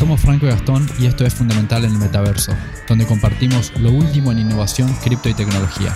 Somos 0.00 0.22
Franco 0.22 0.46
y 0.46 0.48
Gastón 0.48 0.86
y 0.98 1.04
esto 1.04 1.26
es 1.26 1.34
Fundamental 1.34 1.84
en 1.84 1.92
el 1.92 1.98
Metaverso, 1.98 2.52
donde 2.88 3.06
compartimos 3.06 3.78
lo 3.78 3.90
último 3.90 4.32
en 4.32 4.38
innovación, 4.38 4.88
cripto 5.04 5.28
y 5.28 5.34
tecnología. 5.34 5.92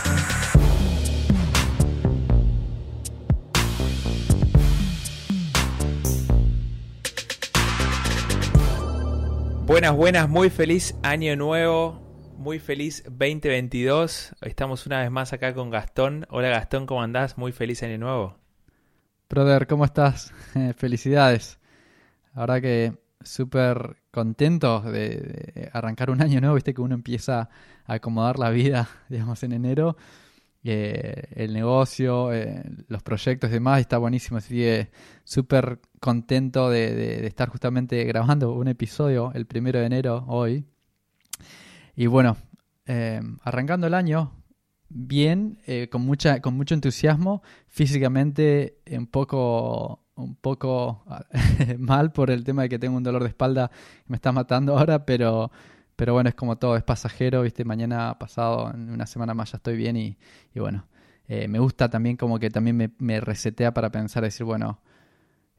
Buenas, 9.65 9.93
buenas, 9.97 10.29
muy 10.29 10.51
feliz 10.51 10.95
año 11.03 11.35
nuevo, 11.35 12.35
muy 12.37 12.59
feliz 12.59 13.05
2022. 13.05 14.35
Estamos 14.43 14.85
una 14.85 15.01
vez 15.01 15.11
más 15.11 15.33
acá 15.33 15.55
con 15.55 15.71
Gastón. 15.71 16.27
Hola 16.29 16.51
Gastón, 16.51 16.85
¿cómo 16.85 17.03
andás? 17.03 17.39
Muy 17.39 17.53
feliz 17.53 17.83
año 17.83 17.97
nuevo. 17.97 18.37
Brother, 19.31 19.67
¿cómo 19.67 19.87
estás? 19.87 20.31
felicidades. 20.77 21.59
La 22.35 22.43
verdad 22.43 22.61
que 22.61 23.04
súper 23.23 23.97
contento 24.11 24.81
de, 24.81 25.71
arrancar 25.73 26.11
un 26.11 26.23
año 26.23 26.41
nuevo, 26.41 26.55
viste 26.55 26.75
que 26.75 26.81
uno 26.81 26.95
empieza 26.95 27.49
a 27.87 27.95
acomodar 27.95 28.39
la 28.39 28.51
vida, 28.51 28.89
digamos, 29.09 29.43
en 29.43 29.53
enero. 29.53 29.97
Eh, 30.67 31.25
el 31.37 31.53
negocio, 31.53 32.33
eh, 32.33 32.63
los 32.89 33.03
proyectos 33.03 33.51
y 33.51 33.55
demás, 33.55 33.81
está 33.81 33.99
buenísimo. 33.99 34.39
Así 34.39 34.57
que 34.57 34.91
súper 35.23 35.81
contento 36.01 36.71
de, 36.71 37.27
estar 37.27 37.51
justamente 37.51 38.03
grabando 38.05 38.53
un 38.53 38.69
episodio 38.69 39.31
el 39.35 39.47
primero 39.47 39.79
de 39.79 39.87
enero 39.87 40.25
hoy. 40.27 40.65
Y 41.97 42.07
bueno, 42.07 42.39
eh, 42.87 43.21
arrancando 43.43 43.87
el 43.87 43.95
año 43.95 44.33
bien, 44.89 45.59
con, 45.91 46.03
mucha, 46.03 46.41
con 46.41 46.57
mucho 46.57 46.75
entusiasmo, 46.75 47.43
físicamente 47.67 48.79
un 48.91 49.07
poco 49.07 50.04
un 50.17 50.35
poco 50.37 51.05
mal 51.79 52.13
por 52.13 52.31
el 52.31 52.45
tema 52.45 52.63
de 52.63 52.69
que 52.69 52.79
tengo 52.79 52.97
un 52.97 53.03
dolor 53.03 53.23
de 53.23 53.29
espalda 53.29 53.69
que 53.69 54.05
me 54.09 54.17
está 54.17 54.33
matando 54.33 54.79
ahora, 54.79 55.05
pero, 55.05 55.51
pero 55.97 56.13
bueno, 56.15 56.29
es 56.29 56.35
como 56.35 56.57
todo, 56.57 56.77
es 56.77 56.83
pasajero, 56.83 57.43
¿viste? 57.43 57.65
Mañana 57.65 58.17
pasado, 58.19 58.71
en 58.73 58.91
una 58.91 59.07
semana 59.07 59.35
más 59.35 59.53
ya 59.53 59.57
estoy 59.57 59.77
bien 59.77 59.97
y, 59.97 60.17
bueno, 60.55 60.87
eh, 61.29 61.49
me 61.49 61.59
gusta 61.59 61.89
también 61.89 62.17
como 62.17 62.39
que 62.39 62.51
también 62.51 62.77
me, 62.77 62.91
me 62.99 63.21
resetea 63.21 63.75
para 63.75 63.91
pensar, 63.91 64.23
decir, 64.25 64.45
bueno, 64.45 64.81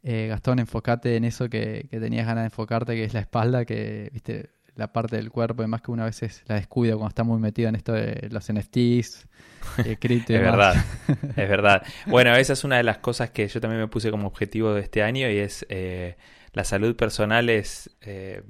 eh, 0.04 0.28
Gastón, 0.30 0.60
enfócate 0.60 1.16
en 1.16 1.26
eso 1.26 1.50
que, 1.50 1.88
que, 1.90 2.00
tenías 2.00 2.28
ganas 2.28 2.44
de 2.44 2.48
enfocarte, 2.48 2.96
que 2.96 3.04
es 3.04 3.14
la 3.14 3.22
espalda, 3.22 3.66
que, 3.66 4.10
¿viste? 4.14 4.52
la 4.76 4.92
parte 4.92 5.16
del 5.16 5.32
cuerpo, 5.32 5.62
además 5.62 5.82
que 5.82 5.92
una 5.92 6.06
vez 6.06 6.44
la 6.48 6.56
descuido 6.56 6.98
cuando 6.98 7.10
está 7.10 7.24
muy 7.24 7.40
metido 7.40 7.70
en 7.70 7.76
esto 7.76 7.94
de 7.94 8.28
los 8.30 8.52
NFTs, 8.52 9.28
Es 10.36 10.42
verdad, 10.42 10.86
es 11.36 11.50
verdad. 11.50 11.84
Bueno, 12.06 12.36
esa 12.36 12.54
es 12.54 12.64
una 12.64 12.78
de 12.78 12.84
las 12.84 12.98
cosas 12.98 13.30
que 13.30 13.48
yo 13.48 13.60
también 13.62 13.82
me 13.82 13.88
puse 13.88 14.12
como 14.12 14.28
objetivo 14.28 14.74
de 14.74 14.82
este 14.82 15.04
año 15.04 15.30
y 15.30 15.38
es 15.38 15.66
eh, 15.70 16.16
la 16.54 16.64
salud 16.64 16.96
personal 16.96 17.50
es 17.50 17.96
eh, 18.02 18.44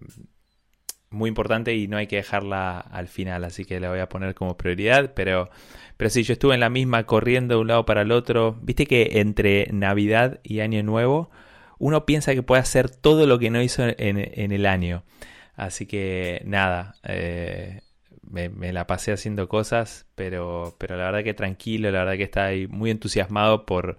muy 1.09 1.29
importante 1.29 1.75
y 1.75 1.87
no 1.87 1.97
hay 1.97 2.07
que 2.07 2.17
dejarla 2.17 2.79
al 2.79 3.07
final, 3.07 3.43
así 3.43 3.65
que 3.65 3.79
la 3.79 3.89
voy 3.89 3.99
a 3.99 4.09
poner 4.09 4.35
como 4.35 4.57
prioridad, 4.57 5.13
pero, 5.13 5.49
pero 5.97 6.09
sí, 6.09 6.23
yo 6.23 6.33
estuve 6.33 6.53
en 6.55 6.59
la 6.59 6.69
misma 6.69 7.05
corriendo 7.05 7.55
de 7.55 7.61
un 7.61 7.67
lado 7.67 7.85
para 7.85 8.01
el 8.01 8.11
otro. 8.11 8.57
Viste 8.61 8.85
que 8.85 9.19
entre 9.19 9.67
Navidad 9.71 10.39
y 10.43 10.59
Año 10.59 10.83
Nuevo 10.83 11.29
uno 11.77 12.05
piensa 12.05 12.33
que 12.33 12.43
puede 12.43 12.61
hacer 12.61 12.89
todo 12.89 13.25
lo 13.27 13.39
que 13.39 13.49
no 13.49 13.61
hizo 13.61 13.83
en, 13.85 13.95
en 13.97 14.51
el 14.51 14.65
año. 14.65 15.03
Así 15.55 15.85
que 15.85 16.41
nada, 16.45 16.95
eh, 17.03 17.81
me, 18.49 18.73
la 18.73 18.87
pasé 18.87 19.13
haciendo 19.13 19.47
cosas, 19.47 20.05
pero, 20.15 20.75
pero 20.77 20.97
la 20.97 21.05
verdad 21.05 21.23
que 21.23 21.33
tranquilo, 21.33 21.89
la 21.91 21.99
verdad 21.99 22.17
que 22.17 22.23
está 22.23 22.45
ahí 22.45 22.67
muy 22.67 22.91
entusiasmado 22.91 23.65
por, 23.65 23.97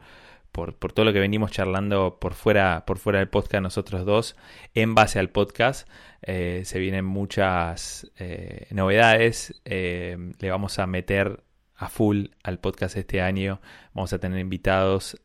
por, 0.52 0.74
todo 0.74 1.04
lo 1.06 1.12
que 1.12 1.20
venimos 1.20 1.50
charlando 1.50 2.18
por 2.20 2.34
fuera, 2.34 2.84
por 2.86 2.98
fuera 2.98 3.18
del 3.20 3.28
podcast 3.28 3.62
nosotros 3.62 4.04
dos. 4.04 4.36
En 4.74 4.94
base 4.94 5.18
al 5.18 5.30
podcast 5.30 5.88
eh, 6.22 6.62
se 6.64 6.78
vienen 6.78 7.04
muchas 7.04 8.10
eh, 8.18 8.66
novedades. 8.70 9.60
le 9.64 10.50
vamos 10.50 10.78
a 10.78 10.86
meter 10.86 11.42
a 11.74 11.88
full 11.88 12.26
al 12.42 12.58
podcast 12.58 12.96
este 12.96 13.20
año. 13.20 13.60
Vamos 13.94 14.12
a 14.12 14.18
tener 14.18 14.38
invitados. 14.38 15.20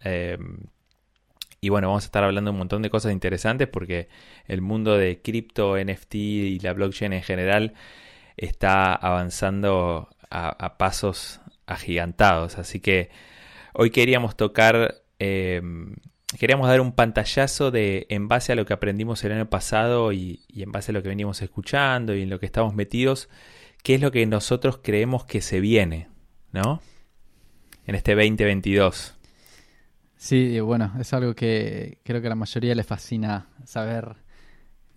Y 1.64 1.70
bueno, 1.70 1.90
vamos 1.90 2.04
a 2.04 2.08
estar 2.08 2.24
hablando 2.24 2.52
un 2.52 2.58
montón 2.58 2.82
de 2.82 2.90
cosas 2.90 3.12
interesantes 3.14 3.68
porque 3.68 4.10
el 4.48 4.62
mundo 4.62 4.98
de 4.98 5.22
cripto, 5.22 5.78
NFT 5.78 6.16
y 6.16 6.60
la 6.60 6.74
blockchain 6.74 7.14
en 7.14 7.22
general 7.22 7.74
está 8.46 8.94
avanzando 8.96 10.10
a, 10.30 10.78
pasos 10.78 11.42
agigantados. 11.68 12.58
Así 12.58 12.80
que 12.80 13.10
hoy 13.74 13.92
queríamos 13.92 14.36
tocar, 14.36 15.04
em, 15.20 15.96
queríamos 16.40 16.68
dar 16.68 16.82
un 16.82 16.94
pantallazo 16.94 17.70
de 17.70 18.08
en 18.10 18.28
base 18.28 18.54
a 18.54 18.56
lo 18.56 18.66
que 18.66 18.74
aprendimos 18.74 19.24
el 19.24 19.34
año 19.34 19.50
pasado 19.50 20.12
y, 20.12 20.42
en 20.56 20.72
base 20.72 20.92
a 20.92 20.94
lo 20.94 21.04
que 21.04 21.10
venimos 21.10 21.42
escuchando 21.42 22.16
y 22.16 22.24
en 22.24 22.30
lo 22.30 22.40
que 22.40 22.48
estamos 22.48 22.74
metidos, 22.74 23.30
qué 23.84 23.96
es 23.96 24.02
lo 24.02 24.12
que 24.12 24.26
nosotros 24.26 24.80
creemos 24.82 25.26
que 25.26 25.42
se 25.42 25.60
viene, 25.60 26.10
¿no? 26.52 26.82
En 27.86 27.96
este 27.96 28.16
2022. 28.16 29.16
Sí, 30.18 30.60
bueno, 30.60 30.94
es 31.00 31.14
algo 31.14 31.34
que 31.36 32.00
creo 32.04 32.22
que 32.22 32.28
a 32.28 32.30
la 32.30 32.36
mayoría 32.36 32.76
le 32.76 32.84
fascina 32.84 33.50
saber. 33.66 34.21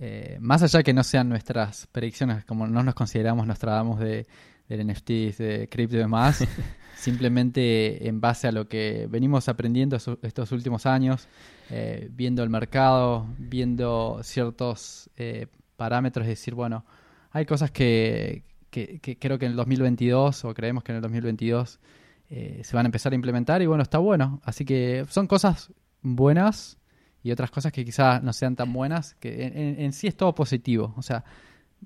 Eh, 0.06 0.36
más 0.38 0.62
allá 0.62 0.82
que 0.82 0.92
no 0.92 1.02
sean 1.02 1.30
nuestras 1.30 1.86
predicciones, 1.86 2.44
como 2.44 2.66
no 2.66 2.82
nos 2.82 2.94
consideramos, 2.94 3.46
nos 3.46 3.58
tratamos 3.58 3.98
de, 4.00 4.26
del 4.68 4.86
NFT, 4.86 5.08
de 5.08 5.68
cripto 5.70 5.96
y 5.96 6.00
demás, 6.00 6.46
simplemente 6.94 8.06
en 8.06 8.20
base 8.20 8.46
a 8.48 8.52
lo 8.52 8.68
que 8.68 9.06
venimos 9.10 9.48
aprendiendo 9.48 9.96
estos 9.96 10.52
últimos 10.52 10.84
años, 10.84 11.26
eh, 11.70 12.10
viendo 12.12 12.42
el 12.42 12.50
mercado, 12.50 13.26
viendo 13.38 14.20
ciertos 14.22 15.08
eh, 15.16 15.46
parámetros, 15.78 16.24
es 16.24 16.32
decir, 16.32 16.52
bueno, 16.54 16.84
hay 17.30 17.46
cosas 17.46 17.70
que, 17.70 18.44
que, 18.68 18.98
que 18.98 19.18
creo 19.18 19.38
que 19.38 19.46
en 19.46 19.52
el 19.52 19.56
2022, 19.56 20.44
o 20.44 20.52
creemos 20.52 20.84
que 20.84 20.92
en 20.92 20.96
el 20.96 21.02
2022, 21.02 21.80
eh, 22.28 22.60
se 22.62 22.76
van 22.76 22.84
a 22.84 22.88
empezar 22.88 23.12
a 23.12 23.14
implementar 23.14 23.62
y 23.62 23.66
bueno, 23.66 23.82
está 23.82 23.96
bueno. 23.96 24.42
Así 24.44 24.66
que 24.66 25.06
son 25.08 25.26
cosas 25.26 25.72
buenas 26.02 26.76
y 27.24 27.32
otras 27.32 27.50
cosas 27.50 27.72
que 27.72 27.84
quizás 27.84 28.22
no 28.22 28.34
sean 28.34 28.54
tan 28.54 28.72
buenas, 28.72 29.14
que 29.14 29.76
en, 29.78 29.92
sí 29.94 30.06
es 30.06 30.16
todo 30.16 30.34
positivo. 30.34 30.92
O 30.98 31.02
sea, 31.02 31.24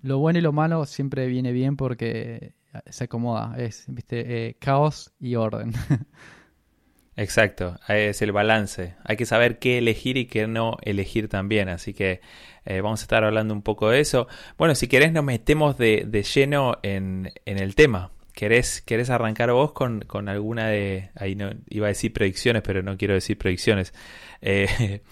lo 0.03 0.19
bueno 0.19 0.41
y 0.41 0.43
lo 0.43 0.53
malo 0.53 0.85
siempre 0.85 1.29
viene 1.29 1.53
bien 1.53 1.77
porque 1.77 2.55
se 2.87 3.05
acomoda, 3.05 3.55
es, 3.57 3.85
viste, 3.87 4.49
eh, 4.49 4.57
caos 4.59 5.13
y 5.21 5.37
orden. 5.37 5.73
Exacto, 7.17 7.79
es 7.89 8.21
el 8.21 8.33
balance. 8.33 8.97
Hay 9.05 9.17
que 9.17 9.27
saber 9.27 9.61
qué 9.61 9.79
elegir 9.79 10.17
y 10.17 10.27
qué 10.27 10.49
no 10.49 10.77
elegir 10.83 11.29
también. 11.29 11.69
Así 11.69 11.95
que 11.95 12.21
eh, 12.65 12.81
vamos 12.81 13.01
a 13.01 13.05
estar 13.05 13.23
hablando 13.23 13.55
un 13.55 13.63
poco 13.63 13.91
de 13.91 14.01
eso. 14.01 14.27
Bueno, 14.57 14.75
si 14.75 14.89
querés 14.89 15.13
nos 15.13 15.25
metemos 15.25 15.79
de, 15.79 16.05
lleno 16.35 16.79
en, 16.83 17.33
en 17.45 17.59
el 17.59 17.77
tema. 17.77 18.11
¿Querés, 18.39 18.83
¿Querés 18.83 19.11
arrancar 19.11 19.51
vos 19.51 19.73
con, 19.73 20.29
alguna 20.29 20.69
de... 20.69 21.11
Ahí 21.17 21.35
no 21.35 21.51
iba 21.71 21.87
a 21.87 21.89
decir 21.89 22.13
predicciones, 22.13 22.63
pero 22.63 22.85
no 22.85 22.97
quiero 22.97 23.15
decir 23.15 23.37
predicciones. 23.37 23.93
Eh, 24.41 25.03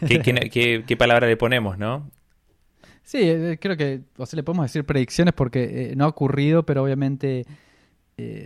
¿qué, 0.06 0.96
palabra 0.98 1.26
le 1.26 1.38
ponemos, 1.38 1.78
no? 1.78 2.10
Sí, 3.02 3.20
eh, 3.22 3.56
creo 3.58 3.78
que 3.78 4.02
o 4.18 4.26
sea, 4.26 4.36
le 4.36 4.42
podemos 4.42 4.66
decir 4.66 4.84
predicciones 4.84 5.32
porque 5.32 5.92
eh, 5.92 5.96
no 5.96 6.04
ha 6.04 6.08
ocurrido, 6.08 6.66
pero 6.66 6.82
obviamente 6.82 7.46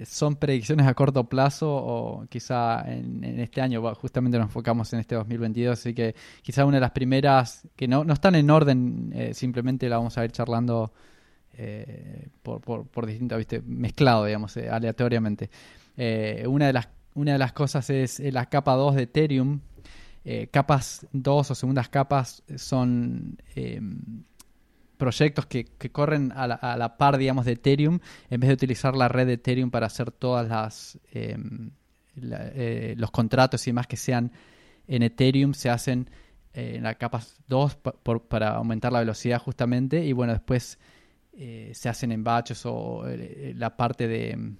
son 0.06 0.36
predicciones 0.36 0.86
a 0.86 0.94
corto 0.94 1.24
plazo 1.28 1.68
o 1.68 2.24
quizá 2.28 2.84
en, 2.86 3.40
este 3.40 3.60
año, 3.60 3.92
justamente 3.96 4.38
nos 4.38 4.46
enfocamos 4.46 4.92
en 4.92 5.00
este 5.00 5.16
2022, 5.16 5.76
así 5.76 5.94
que 5.94 6.14
quizá 6.42 6.64
una 6.64 6.76
de 6.76 6.82
las 6.82 6.92
primeras 6.92 7.66
que 7.74 7.88
no, 7.88 8.04
no 8.04 8.14
están 8.14 8.36
en 8.36 8.48
orden, 8.50 9.32
simplemente 9.32 9.88
la 9.88 9.96
vamos 9.96 10.16
a 10.16 10.24
ir 10.24 10.30
charlando 10.30 10.92
eh, 11.60 12.28
por, 12.42 12.60
por, 12.60 13.06
¿viste? 13.06 13.60
mezclado, 13.66 14.24
digamos, 14.24 14.56
eh, 14.56 14.70
aleatoriamente. 14.70 15.50
Eh, 15.96 16.44
una, 16.46 16.68
de 16.68 16.72
las, 16.72 16.88
una 17.14 17.32
de 17.32 17.38
las 17.38 17.52
cosas 17.52 17.90
es 17.90 18.20
la 18.20 18.46
capa 18.46 18.74
2 18.74 18.94
de 18.94 19.02
Ethereum. 19.02 19.60
capas 20.52 21.04
2 21.12 21.50
o 21.50 21.54
segundas 21.56 21.88
capas 21.88 22.44
son 22.54 23.38
proyectos 24.96 25.46
que, 25.46 25.64
corren 25.90 26.30
a 26.30 26.46
la, 26.46 26.96
par, 26.96 27.18
digamos, 27.18 27.44
de 27.44 27.52
Ethereum, 27.52 27.98
en 28.30 28.40
vez 28.40 28.48
de 28.48 28.54
utilizar 28.54 28.94
la 28.94 29.08
red 29.08 29.26
de 29.26 29.32
Ethereum 29.32 29.72
para 29.72 29.86
hacer 29.86 30.12
todas 30.12 30.48
las 30.48 30.98
los 32.14 33.10
contratos 33.10 33.66
y 33.66 33.70
demás 33.70 33.88
que 33.88 33.96
sean 33.96 34.30
en 34.86 35.02
Ethereum, 35.02 35.54
se 35.54 35.70
hacen 35.70 36.08
en 36.52 36.84
la 36.84 36.94
capa 36.94 37.20
2 37.48 37.78
para 38.28 38.50
aumentar 38.50 38.92
la 38.92 39.00
velocidad 39.00 39.40
justamente 39.40 40.04
y 40.04 40.12
bueno, 40.12 40.32
después 40.32 40.78
eh, 41.40 41.70
se 41.72 41.88
hacen 41.88 42.10
en 42.10 42.24
batches 42.24 42.66
o 42.66 43.04
eh, 43.06 43.54
la 43.56 43.76
parte 43.76 44.08
de 44.08 44.36
mm, 44.36 44.56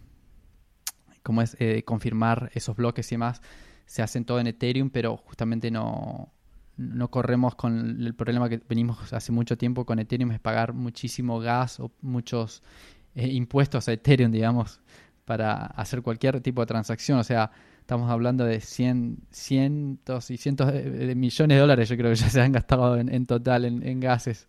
cómo 1.25 1.43
es 1.43 1.57
eh, 1.59 1.83
confirmar 1.83 2.53
esos 2.55 2.77
bloques 2.77 3.11
y 3.11 3.17
demás 3.17 3.43
se 3.85 4.01
hacen 4.01 4.25
todo 4.25 4.39
en 4.39 4.47
Ethereum, 4.47 4.89
pero 4.89 5.17
justamente 5.17 5.73
no, 5.73 6.33
no 6.77 7.11
corremos 7.11 7.57
con 7.57 8.01
el 8.01 8.15
problema 8.15 8.49
que 8.49 8.61
venimos 8.69 9.13
hace 9.13 9.33
mucho 9.33 9.59
tiempo 9.59 9.85
con 9.85 9.99
Ethereum, 9.99 10.31
es 10.31 10.39
pagar 10.39 10.73
muchísimo 10.73 11.41
gas 11.41 11.81
o 11.81 11.91
muchos 12.01 12.63
impuestos 13.17 13.89
a 13.89 13.93
Ethereum, 13.95 14.31
digamos, 14.31 14.81
para 15.25 15.67
hacer 15.67 16.03
cualquier 16.03 16.41
tipo 16.43 16.61
de 16.61 16.67
transacción. 16.67 17.19
O 17.19 17.25
sea, 17.25 17.51
estamos 17.89 18.11
hablando 18.11 18.45
de 18.45 18.61
cien, 18.61 19.17
cientos 19.31 20.31
y 20.31 20.37
cientos 20.37 20.71
de, 20.71 21.15
millones 21.15 21.57
de 21.57 21.59
dólares, 21.59 21.89
yo 21.89 21.97
creo 21.97 22.11
que 22.11 22.17
ya 22.17 22.29
se 22.29 22.39
han 22.39 22.53
gastado 22.53 22.99
en, 22.99 23.25
total 23.25 23.65
en, 23.65 23.99
gases. 23.99 24.47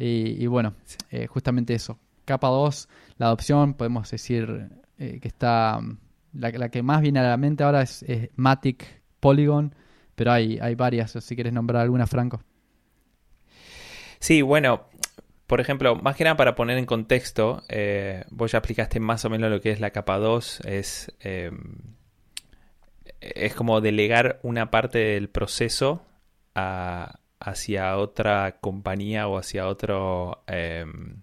Y, 0.00 0.44
bueno, 0.48 0.74
eh, 1.12 1.28
justamente 1.28 1.74
eso. 1.74 2.00
Capa 2.24 2.48
2, 2.48 2.88
la 3.18 3.26
adopción, 3.26 3.74
podemos 3.74 4.10
decir 4.10 4.68
eh, 4.98 5.20
que 5.22 5.28
está, 5.28 5.78
la, 6.32 6.68
que 6.70 6.82
más 6.82 7.02
viene 7.02 7.20
a 7.20 7.22
la 7.22 7.36
mente 7.36 7.62
ahora 7.62 7.82
es, 7.82 8.04
Matic 8.34 8.84
Polygon, 9.20 9.76
pero 10.16 10.32
hay, 10.32 10.58
hay 10.60 10.74
varias, 10.74 11.12
si 11.12 11.36
quieres 11.36 11.52
nombrar 11.52 11.82
alguna, 11.82 12.08
Franco. 12.08 12.42
Sí, 14.18 14.42
bueno, 14.42 14.86
por 15.46 15.60
ejemplo, 15.60 15.94
más 15.94 16.16
que 16.16 16.24
nada 16.24 16.36
para 16.36 16.56
poner 16.56 16.78
en 16.78 16.86
contexto, 16.86 17.62
eh, 17.68 18.24
vos 18.30 18.50
ya 18.50 18.58
explicaste 18.58 18.98
más 18.98 19.24
o 19.24 19.30
menos 19.30 19.52
lo 19.52 19.60
que 19.60 19.70
es 19.70 19.78
la 19.78 19.90
capa 19.90 20.18
2, 20.18 20.62
es, 20.64 21.14
em, 21.20 21.92
es 23.34 23.54
como 23.54 23.80
delegar 23.80 24.40
una 24.42 24.70
parte 24.70 24.98
del 24.98 25.28
proceso 25.28 26.04
hacia 26.54 27.96
otra 27.96 28.58
compañía 28.60 29.28
o 29.28 29.38
hacia 29.38 29.68
otro 29.68 30.42
em, 30.46 31.22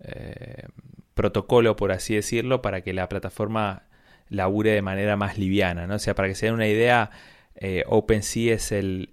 eh, 0.00 0.66
protocolo, 1.14 1.76
por 1.76 1.92
así 1.92 2.14
decirlo, 2.14 2.62
para 2.62 2.82
que 2.82 2.92
la 2.92 3.08
plataforma 3.08 3.88
labure 4.28 4.70
de 4.72 4.82
manera 4.82 5.16
más 5.16 5.38
liviana, 5.38 5.86
¿no? 5.86 5.96
O 5.96 5.98
sea, 5.98 6.14
para 6.14 6.28
que 6.28 6.34
se 6.34 6.46
den 6.46 6.54
una 6.54 6.68
idea, 6.68 7.10
eh, 7.56 7.82
OpenSea 7.88 8.54
es 8.54 8.70
el, 8.70 9.08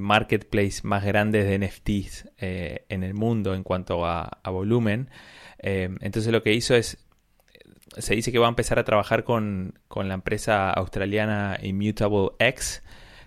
marketplace 0.00 0.80
más 0.82 1.04
grande 1.04 1.44
de 1.44 1.58
NFTs 1.58 2.28
eh, 2.36 2.84
en 2.90 3.02
el 3.02 3.14
mundo 3.14 3.54
en 3.54 3.62
cuanto 3.62 4.04
a, 4.04 4.40
volumen. 4.44 5.08
Eh, 5.58 5.88
entonces 6.00 6.30
lo 6.32 6.42
que 6.42 6.52
hizo 6.52 6.74
es, 6.74 6.98
se 7.98 8.14
dice 8.14 8.32
que 8.32 8.38
va 8.38 8.46
a 8.46 8.50
empezar 8.50 8.78
a 8.78 8.84
trabajar 8.84 9.24
con, 9.24 9.78
la 9.94 10.14
empresa 10.14 10.70
australiana 10.70 11.58
Immutable 11.62 12.30
X 12.38 12.82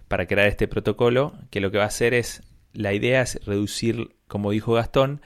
para 0.07 0.27
crear 0.27 0.47
este 0.47 0.68
protocolo, 0.68 1.33
que 1.50 1.62
lo 1.62 1.71
que 1.71 1.77
va 1.77 1.85
a 1.85 1.88
hacer 1.88 2.13
es, 2.13 2.44
la 2.73 2.94
idea 2.94 3.21
es 3.21 3.39
reducir, 3.45 4.15
como 4.27 4.51
dijo 4.51 4.73
Gastón, 4.73 5.21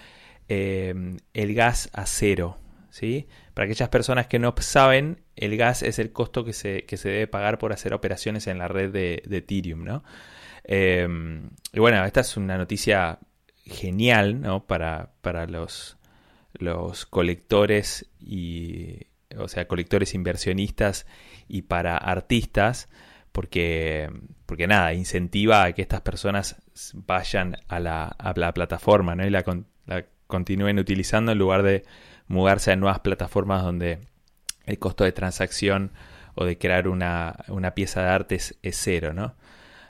el 0.48 1.54
gas 1.54 1.90
a 1.94 2.06
cero. 2.06 2.58
¿sí? 2.90 3.28
Para 3.54 3.66
aquellas 3.66 3.90
personas 3.90 4.28
que 4.28 4.40
no 4.40 4.54
saben, 4.60 5.22
el 5.36 5.58
gas 5.58 5.84
es 5.84 6.00
el 6.00 6.12
costo 6.12 6.46
que 6.46 6.54
se, 6.54 6.86
se 6.88 7.10
debe 7.10 7.28
pagar 7.28 7.58
por 7.58 7.74
hacer 7.74 7.94
operaciones 7.94 8.48
en 8.48 8.58
la 8.58 8.68
red 8.68 8.92
de, 8.92 9.22
Ethereum, 9.30 9.84
¿no? 9.84 10.04
Em, 10.64 11.50
y 11.74 11.80
bueno, 11.80 12.04
esta 12.06 12.22
es 12.22 12.38
una 12.38 12.58
noticia 12.58 13.20
genial, 13.66 14.42
¿no? 14.42 14.66
Para, 14.66 15.14
para 15.22 15.46
los, 15.46 15.98
los 16.54 17.06
colectores 17.06 18.10
y, 18.20 19.08
o 19.38 19.48
sea, 19.48 19.68
colectores 19.68 20.14
inversionistas 20.14 21.06
y 21.48 21.64
para 21.64 21.98
artistas, 21.98 22.90
porque, 23.32 24.10
porque 24.46 24.68
nada, 24.68 24.94
incentiva 24.94 25.64
a 25.64 25.74
que 25.74 25.82
estas 25.82 26.02
personas 26.02 26.62
vayan 26.94 27.58
a 27.68 27.80
la, 27.80 28.06
a 28.06 28.34
la 28.36 28.54
plataforma, 28.54 29.16
¿no? 29.16 29.26
Y 29.26 29.30
la, 29.30 29.44
continúen 30.28 30.80
utilizando 30.80 31.32
en 31.32 31.38
lugar 31.38 31.64
de 31.64 31.84
mudarse 32.28 32.72
a 32.72 32.76
nuevas 32.76 33.00
plataformas 33.00 33.64
donde 33.64 34.00
el 34.66 34.80
costo 34.80 35.04
de 35.04 35.12
transacción 35.12 35.92
o 36.36 36.46
de 36.46 36.58
crear 36.58 36.88
una, 36.88 37.36
pieza 37.76 38.02
de 38.02 38.08
arte 38.08 38.36
es, 38.36 38.56
cero, 38.72 39.14
¿no? 39.14 39.36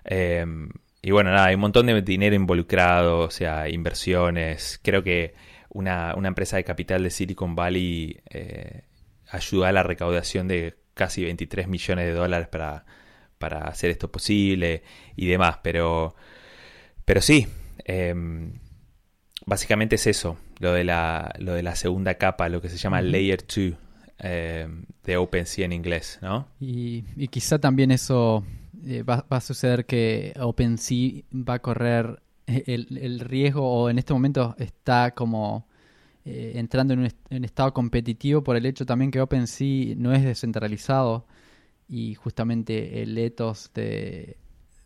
Em, 0.04 0.70
y 1.02 1.12
bueno, 1.12 1.32
nada, 1.32 1.46
hay 1.46 1.56
un 1.56 1.62
montón 1.62 1.86
de 1.86 2.02
dinero 2.02 2.36
involucrado, 2.36 3.20
o 3.20 3.32
sea, 3.32 3.70
inversiones. 3.70 4.80
Creo 4.84 5.04
que 5.04 5.34
una, 5.70 6.14
empresa 6.24 6.58
de 6.58 6.64
capital 6.64 7.04
de 7.04 7.10
Silicon 7.10 7.56
Valley 7.56 8.20
eh, 8.30 8.84
ayuda 9.30 9.70
a 9.70 9.72
la 9.72 9.84
recaudación 9.84 10.48
de 10.48 10.76
casi 10.94 11.24
23 11.24 11.68
millones 11.68 12.06
de 12.06 12.14
dólares 12.14 12.48
para, 12.48 12.86
para 13.38 13.60
hacer 13.68 13.92
esto 13.92 14.12
posible 14.12 14.84
y 15.16 15.28
demás. 15.28 15.60
Pero, 15.62 16.16
pero 17.06 17.22
sí, 17.22 17.48
em, 17.84 18.54
básicamente 19.46 19.96
es 19.96 20.08
eso, 20.08 20.38
lo 20.60 20.74
de 20.74 20.84
la, 20.84 21.34
lo 21.40 21.54
de 21.54 21.64
la 21.64 21.76
segunda 21.76 22.16
capa, 22.16 22.50
lo 22.50 22.62
que 22.62 22.70
se 22.70 22.78
llama 22.78 23.02
Layer 23.02 23.46
2 23.46 23.74
eh, 24.20 24.68
de 25.04 25.18
OpenSea 25.18 25.66
en 25.66 25.74
inglés, 25.74 26.20
¿no? 26.22 26.48
Y, 26.60 27.04
quizá 27.28 27.60
también 27.60 27.92
eso 27.92 28.46
eh, 28.86 29.04
va, 29.04 29.26
a 29.30 29.42
suceder 29.42 29.86
que 29.86 30.34
OpenSea 30.40 31.24
va 31.34 31.56
a 31.56 31.60
correr 31.60 32.22
el, 32.48 33.20
riesgo 33.20 33.68
o 33.68 33.90
en 33.90 34.00
este 34.00 34.14
momento 34.14 34.56
está 34.58 35.12
como 35.12 35.68
eh, 36.28 36.54
entrando 36.56 36.96
en 36.96 37.02
un, 37.02 37.44
estado 37.46 37.72
competitivo 37.72 38.44
por 38.44 38.56
el 38.56 38.66
hecho 38.66 38.84
también 38.84 39.12
que 39.12 39.22
OpenSea 39.22 39.94
no 39.96 40.12
es 40.12 40.24
descentralizado 40.24 41.28
y 41.88 42.16
justamente 42.16 43.04
el 43.04 43.16
ethos 43.16 43.70
de, 43.76 44.36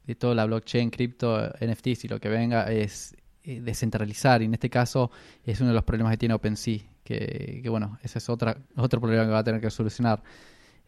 de 0.06 0.16
toda 0.16 0.36
la 0.36 0.44
blockchain, 0.44 0.90
cripto, 0.90 1.50
NFTs 1.62 2.04
y 2.04 2.08
lo 2.10 2.20
que 2.20 2.28
venga 2.28 2.70
es 2.70 3.16
eh, 3.46 3.62
descentralizar 3.62 4.42
y 4.42 4.46
en 4.46 4.54
este 4.54 4.70
caso 4.70 5.12
es 5.46 5.62
uno 5.62 5.70
de 5.70 5.76
los 5.76 5.86
problemas 5.86 6.12
que 6.12 6.18
tiene 6.18 6.36
OpenSea, 6.36 6.80
que, 7.06 7.62
que 7.64 7.70
bueno, 7.70 7.98
ese 8.04 8.18
es 8.18 8.28
otra, 8.28 8.58
otro 8.76 9.00
problema 9.00 9.24
que 9.24 9.32
va 9.32 9.40
a 9.40 9.44
tener 9.46 9.62
que 9.62 9.70
solucionar. 9.70 10.22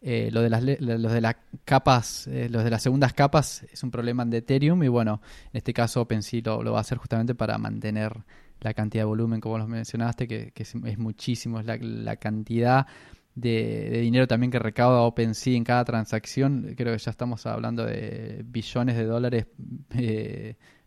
Eh, 0.02 0.30
lo 0.32 0.42
de 0.42 0.50
las 0.50 0.62
los 0.62 1.12
de 1.12 1.20
las 1.22 1.36
capas, 1.64 2.26
los 2.26 2.64
de 2.64 2.70
las 2.70 2.82
segundas 2.82 3.14
capas 3.14 3.62
es 3.72 3.82
un 3.84 3.90
problema 3.90 4.24
de 4.26 4.38
Ethereum 4.38 4.82
y 4.82 4.88
bueno, 4.88 5.22
en 5.50 5.58
este 5.58 5.72
caso 5.72 6.02
OpenSea 6.02 6.42
lo, 6.44 6.62
lo 6.62 6.72
va 6.72 6.78
a 6.78 6.80
hacer 6.82 6.98
justamente 6.98 7.34
para 7.34 7.56
mantener 7.56 8.22
la 8.62 8.74
cantidad 8.74 9.02
de 9.02 9.06
volumen, 9.06 9.40
como 9.40 9.58
lo 9.58 9.66
mencionaste, 9.66 10.26
que, 10.26 10.52
es, 10.54 10.98
muchísimo, 10.98 11.60
es 11.60 11.66
la, 11.66 12.16
cantidad 12.16 12.86
de, 13.34 13.98
dinero 14.00 14.26
también 14.26 14.50
que 14.50 14.58
recauda 14.58 15.02
OpenSea 15.02 15.56
en 15.56 15.64
cada 15.64 15.84
transacción. 15.84 16.74
Creo 16.76 16.92
que 16.92 16.98
ya 16.98 17.10
estamos 17.10 17.44
hablando 17.46 17.84
de 17.84 18.42
billones 18.44 18.96
de 18.96 19.04
dólares 19.04 19.46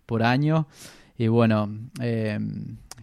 por 0.06 0.24
año. 0.24 0.68
Y 1.18 1.27
bueno, 1.27 1.69
eh, 2.01 2.39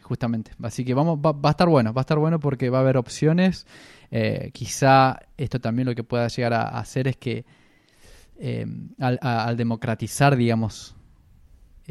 justamente. 0.02 0.52
Así 0.62 0.84
que 0.84 0.94
vamos, 0.94 1.19
va, 1.19 1.34
a 1.42 1.50
estar 1.50 1.69
bueno, 1.69 1.92
va 1.92 2.00
a 2.00 2.04
estar 2.04 2.19
bueno 2.19 2.38
porque 2.40 2.70
va 2.70 2.78
a 2.78 2.80
haber 2.82 2.96
opciones. 2.96 3.66
Eh, 4.10 4.50
quizá 4.52 5.19
esto 5.36 5.60
también 5.60 5.86
lo 5.86 5.94
que 5.94 6.04
pueda 6.04 6.28
llegar 6.28 6.52
a, 6.52 6.78
hacer 6.78 7.08
es 7.08 7.16
que 7.16 7.44
eh, 8.38 8.66
al, 8.98 9.56
democratizar, 9.56 10.36
digamos, 10.36 10.94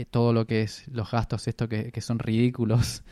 todo 0.10 0.34
lo 0.34 0.46
que 0.48 0.62
es 0.64 0.88
los 0.88 1.12
gastos, 1.12 1.48
esto 1.48 1.68
que, 1.70 1.92
que 1.92 2.02
son 2.02 2.20
ridículos, 2.20 3.04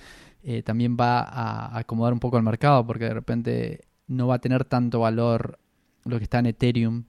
también 0.63 0.97
va 0.99 1.21
a 1.21 1.77
acomodar 1.77 2.13
un 2.13 2.19
poco 2.19 2.37
el 2.37 2.43
mercado 2.43 2.85
porque 2.85 3.05
de 3.05 3.13
repente 3.13 3.81
no 4.07 4.27
va 4.27 4.35
a 4.35 4.39
tener 4.39 4.65
tanto 4.65 4.99
valor 4.99 5.59
lo 6.05 6.17
que 6.17 6.23
está 6.23 6.39
en 6.39 6.47
Ethereum 6.47 7.03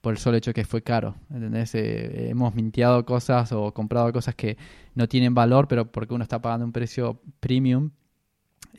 por 0.00 0.12
el 0.12 0.18
solo 0.18 0.36
hecho 0.36 0.52
que 0.52 0.64
fue 0.64 0.82
caro. 0.82 1.16
¿Entendés? 1.30 1.74
Eh, 1.74 2.30
hemos 2.30 2.54
mintiado 2.54 3.04
cosas 3.04 3.52
o 3.52 3.72
comprado 3.74 4.12
cosas 4.12 4.34
que 4.34 4.56
no 4.94 5.08
tienen 5.08 5.34
valor, 5.34 5.68
pero 5.68 5.90
porque 5.90 6.14
uno 6.14 6.22
está 6.22 6.40
pagando 6.40 6.64
un 6.64 6.72
precio 6.72 7.20
premium, 7.40 7.90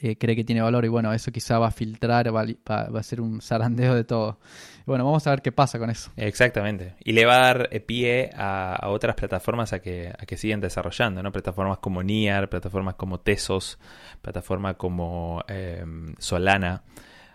eh, 0.01 0.17
cree 0.17 0.35
que 0.35 0.43
tiene 0.43 0.61
valor. 0.61 0.85
Y 0.85 0.87
bueno, 0.87 1.13
eso 1.13 1.31
quizá 1.31 1.59
va 1.59 1.67
a 1.67 1.71
filtrar, 1.71 2.33
va, 2.33 2.45
va, 2.69 2.99
a 2.99 3.03
ser 3.03 3.21
un 3.21 3.41
zarandeo 3.41 3.95
de 3.95 4.03
todo. 4.03 4.39
bueno, 4.85 5.05
vamos 5.05 5.25
a 5.27 5.31
ver 5.31 5.41
qué 5.41 5.51
pasa 5.51 5.79
con 5.79 5.89
eso. 5.89 6.11
Exactamente. 6.15 6.95
Y 7.03 7.13
le 7.13 7.25
va 7.25 7.35
a 7.35 7.39
dar 7.39 7.69
eh, 7.71 7.79
pie 7.79 8.29
a, 8.35 8.87
otras 8.87 9.15
plataformas 9.15 9.73
a 9.73 9.81
que, 9.81 10.09
a 10.09 10.25
que 10.25 10.37
sigan 10.37 10.61
desarrollando, 10.61 11.21
¿no? 11.21 11.31
Plataformas 11.31 11.79
como 11.79 12.03
Niar, 12.03 12.49
plataformas 12.49 12.95
como 12.95 13.19
Tesos, 13.19 13.79
plataformas 14.21 14.75
como 14.75 15.43
em, 15.47 16.15
Solana. 16.17 16.83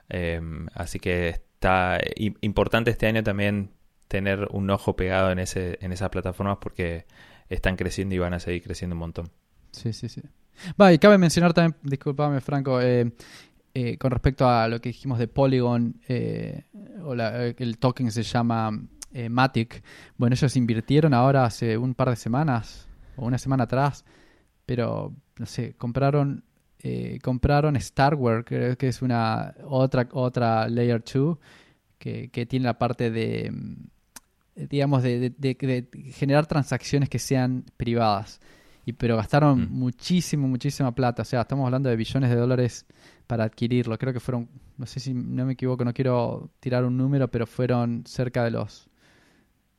Em, 0.09 0.67
así 0.75 0.99
que 0.99 1.29
está 1.29 1.99
importante 2.41 2.91
este 2.91 3.07
año 3.07 3.23
también 3.23 3.71
tener 4.09 4.49
un 4.51 4.71
ojo 4.71 4.97
pegado 4.97 5.31
en, 5.31 5.39
ese, 5.39 5.79
en 5.81 5.93
esas 5.93 6.11
plataformas 6.11 6.59
porque 6.61 7.07
están 7.49 7.77
creciendo 7.77 8.15
y 8.15 8.19
van 8.19 8.35
a 8.35 8.41
seguir 8.41 8.63
creciendo 8.63 8.95
un 8.95 9.01
montón. 9.01 9.31
Sí, 9.73 9.93
sí, 9.93 10.09
sí. 10.09 10.23
Va, 10.81 10.93
y 10.93 10.99
cabe 10.99 11.19
mencionar 11.19 11.53
también, 11.53 11.77
discúlpame 11.83 12.41
Franco, 12.41 12.81
eh, 12.81 13.13
eh, 13.75 13.99
con 13.99 14.11
respecto 14.11 14.49
a 14.49 14.69
lo 14.69 14.81
que 14.81 14.91
dijimos 14.91 15.19
de 15.19 15.29
Polygon, 15.29 16.01
eh, 16.09 16.65
o 17.05 17.15
el 17.15 17.79
token 17.79 18.11
se 18.11 18.23
llama 18.23 18.71
Matic. 19.31 19.83
Bueno, 20.17 20.35
ellos 20.35 20.57
invirtieron 20.57 21.15
ahora 21.15 21.45
hace 21.45 21.77
un 21.77 21.95
par 21.95 22.11
de 22.11 22.17
semanas, 22.17 22.89
o 23.17 23.27
una 23.27 23.39
semana 23.39 23.65
atrás, 23.65 24.05
pero, 24.67 25.15
no 25.39 25.47
sé, 25.47 25.75
compraron 25.75 26.45
compraron 27.23 27.81
Starware, 27.81 28.45
creo 28.45 28.77
que 28.77 28.89
es 28.89 29.01
una 29.01 29.55
otra, 29.65 30.07
otra 30.13 30.69
Layer 30.69 31.03
2, 31.03 31.39
que, 31.99 32.29
que 32.29 32.45
tiene 32.45 32.67
la 32.67 32.79
parte 32.79 33.11
de 33.11 33.51
digamos, 34.55 35.03
de, 35.03 35.89
generar 36.13 36.47
transacciones 36.47 37.09
que 37.09 37.19
sean 37.19 37.65
privadas. 37.77 38.41
Y, 38.85 38.93
pero 38.93 39.17
gastaron 39.17 39.63
mm. 39.63 39.73
muchísimo, 39.73 40.47
muchísima 40.49 40.95
plata. 40.95 41.23
O 41.23 41.25
sea, 41.25 41.43
estamos 41.43 41.65
hablando 41.65 41.89
de 41.89 41.97
billones 41.97 42.31
de 42.31 42.37
dólares 42.37 42.87
para 43.27 43.45
adquirirlo. 43.45 43.99
Creo 43.99 44.13
que 44.13 44.21
fueron, 44.21 44.49
no 44.77 44.87
sé 44.87 45.01
si 45.01 45.15
no 45.15 45.47
me 45.47 45.55
equivoco, 45.55 45.85
no 45.85 45.93
quiero 45.93 46.51
tirar 46.61 46.85
un 46.85 46.97
número, 46.97 47.29
pero 47.29 47.47
fueron 47.47 48.05
cerca 48.07 48.45
de 48.45 48.51
los 48.51 48.91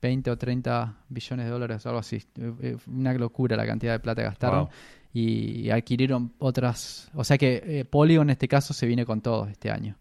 20 0.01 0.31
o 0.31 0.37
30 0.37 0.97
billones 1.09 1.45
de 1.45 1.51
dólares 1.51 1.85
o 1.85 1.89
algo 1.89 1.99
así. 1.99 2.17
Eh, 2.37 2.53
eh, 2.61 2.77
una 2.87 3.13
locura 3.13 3.55
la 3.55 3.65
cantidad 3.65 3.93
de 3.93 3.99
plata 3.99 4.21
que 4.21 4.27
gastaron. 4.27 4.69
Y, 5.13 5.69
adquirieron 5.69 6.33
otras. 6.39 7.09
O 7.13 7.23
sea 7.23 7.37
que 7.37 7.63
eh, 7.65 7.85
Polygon 7.85 8.27
en 8.27 8.31
este 8.31 8.47
caso 8.47 8.73
se 8.73 8.85
viene 8.85 9.05
con 9.05 9.21
todo 9.21 9.47
este 9.47 9.71
año. 9.71 9.97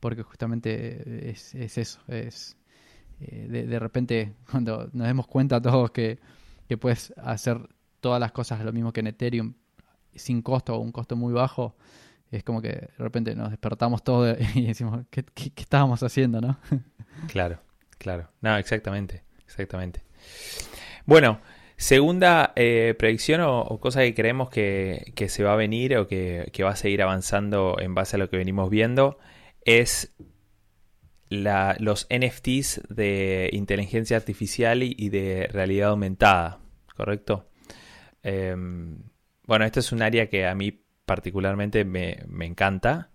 Porque 0.00 0.22
justamente 0.22 1.30
es, 1.30 1.54
es 1.54 1.78
eso. 1.78 2.00
Es 2.08 2.56
eh, 3.20 3.66
de, 3.68 3.78
repente 3.78 4.34
cuando 4.50 4.88
nos 4.92 5.06
demos 5.06 5.26
cuenta 5.26 5.60
todos 5.60 5.90
que, 5.90 6.18
que 6.66 6.78
puedes 6.78 7.12
hacer 7.18 7.58
todas 8.00 8.20
las 8.20 8.32
cosas 8.32 8.64
lo 8.64 8.72
mismo 8.72 8.92
que 8.92 9.00
en 9.00 9.08
Ethereum 9.08 9.54
sin 10.14 10.42
costo 10.42 10.74
o 10.74 10.80
un 10.80 10.92
costo 10.92 11.16
muy 11.16 11.32
bajo, 11.32 11.76
es 12.30 12.42
como 12.44 12.60
que 12.62 12.68
de 12.68 12.90
repente 12.98 13.34
nos 13.34 13.50
despertamos 13.50 14.02
todos 14.02 14.36
y 14.54 14.66
decimos, 14.66 15.04
¿qué, 15.10 15.24
estábamos 15.56 16.02
haciendo, 16.02 16.40
no? 16.40 16.58
claro, 17.28 17.60
claro. 17.98 18.28
No, 18.40 18.56
exactamente, 18.56 19.24
exactamente. 19.44 20.02
Bueno, 21.06 21.40
segunda 21.76 22.52
eh, 22.56 22.94
predicción 22.98 23.40
o, 23.42 23.78
cosa 23.80 24.00
que 24.00 24.14
creemos 24.14 24.50
que, 24.50 25.12
se 25.28 25.44
va 25.44 25.52
a 25.52 25.56
venir 25.56 25.96
o 25.96 26.06
que, 26.06 26.50
que, 26.52 26.62
va 26.62 26.70
a 26.70 26.76
seguir 26.76 27.02
avanzando 27.02 27.76
en 27.80 27.94
base 27.94 28.16
a 28.16 28.18
lo 28.18 28.28
que 28.28 28.36
venimos 28.36 28.70
viendo 28.70 29.18
es 29.64 30.14
los 31.30 32.08
NFTs 32.10 32.82
de 32.88 33.50
inteligencia 33.52 34.16
artificial 34.16 34.82
y, 34.82 35.08
de 35.10 35.48
realidad 35.50 35.90
aumentada, 35.90 36.58
¿correcto? 36.96 37.46
Em, 38.22 38.98
bueno, 39.46 39.64
esto 39.64 39.80
es 39.80 39.92
un 39.92 40.02
área 40.02 40.28
que 40.28 40.46
a 40.46 40.54
mí 40.54 40.84
particularmente 41.04 41.84
me, 41.84 42.24
encanta. 42.40 43.10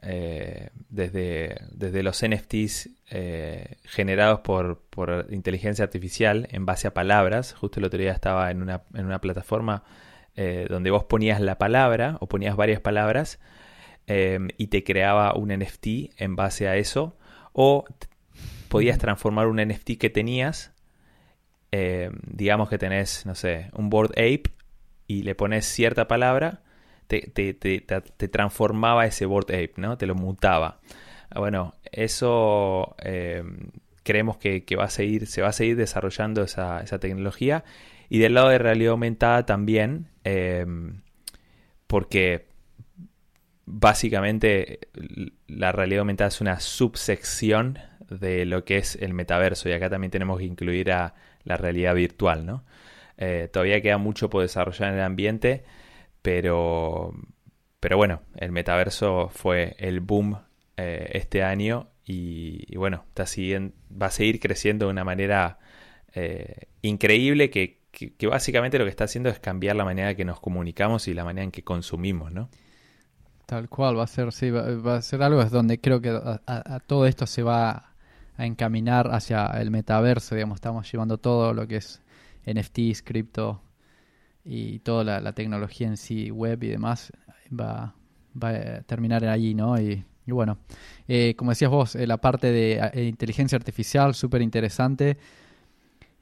Eh, 0.00 0.70
desde, 0.88 1.56
desde, 1.72 2.04
los 2.04 2.22
NFTs 2.24 2.88
eh, 3.10 3.76
generados 3.84 4.40
por, 4.40 5.26
inteligencia 5.30 5.84
artificial 5.84 6.48
en 6.50 6.66
base 6.66 6.88
a 6.88 6.94
palabras. 6.94 7.52
Justo 7.52 7.80
el 7.80 7.86
otro 7.86 7.98
día 7.98 8.12
estaba 8.12 8.50
en 8.50 8.62
una, 8.62 8.82
en 8.94 9.06
una 9.06 9.20
plataforma 9.20 9.84
eh, 10.36 10.66
donde 10.68 10.90
vos 10.90 11.04
ponías 11.04 11.40
la 11.40 11.58
palabra 11.58 12.16
o 12.20 12.28
ponías 12.28 12.56
varias 12.56 12.80
palabras 12.80 13.40
y 14.06 14.68
te 14.68 14.84
creaba 14.84 15.34
un 15.34 15.50
NFT 15.50 15.86
en 16.16 16.34
base 16.34 16.66
a 16.66 16.76
eso 16.76 17.18
o 17.52 17.84
podías 18.68 18.98
transformar 18.98 19.48
un 19.48 19.56
NFT 19.56 19.98
que 19.98 20.10
tenías, 20.10 20.72
eh, 21.72 22.10
digamos 22.26 22.68
que 22.68 22.78
tenés, 22.78 23.26
no 23.26 23.34
sé, 23.34 23.70
un 23.74 23.90
board 23.90 24.12
ape 24.12 24.44
y 25.06 25.22
le 25.22 25.34
pones 25.34 25.66
cierta 25.66 26.08
palabra, 26.08 26.62
te, 27.06 27.22
transformaba 28.30 29.06
ese 29.06 29.26
board 29.26 29.50
ape, 29.50 29.72
¿no? 29.76 29.96
Te 29.96 30.06
lo 30.06 30.14
mutaba. 30.14 30.80
Ah, 31.30 31.40
bueno, 31.40 31.74
eso 31.90 32.96
eh, 33.02 33.42
creemos 34.02 34.36
que, 34.38 34.64
va 34.78 34.84
a 34.84 34.90
seguir, 34.90 35.26
se 35.26 35.42
va 35.42 35.48
a 35.48 35.52
seguir 35.52 35.76
desarrollando 35.76 36.42
esa, 36.42 36.84
tecnología. 37.00 37.64
Y 38.10 38.18
del 38.18 38.34
lado 38.34 38.48
de 38.48 38.58
realidad 38.58 38.92
aumentada 38.92 39.44
también, 39.44 40.08
eh, 40.24 40.64
porque 41.86 42.46
básicamente 43.66 44.80
la 45.46 45.72
realidad 45.72 46.00
aumentada 46.00 46.28
es 46.28 46.40
una 46.40 46.60
subsección 46.60 47.78
de 48.08 48.46
lo 48.46 48.64
que 48.64 48.78
es 48.78 48.96
el 48.96 49.12
metaverso 49.12 49.68
y 49.68 49.72
acá 49.72 49.90
también 49.90 50.10
tenemos 50.10 50.38
que 50.38 50.44
incluir 50.44 50.90
a 50.90 51.14
la 51.48 51.56
realidad 51.56 51.94
virtual, 51.94 52.46
¿no? 52.46 52.64
Eh, 53.16 53.48
todavía 53.52 53.80
queda 53.80 53.98
mucho 53.98 54.30
por 54.30 54.42
desarrollar 54.42 54.90
en 54.90 54.98
el 54.98 55.04
ambiente, 55.04 55.64
pero, 56.22 57.12
pero 57.80 57.96
bueno, 57.96 58.22
el 58.36 58.52
metaverso 58.52 59.28
fue 59.30 59.74
el 59.78 60.00
boom 60.00 60.38
eh, 60.76 61.10
este 61.14 61.42
año 61.42 61.88
y, 62.04 62.76
bueno, 62.76 63.04
está 63.08 63.24
va 64.00 64.06
a 64.06 64.10
seguir 64.10 64.38
creciendo 64.40 64.86
de 64.86 64.92
una 64.92 65.04
manera 65.04 65.58
eh, 66.14 66.68
increíble 66.82 67.50
que, 67.50 67.80
que, 67.90 68.26
básicamente 68.26 68.78
lo 68.78 68.84
que 68.84 68.90
está 68.90 69.04
haciendo 69.04 69.28
es 69.30 69.40
cambiar 69.40 69.76
la 69.76 69.84
manera 69.84 70.14
que 70.14 70.24
nos 70.24 70.38
comunicamos 70.38 71.08
y 71.08 71.14
la 71.14 71.24
manera 71.24 71.44
en 71.44 71.50
que 71.50 71.64
consumimos, 71.64 72.32
¿no? 72.32 72.48
Tal 73.46 73.68
cual, 73.68 73.98
va 73.98 74.04
a 74.04 74.06
ser, 74.06 74.30
sí, 74.32 74.50
va, 74.50 74.96
a 74.96 75.02
ser 75.02 75.22
algo 75.22 75.42
donde 75.46 75.80
creo 75.80 76.00
que 76.00 76.10
a, 76.10 76.80
todo 76.86 77.06
esto 77.06 77.26
se 77.26 77.42
va 77.42 77.87
a 78.38 78.46
encaminar 78.46 79.10
hacia 79.12 79.46
el 79.60 79.70
metaverso, 79.70 80.34
digamos, 80.34 80.56
estamos 80.56 80.90
llevando 80.90 81.18
todo 81.18 81.52
lo 81.52 81.68
que 81.68 81.76
es 81.76 82.00
NFTs, 82.46 83.02
cripto 83.02 83.60
y 84.44 84.78
toda 84.78 85.20
la, 85.20 85.32
tecnología 85.32 85.88
en 85.88 85.98
sí, 85.98 86.30
web 86.30 86.62
y 86.62 86.68
demás, 86.68 87.12
va, 87.52 87.94
va 88.42 88.48
a 88.48 88.82
terminar 88.82 89.24
allí, 89.26 89.54
¿no? 89.54 89.78
Y, 89.78 90.04
bueno, 90.26 90.58
eh, 91.06 91.34
como 91.36 91.50
decías 91.50 91.70
vos, 91.70 91.96
eh, 91.96 92.06
la 92.06 92.18
parte 92.18 92.52
de 92.52 92.90
eh, 92.94 93.04
inteligencia 93.04 93.56
artificial, 93.56 94.14
súper 94.14 94.40
interesante, 94.40 95.18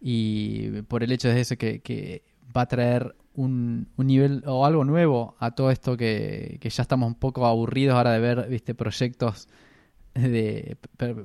y 0.00 0.82
por 0.82 1.02
el 1.04 1.12
hecho 1.12 1.28
de 1.28 1.40
eso 1.40 1.56
que, 1.56 1.80
que 1.80 2.22
va 2.56 2.62
a 2.62 2.66
traer 2.66 3.14
un, 3.36 3.88
nivel 3.96 4.42
o 4.46 4.64
algo 4.64 4.84
nuevo 4.84 5.36
a 5.38 5.50
todo 5.52 5.70
esto 5.70 5.96
que, 5.96 6.58
ya 6.62 6.82
estamos 6.82 7.06
un 7.06 7.14
poco 7.14 7.46
aburridos 7.46 7.96
ahora 7.96 8.12
de 8.12 8.20
ver 8.20 8.48
viste 8.48 8.74
proyectos 8.74 9.48
de 10.22 10.76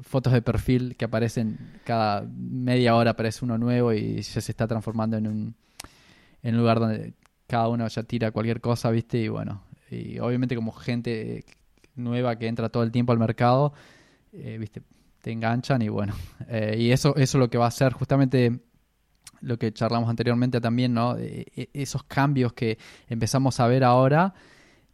fotos 0.03 0.33
de 0.33 0.41
perfil 0.41 0.95
que 0.97 1.05
aparecen 1.05 1.57
cada 1.83 2.21
media 2.21 2.95
hora 2.95 3.11
aparece 3.11 3.45
uno 3.45 3.57
nuevo 3.57 3.93
y 3.93 4.21
ya 4.21 4.41
se 4.41 4.51
está 4.51 4.67
transformando 4.67 5.17
en 5.17 5.27
un, 5.27 5.55
en 6.43 6.57
lugar 6.57 6.79
donde 6.79 7.13
cada 7.47 7.67
uno 7.67 7.87
ya 7.87 8.03
tira 8.03 8.31
cualquier 8.31 8.61
cosa 8.61 8.91
viste 8.91 9.17
y 9.17 9.27
bueno 9.27 9.63
y 9.89 10.19
obviamente 10.19 10.55
como 10.55 10.71
gente 10.71 11.43
nueva 11.95 12.37
que 12.37 12.47
entra 12.47 12.69
todo 12.69 12.83
el 12.83 12.91
tiempo 12.91 13.11
al 13.11 13.19
mercado 13.19 13.73
eh, 14.33 14.57
viste 14.59 14.81
te 15.21 15.31
enganchan 15.31 15.81
y 15.81 15.89
bueno 15.89 16.13
eh, 16.47 16.75
y 16.77 16.91
eso 16.91 17.15
eso 17.15 17.37
es 17.37 17.39
lo 17.39 17.49
que 17.49 17.57
va 17.57 17.65
a 17.65 17.69
hacer 17.69 17.93
justamente 17.93 18.61
lo 19.41 19.57
que 19.57 19.73
charlamos 19.73 20.09
anteriormente 20.09 20.61
también, 20.61 20.93
¿no? 20.93 21.17
E, 21.17 21.47
e, 21.55 21.69
esos 21.73 22.03
cambios 22.03 22.53
que 22.53 22.77
empezamos 23.07 23.59
a 23.59 23.67
ver 23.67 23.83
ahora 23.83 24.33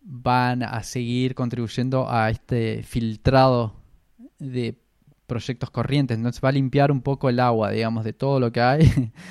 van 0.02 0.64
a 0.64 0.84
seguir 0.84 1.36
contribuyendo 1.36 2.10
a 2.10 2.30
este 2.30 2.84
filtrado 2.84 3.76
de 4.40 4.78
proyectos 5.28 5.70
corrientes. 5.70 6.18
Entonces 6.18 6.42
va 6.44 6.50
a 6.50 6.54
limpiar 6.54 6.92
un 6.92 7.02
poco 7.02 7.30
el 7.30 7.40
agua, 7.40 7.72
digamos, 7.72 8.04
de 8.04 8.14
todo 8.14 8.40
lo 8.40 8.52
que 8.52 8.62
hay. 8.62 9.12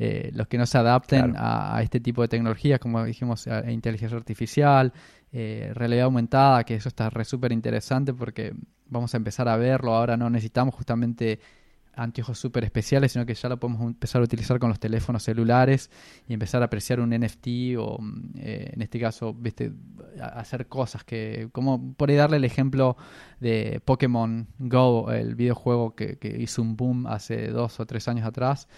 Eh, 0.00 0.32
los 0.34 0.48
que 0.48 0.58
no 0.58 0.66
se 0.66 0.76
adapten 0.76 1.34
a, 1.38 1.80
este 1.80 2.00
tipo 2.00 2.20
de 2.20 2.26
tecnologías, 2.26 2.80
como 2.80 3.04
dijimos, 3.04 3.46
inteligencia 3.68 4.18
artificial, 4.18 4.92
eh, 5.30 5.70
realidad 5.72 6.06
aumentada, 6.06 6.64
que 6.64 6.74
eso 6.74 6.88
está 6.88 7.12
súper 7.24 7.52
interesante 7.52 8.12
porque 8.12 8.54
vamos 8.86 9.14
a 9.14 9.16
empezar 9.16 9.48
a 9.48 9.56
verlo. 9.56 9.94
Ahora 9.94 10.16
no 10.16 10.28
necesitamos 10.30 10.74
justamente 10.74 11.38
anteojos 11.96 12.38
súper 12.38 12.64
especiales, 12.64 13.12
sino 13.12 13.26
que 13.26 13.34
ya 13.34 13.48
lo 13.48 13.58
podemos 13.58 13.82
empezar 13.82 14.20
a 14.20 14.24
utilizar 14.24 14.58
con 14.58 14.68
los 14.68 14.80
teléfonos 14.80 15.22
celulares 15.22 15.90
y 16.28 16.34
empezar 16.34 16.62
a 16.62 16.66
apreciar 16.66 17.00
un 17.00 17.10
NFT 17.10 17.76
o, 17.78 17.98
mm, 18.00 18.32
eh, 18.36 18.70
en 18.72 18.82
este 18.82 19.00
caso, 19.00 19.36
hacer 20.20 20.66
cosas 20.68 21.04
que, 21.04 21.48
como 21.52 21.94
por 21.94 22.10
ahí 22.10 22.16
darle 22.16 22.36
el 22.36 22.44
ejemplo 22.44 22.96
de 23.40 23.80
Pokémon 23.84 24.48
Go, 24.58 25.10
el 25.10 25.34
videojuego 25.34 25.94
que, 25.94 26.18
hizo 26.38 26.62
un 26.62 26.76
boom 26.76 27.06
hace 27.06 27.48
dos 27.48 27.80
o 27.80 27.86
tres 27.86 28.08
años 28.08 28.26
atrás. 28.26 28.68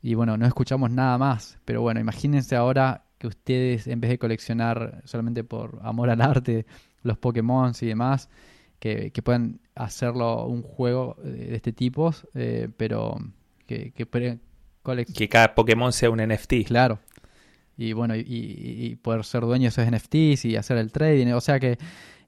Y 0.00 0.14
bueno, 0.14 0.36
no 0.36 0.46
escuchamos 0.46 0.90
nada 0.90 1.16
más, 1.18 1.58
pero 1.64 1.80
bueno, 1.80 2.00
imagínense 2.00 2.56
ahora 2.56 3.04
que 3.18 3.28
ustedes, 3.28 3.86
en 3.86 4.00
vez 4.00 4.10
de 4.10 4.18
coleccionar 4.18 5.02
solamente 5.04 5.44
por 5.44 5.78
amor 5.82 6.10
al 6.10 6.20
arte 6.20 6.66
los 7.02 7.18
Pokémon 7.18 7.72
y 7.80 7.86
demás, 7.86 8.28
que, 8.82 9.12
que 9.12 9.22
puedan 9.22 9.60
hacerlo 9.76 10.44
un 10.46 10.62
juego 10.62 11.16
de 11.22 11.54
este 11.54 11.72
tipo, 11.72 12.12
eh, 12.34 12.68
pero 12.76 13.16
que, 13.64 13.92
que, 13.92 14.08
que 15.14 15.28
cada 15.28 15.54
Pokémon 15.54 15.92
sea 15.92 16.10
un 16.10 16.18
NFT. 16.18 16.66
Claro. 16.66 16.98
Y 17.76 17.92
bueno, 17.92 18.16
y, 18.16 18.98
poder 19.00 19.24
ser 19.24 19.42
dueño 19.42 19.62
de 19.62 19.68
esos 19.68 19.86
NFTs 19.86 20.46
y 20.46 20.56
hacer 20.56 20.78
el 20.78 20.90
trading. 20.90 21.28
O 21.28 21.40
sea 21.40 21.60
que 21.60 21.78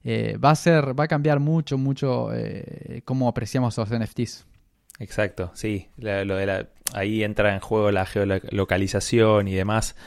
eh, 0.05 0.37
va 0.37 0.51
a 0.51 0.55
ser, 0.55 0.97
va 0.97 1.03
a 1.03 1.07
cambiar 1.09 1.41
mucho, 1.41 1.77
mucho 1.77 2.29
eh, 2.33 3.01
cómo 3.03 3.27
apreciamos 3.27 3.77
los 3.77 3.89
NFTs. 3.89 4.45
Exacto, 4.99 5.51
sí. 5.55 5.89
lo 5.97 6.37
de 6.37 6.45
la, 6.45 6.69
ahí 6.93 7.25
entra 7.25 7.53
en 7.53 7.59
juego 7.59 7.91
la 7.91 8.05
geolocalización 8.05 9.49
y 9.49 9.55
demás. 9.55 9.97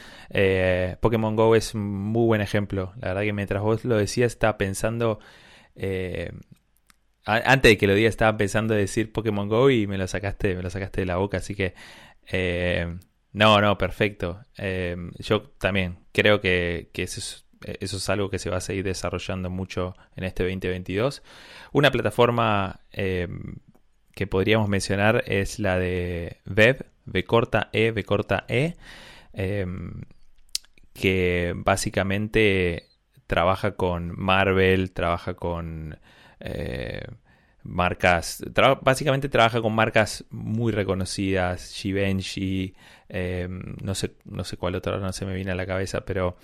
Pokémon 1.00 1.36
Go 1.36 1.54
es 1.56 1.74
un 1.74 1.82
muy 1.82 2.24
buen 2.24 2.40
ejemplo. 2.40 2.94
La 3.02 3.08
verdad 3.08 3.20
que 3.20 3.34
mientras 3.34 3.62
vos 3.62 3.84
lo 3.84 3.98
decías, 3.98 4.32
estaba 4.32 4.56
pensando 4.56 5.20
eh, 5.78 6.32
antes 7.24 7.70
de 7.70 7.78
que 7.78 7.86
lo 7.86 7.94
diga 7.94 8.08
estaba 8.08 8.36
pensando 8.36 8.74
decir 8.74 9.12
Pokémon 9.12 9.48
Go 9.48 9.70
y 9.70 9.86
me 9.86 9.96
lo 9.96 10.06
sacaste, 10.06 10.54
me 10.54 10.62
lo 10.62 10.70
sacaste 10.70 11.02
de 11.02 11.06
la 11.06 11.16
boca, 11.16 11.38
así 11.38 11.54
que 11.54 11.74
eh, 12.26 12.98
no, 13.32 13.60
no, 13.60 13.78
perfecto. 13.78 14.40
Eh, 14.56 14.96
yo 15.18 15.42
también 15.58 15.98
creo 16.12 16.40
que, 16.40 16.90
eso, 16.94 17.44
es, 17.62 18.10
algo 18.10 18.30
que 18.30 18.38
se 18.38 18.50
va 18.50 18.56
a 18.56 18.60
seguir 18.62 18.84
desarrollando 18.84 19.50
mucho 19.50 19.94
en 20.16 20.24
este 20.24 20.42
2022. 20.42 21.22
Una 21.72 21.90
plataforma 21.90 22.80
que 22.90 24.26
podríamos 24.28 24.68
mencionar 24.68 25.22
es 25.26 25.58
la 25.58 25.78
de 25.78 26.38
Web, 26.46 26.86
V 27.06 27.24
corta 27.24 27.68
E, 27.72 27.92
E, 28.48 28.74
que 30.94 31.52
básicamente 31.56 32.87
trabaja 33.28 33.76
con 33.76 34.12
Marvel, 34.18 34.90
trabaja 34.92 35.34
con 35.34 35.98
eh, 36.40 37.06
marcas, 37.62 38.42
básicamente 38.82 39.28
trabaja 39.28 39.60
con 39.60 39.74
marcas 39.74 40.24
muy 40.30 40.72
reconocidas, 40.72 41.72
Givenchy, 41.74 42.74
em, 43.08 43.76
no, 43.82 43.94
sé, 43.94 44.14
no 44.24 44.44
sé 44.44 44.56
cuál 44.56 44.74
otro 44.74 44.98
no 44.98 45.12
se 45.12 45.26
me 45.26 45.34
viene 45.34 45.52
a 45.52 45.54
la 45.54 45.66
cabeza, 45.66 46.04
pero 46.06 46.38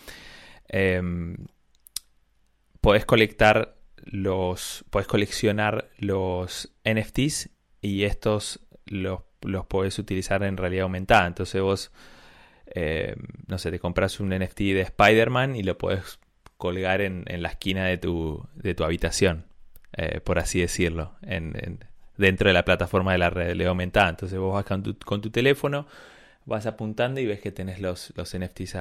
em, 0.68 1.36
podés 2.80 3.06
colectar 3.06 3.76
los, 4.04 4.84
podés 4.90 5.08
coleccionar 5.08 5.90
los 5.98 6.70
NFTs 6.84 7.48
y 7.80 8.04
estos 8.04 8.60
los, 8.84 9.20
los 9.40 9.64
podés 9.66 9.98
utilizar 9.98 10.42
en 10.42 10.58
realidad 10.58 10.82
aumentada. 10.82 11.26
Entonces 11.26 11.62
vos, 11.62 11.92
eh, 12.66 13.16
no 13.46 13.56
sé, 13.56 13.70
te 13.70 13.78
compras 13.78 14.20
un 14.20 14.30
NFT 14.30 14.58
de 14.58 14.82
Spider-Man 14.82 15.56
y 15.56 15.62
lo 15.62 15.78
podés 15.78 16.18
colgar 16.64 17.02
en, 17.02 17.26
la 17.42 17.50
esquina 17.50 17.84
de 17.84 17.98
tu, 17.98 18.42
de 18.54 18.74
tu 18.74 18.84
habitación, 18.84 19.44
eh, 19.92 20.20
por 20.20 20.38
así 20.38 20.60
decirlo, 20.60 21.12
en, 21.20 21.78
dentro 22.16 22.48
de 22.48 22.54
la 22.54 22.64
plataforma 22.64 23.12
de 23.12 23.18
la 23.18 23.28
realidad 23.28 23.68
aumentada. 23.68 24.08
Entonces 24.08 24.38
vos 24.38 24.54
vas 24.54 24.64
con 24.64 25.20
tu, 25.20 25.30
teléfono, 25.30 25.86
vas 26.46 26.64
apuntando 26.64 27.20
y 27.20 27.26
ves 27.26 27.40
que 27.42 27.52
tenés 27.52 27.82
los, 27.82 28.14
los 28.16 28.34
NFTs 28.34 28.78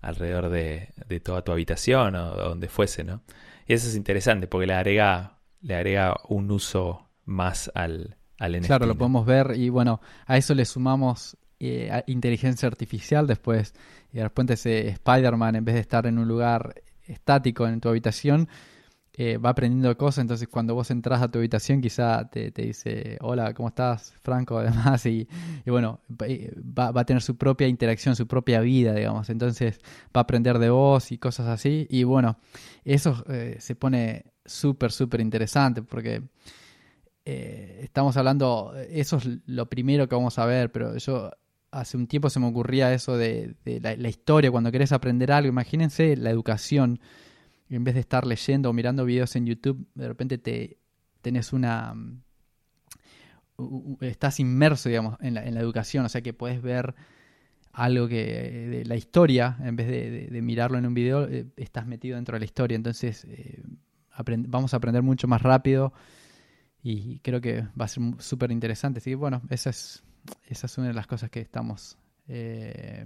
alrededor 0.00 0.48
de, 0.48 0.90
de, 1.08 1.18
toda 1.18 1.42
tu 1.42 1.50
habitación 1.50 2.14
o 2.14 2.36
donde 2.36 2.68
fuese, 2.68 3.02
¿no? 3.02 3.22
Y 3.66 3.72
eso 3.72 3.88
es 3.88 3.96
interesante 3.96 4.46
porque 4.46 4.68
le 4.68 4.74
agrega, 4.74 5.38
le 5.60 5.74
agrega 5.74 6.14
un 6.28 6.52
uso 6.52 7.08
más 7.24 7.68
al, 7.74 8.16
al 8.38 8.52
NFT. 8.52 8.66
Claro, 8.66 8.86
lo 8.86 8.94
podemos 8.94 9.26
ver 9.26 9.54
y 9.56 9.70
bueno, 9.70 10.00
a 10.26 10.36
eso 10.36 10.54
le 10.54 10.64
sumamos 10.66 11.36
eh, 11.58 12.04
inteligencia 12.06 12.68
artificial 12.68 13.26
después 13.26 13.74
y 14.12 14.18
de 14.18 14.22
repente 14.22 14.52
ese 14.52 14.88
Spider-Man 14.88 15.56
en 15.56 15.64
vez 15.64 15.74
de 15.74 15.80
estar 15.80 16.06
en 16.06 16.20
un 16.20 16.28
lugar 16.28 16.74
estático 17.12 17.66
en 17.66 17.80
tu 17.80 17.88
habitación 17.88 18.48
eh, 19.14 19.36
va 19.36 19.50
aprendiendo 19.50 19.94
cosas, 19.98 20.22
entonces 20.22 20.48
cuando 20.48 20.74
vos 20.74 20.90
entras 20.90 21.20
a 21.20 21.30
tu 21.30 21.38
habitación 21.38 21.82
quizá 21.82 22.30
te, 22.30 22.50
dice, 22.50 23.18
hola, 23.20 23.52
¿cómo 23.52 23.68
estás, 23.68 24.14
Franco? 24.22 24.56
Además, 24.58 25.04
y, 25.04 25.28
bueno, 25.66 26.00
va, 26.18 26.92
va, 26.92 27.02
a 27.02 27.04
tener 27.04 27.22
su 27.22 27.36
propia 27.36 27.68
interacción, 27.68 28.16
su 28.16 28.26
propia 28.26 28.60
vida, 28.60 28.94
digamos, 28.94 29.28
entonces 29.28 29.80
va 30.16 30.20
a 30.20 30.22
aprender 30.22 30.58
de 30.58 30.70
vos 30.70 31.12
y 31.12 31.18
cosas 31.18 31.46
así, 31.48 31.86
y 31.90 32.04
bueno, 32.04 32.38
eso 32.84 33.22
eh, 33.28 33.56
se 33.58 33.74
pone 33.76 34.32
súper, 34.46 34.90
súper 34.90 35.20
interesante 35.20 35.82
porque 35.82 36.22
eh, 37.26 37.80
estamos 37.82 38.16
hablando, 38.16 38.72
eso 38.88 39.18
es 39.18 39.28
lo 39.44 39.66
primero 39.66 40.08
que 40.08 40.14
vamos 40.14 40.38
a 40.38 40.46
ver, 40.46 40.72
pero 40.72 40.96
yo 40.96 41.30
hace 41.72 41.96
un 41.96 42.06
tiempo 42.06 42.30
se 42.30 42.38
me 42.38 42.46
ocurría 42.46 42.94
eso 42.94 43.16
de, 43.16 43.56
la, 43.64 43.96
la 43.96 44.08
historia, 44.08 44.50
cuando 44.50 44.70
querés 44.70 44.92
aprender 44.92 45.32
algo, 45.32 45.48
imagínense 45.48 46.16
la 46.16 46.30
educación 46.30 47.00
en 47.68 47.84
vez 47.84 47.94
de 47.94 48.00
estar 48.00 48.26
leyendo 48.26 48.70
o 48.70 48.72
mirando 48.72 49.04
videos 49.04 49.34
en 49.36 49.46
YouTube, 49.46 49.86
de 49.94 50.08
repente 50.08 50.38
te 50.38 50.78
tenés 51.22 51.52
una... 51.52 51.94
Mm, 51.94 52.22
estás 54.00 54.40
inmerso, 54.40 54.88
digamos, 54.88 55.16
en 55.20 55.34
la, 55.34 55.42
educación, 55.44 56.04
o 56.04 56.08
sea 56.08 56.20
que 56.20 56.32
puedes 56.32 56.60
ver 56.60 56.94
algo 57.72 58.08
que 58.08 58.68
de 58.68 58.84
la 58.84 58.96
historia, 58.96 59.56
en 59.60 59.76
vez 59.76 59.88
de, 59.88 60.42
mirarlo 60.42 60.78
en 60.78 60.86
un 60.86 60.94
video, 60.94 61.26
eh, 61.28 61.46
estás 61.56 61.86
metido 61.86 62.16
dentro 62.16 62.34
de 62.34 62.40
la 62.40 62.44
historia, 62.44 62.76
entonces 62.76 63.24
eh, 63.24 63.62
vamos 64.26 64.74
a 64.74 64.76
aprender 64.76 65.02
mucho 65.02 65.28
más 65.28 65.40
rápido 65.40 65.92
y 66.82 67.20
creo 67.20 67.40
que 67.40 67.62
va 67.80 67.84
a 67.84 67.88
ser 67.88 68.02
súper 68.18 68.50
interesante. 68.50 68.98
Así 68.98 69.10
que 69.10 69.16
bueno, 69.16 69.42
esa 69.48 69.70
es, 69.70 70.02
esa 70.46 70.66
es 70.66 70.78
una 70.78 70.88
de 70.88 70.94
las 70.94 71.06
cosas 71.06 71.30
que 71.30 71.40
estamos 71.40 71.98
eh, 72.28 73.04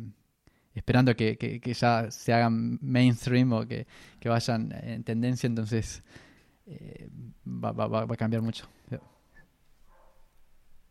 esperando 0.74 1.16
que, 1.16 1.36
que, 1.36 1.74
ya 1.74 2.10
se 2.10 2.32
hagan 2.32 2.78
mainstream 2.82 3.52
o 3.52 3.66
que, 3.66 3.86
vayan 4.24 4.72
en 4.82 5.04
tendencia, 5.04 5.46
entonces 5.46 6.02
eh, 6.66 7.08
va, 7.46 7.72
va, 7.72 7.86
va, 7.86 8.02
a 8.02 8.16
cambiar 8.16 8.42
mucho. 8.42 8.68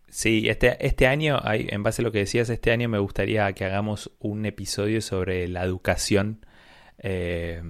Sí, 0.08 0.48
este, 0.48 0.86
este 0.86 1.08
año, 1.08 1.40
en 1.44 1.84
base 1.84 2.02
a 2.02 2.04
lo 2.04 2.12
que 2.12 2.20
decías, 2.20 2.50
este 2.50 2.72
año 2.72 2.88
me 2.88 3.00
gustaría 3.00 3.52
que 3.54 3.66
hagamos 3.66 4.12
un 4.20 4.46
episodio 4.46 5.02
sobre 5.02 5.48
la 5.48 5.64
educación 5.64 6.46
eh, 7.00 7.62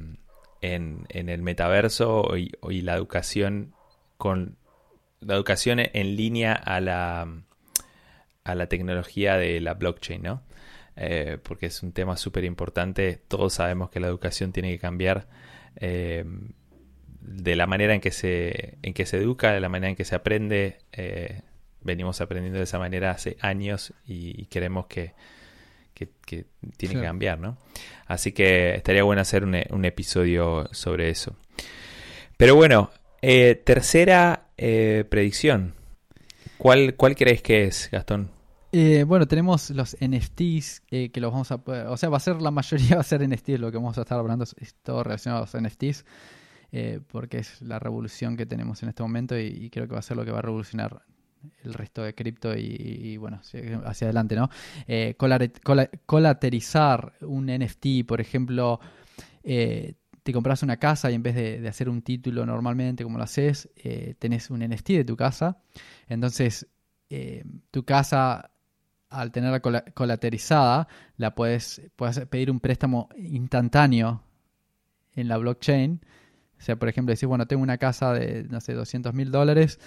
en, 0.61 1.05
en, 1.09 1.29
el 1.29 1.41
metaverso 1.41 2.37
y, 2.37 2.51
y, 2.69 2.81
la 2.81 2.93
educación 2.95 3.73
con 4.17 4.57
la 5.21 5.33
educación 5.33 5.79
en 5.79 6.15
línea 6.15 6.53
a 6.53 6.79
la, 6.81 7.27
a 8.45 8.55
la 8.55 8.67
tecnología 8.67 9.37
de 9.37 9.59
la 9.59 9.73
blockchain, 9.73 10.21
¿no? 10.21 10.43
Eh, 10.95 11.39
porque 11.43 11.65
es 11.65 11.83
un 11.83 11.91
tema 11.91 12.15
súper 12.15 12.45
importante. 12.45 13.19
Todos 13.27 13.55
sabemos 13.55 13.89
que 13.89 13.99
la 13.99 14.07
educación 14.07 14.53
tiene 14.53 14.71
que 14.71 14.79
cambiar 14.79 15.27
eh, 15.75 16.23
de 17.19 17.55
la 17.55 17.67
manera 17.67 17.93
en 17.93 18.01
que, 18.01 18.11
se, 18.11 18.77
en 18.81 18.93
que 18.93 19.05
se 19.05 19.17
educa, 19.17 19.51
de 19.51 19.59
la 19.59 19.67
manera 19.67 19.89
en 19.89 19.95
que 19.95 20.05
se 20.05 20.15
aprende. 20.15 20.77
Eh, 20.93 21.41
venimos 21.81 22.21
aprendiendo 22.21 22.59
de 22.59 22.63
esa 22.63 22.79
manera 22.79 23.11
hace 23.11 23.35
años 23.41 23.93
y, 24.07 24.45
queremos 24.45 24.85
que, 24.85 25.13
tiene 26.77 26.95
que 26.95 27.01
cambiar, 27.01 27.39
¿no? 27.39 27.57
Así 28.05 28.31
que 28.31 28.75
estaría 28.75 29.03
bueno 29.03 29.21
hacer 29.21 29.43
un, 29.43 29.85
episodio 29.85 30.67
sobre 30.71 31.09
eso. 31.09 31.35
Pero 32.37 32.55
bueno, 32.55 32.91
tercera 33.21 34.47
predicción. 34.55 35.73
¿Cuál, 36.57 36.95
¿Cuál 36.95 37.15
crees 37.15 37.41
que 37.41 37.65
es, 37.65 37.89
Gastón? 37.91 38.34
Eh, 38.77 39.05
bueno, 39.05 39.25
tenemos 39.25 39.69
los 39.69 39.95
NFTs 40.01 40.83
eh, 40.91 41.09
que 41.09 41.21
los 41.21 41.31
vamos 41.31 41.49
a 41.49 41.55
o 41.89 41.95
sea, 41.95 42.09
va 42.09 42.17
a 42.17 42.19
ser 42.19 42.41
la 42.41 42.51
mayoría 42.51 42.95
va 42.97 42.99
a 42.99 43.05
ser 43.05 43.25
NFTs, 43.25 43.57
lo 43.57 43.71
que 43.71 43.77
vamos 43.77 43.97
a 43.97 44.01
estar 44.01 44.19
hablando 44.19 44.43
es, 44.43 44.75
todo 44.83 45.01
relacionado 45.01 45.45
a 45.45 45.45
los 45.45 45.63
NFTs, 45.63 46.03
eh, 46.73 46.99
porque 47.07 47.37
es 47.37 47.61
la 47.61 47.79
revolución 47.79 48.35
que 48.35 48.45
tenemos 48.45 48.83
en 48.83 48.89
este 48.89 49.01
momento 49.01 49.39
y, 49.39 49.69
creo 49.69 49.87
que 49.87 49.93
va 49.93 49.99
a 49.99 50.01
ser 50.01 50.17
lo 50.17 50.25
que 50.25 50.31
va 50.31 50.39
a 50.39 50.41
revolucionar 50.41 51.03
el 51.63 51.73
resto 51.73 52.03
de 52.03 52.13
cripto 52.15 52.53
y, 52.53 53.15
bueno, 53.15 53.39
hacia 53.85 54.07
adelante, 54.07 54.35
¿no? 54.35 54.49
colaterizar 56.05 57.13
un 57.21 57.45
NFT, 57.45 58.05
por 58.05 58.19
ejemplo, 58.19 58.81
te 59.41 60.33
compras 60.33 60.63
una 60.63 60.75
casa 60.75 61.09
y 61.09 61.13
en 61.13 61.23
vez 61.23 61.35
de, 61.35 61.61
de, 61.61 61.67
hacer 61.69 61.87
un 61.87 62.01
título 62.01 62.45
normalmente 62.45 63.05
como 63.05 63.19
lo 63.19 63.23
haces, 63.23 63.69
tenés 64.19 64.49
un 64.49 64.67
NFT 64.67 64.89
de 64.89 65.05
tu 65.05 65.15
casa, 65.15 65.59
entonces 66.09 66.67
tu 67.71 67.85
casa 67.85 68.51
al 69.09 69.31
tenerla 69.31 69.61
colaterizada, 69.61 70.87
la 71.17 71.35
puedes, 71.35 71.81
puedes 71.95 72.19
pedir 72.27 72.51
un 72.51 72.59
préstamo 72.59 73.09
instantáneo 73.17 74.23
en 75.15 75.27
la 75.27 75.37
blockchain. 75.37 76.01
O 76.57 76.61
sea, 76.61 76.77
por 76.77 76.89
ejemplo, 76.89 77.11
decir, 77.11 77.27
bueno, 77.27 77.47
tengo 77.47 77.63
una 77.63 77.77
casa 77.77 78.13
de, 78.13 78.43
no 78.43 78.61
sé, 78.61 78.73
200 78.73 79.13
mil 79.13 79.31
dólares, 79.31 79.79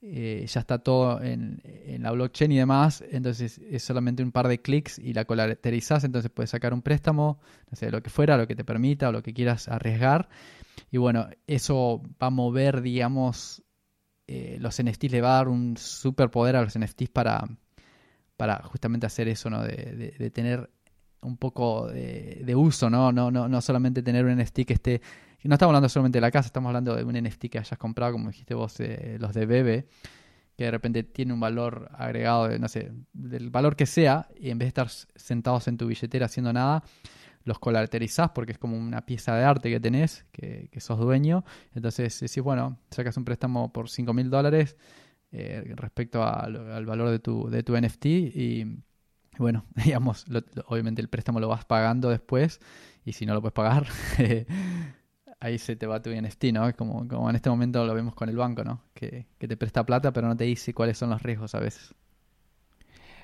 eh, 0.00 0.46
ya 0.46 0.60
está 0.60 0.78
todo 0.78 1.20
en, 1.22 1.60
la 2.00 2.12
blockchain 2.12 2.52
y 2.52 2.58
demás, 2.58 3.02
entonces 3.10 3.58
es 3.58 3.82
solamente 3.82 4.22
un 4.22 4.30
par 4.30 4.46
de 4.46 4.60
clics 4.60 4.98
y 4.98 5.12
la 5.12 5.24
colaterizas, 5.24 6.04
entonces 6.04 6.30
puedes 6.30 6.50
sacar 6.50 6.72
un 6.72 6.82
préstamo, 6.82 7.40
no 7.70 7.76
sé, 7.76 7.90
lo 7.90 8.02
que 8.02 8.10
fuera, 8.10 8.36
lo 8.36 8.46
que 8.46 8.54
te 8.54 8.64
permita 8.64 9.08
o 9.08 9.12
lo 9.12 9.22
que 9.22 9.34
quieras 9.34 9.68
arriesgar. 9.68 10.28
Y 10.90 10.98
bueno, 10.98 11.28
eso 11.46 12.00
va 12.22 12.28
a 12.28 12.30
mover, 12.30 12.80
digamos, 12.80 13.62
eh, 14.26 14.58
los 14.60 14.80
NFTs, 14.82 15.10
le 15.10 15.20
va 15.20 15.32
a 15.32 15.36
dar 15.38 15.48
un 15.48 15.76
super 15.76 16.30
poder 16.30 16.56
a 16.56 16.62
los 16.62 16.78
NFTs 16.78 17.10
para 17.10 17.44
para 18.38 18.62
justamente 18.62 19.04
hacer 19.04 19.26
eso, 19.26 19.50
¿no? 19.50 19.64
De, 19.64 20.30
tener 20.32 20.70
un 21.20 21.36
poco 21.36 21.88
de, 21.88 22.54
uso, 22.56 22.88
¿no? 22.88 23.12
No, 23.12 23.32
¿no? 23.32 23.48
no 23.48 23.60
solamente 23.60 24.00
tener 24.00 24.24
un 24.24 24.38
NFT 24.38 24.60
que 24.60 24.74
esté... 24.74 25.02
No 25.42 25.54
estamos 25.54 25.70
hablando 25.72 25.88
solamente 25.88 26.18
de 26.18 26.20
la 26.20 26.30
casa, 26.30 26.46
estamos 26.46 26.68
hablando 26.68 26.94
de 26.94 27.04
un 27.04 27.14
NFT 27.14 27.46
que 27.46 27.58
hayas 27.58 27.78
comprado, 27.78 28.12
como 28.12 28.28
dijiste 28.28 28.54
vos, 28.54 28.78
eh, 28.78 29.16
los 29.20 29.34
de 29.34 29.46
Bebe, 29.46 29.88
que 30.56 30.64
de 30.64 30.70
repente 30.70 31.02
tiene 31.02 31.32
un 31.32 31.40
valor 31.40 31.90
agregado, 31.94 32.48
de, 32.48 32.58
no 32.60 32.68
sé, 32.68 32.92
del 33.12 33.50
valor 33.50 33.74
que 33.74 33.86
sea, 33.86 34.28
y 34.38 34.50
en 34.50 34.58
vez 34.58 34.66
de 34.66 34.68
estar 34.68 34.88
sentados 35.16 35.66
en 35.66 35.76
tu 35.76 35.86
billetera 35.86 36.26
haciendo 36.26 36.52
nada, 36.52 36.84
los 37.42 37.58
colaterizás 37.58 38.30
porque 38.30 38.52
es 38.52 38.58
como 38.58 38.76
una 38.76 39.04
pieza 39.04 39.34
de 39.34 39.44
arte 39.44 39.68
que 39.68 39.80
tenés, 39.80 40.26
que, 40.30 40.68
que 40.70 40.80
sos 40.80 40.98
dueño. 40.98 41.44
Entonces 41.74 42.20
decís, 42.20 42.42
bueno, 42.42 42.78
sacas 42.90 43.16
un 43.16 43.24
préstamo 43.24 43.72
por 43.72 43.88
5 43.88 44.12
mil 44.12 44.30
dólares, 44.30 44.76
eh, 45.30 45.74
respecto 45.76 46.24
al, 46.24 46.86
valor 46.86 47.10
de 47.10 47.18
tu, 47.18 47.50
de 47.50 47.62
tu 47.62 47.76
NFT 47.76 48.06
y 48.06 48.82
bueno, 49.38 49.66
digamos, 49.84 50.26
obviamente 50.66 51.00
el 51.00 51.08
préstamo 51.08 51.40
lo 51.40 51.48
vas 51.48 51.64
pagando 51.64 52.10
después 52.10 52.60
y 53.04 53.12
si 53.12 53.26
no 53.26 53.34
lo 53.34 53.40
puedes 53.40 53.54
pagar, 53.54 53.86
ahí 55.40 55.58
se 55.58 55.76
te 55.76 55.86
va 55.86 56.02
tu 56.02 56.10
NFT, 56.10 56.44
¿no? 56.52 56.74
Como, 56.74 57.06
como 57.08 57.30
en 57.30 57.36
este 57.36 57.50
momento 57.50 57.84
lo 57.86 57.94
vemos 57.94 58.14
con 58.14 58.28
el 58.28 58.36
banco, 58.36 58.64
¿no? 58.64 58.82
Que, 58.94 59.26
te 59.38 59.56
presta 59.56 59.84
plata 59.84 60.12
pero 60.12 60.28
no 60.28 60.36
te 60.36 60.44
dice 60.44 60.74
cuáles 60.74 60.98
son 60.98 61.10
los 61.10 61.22
riesgos 61.22 61.54
a 61.54 61.60
veces. 61.60 61.94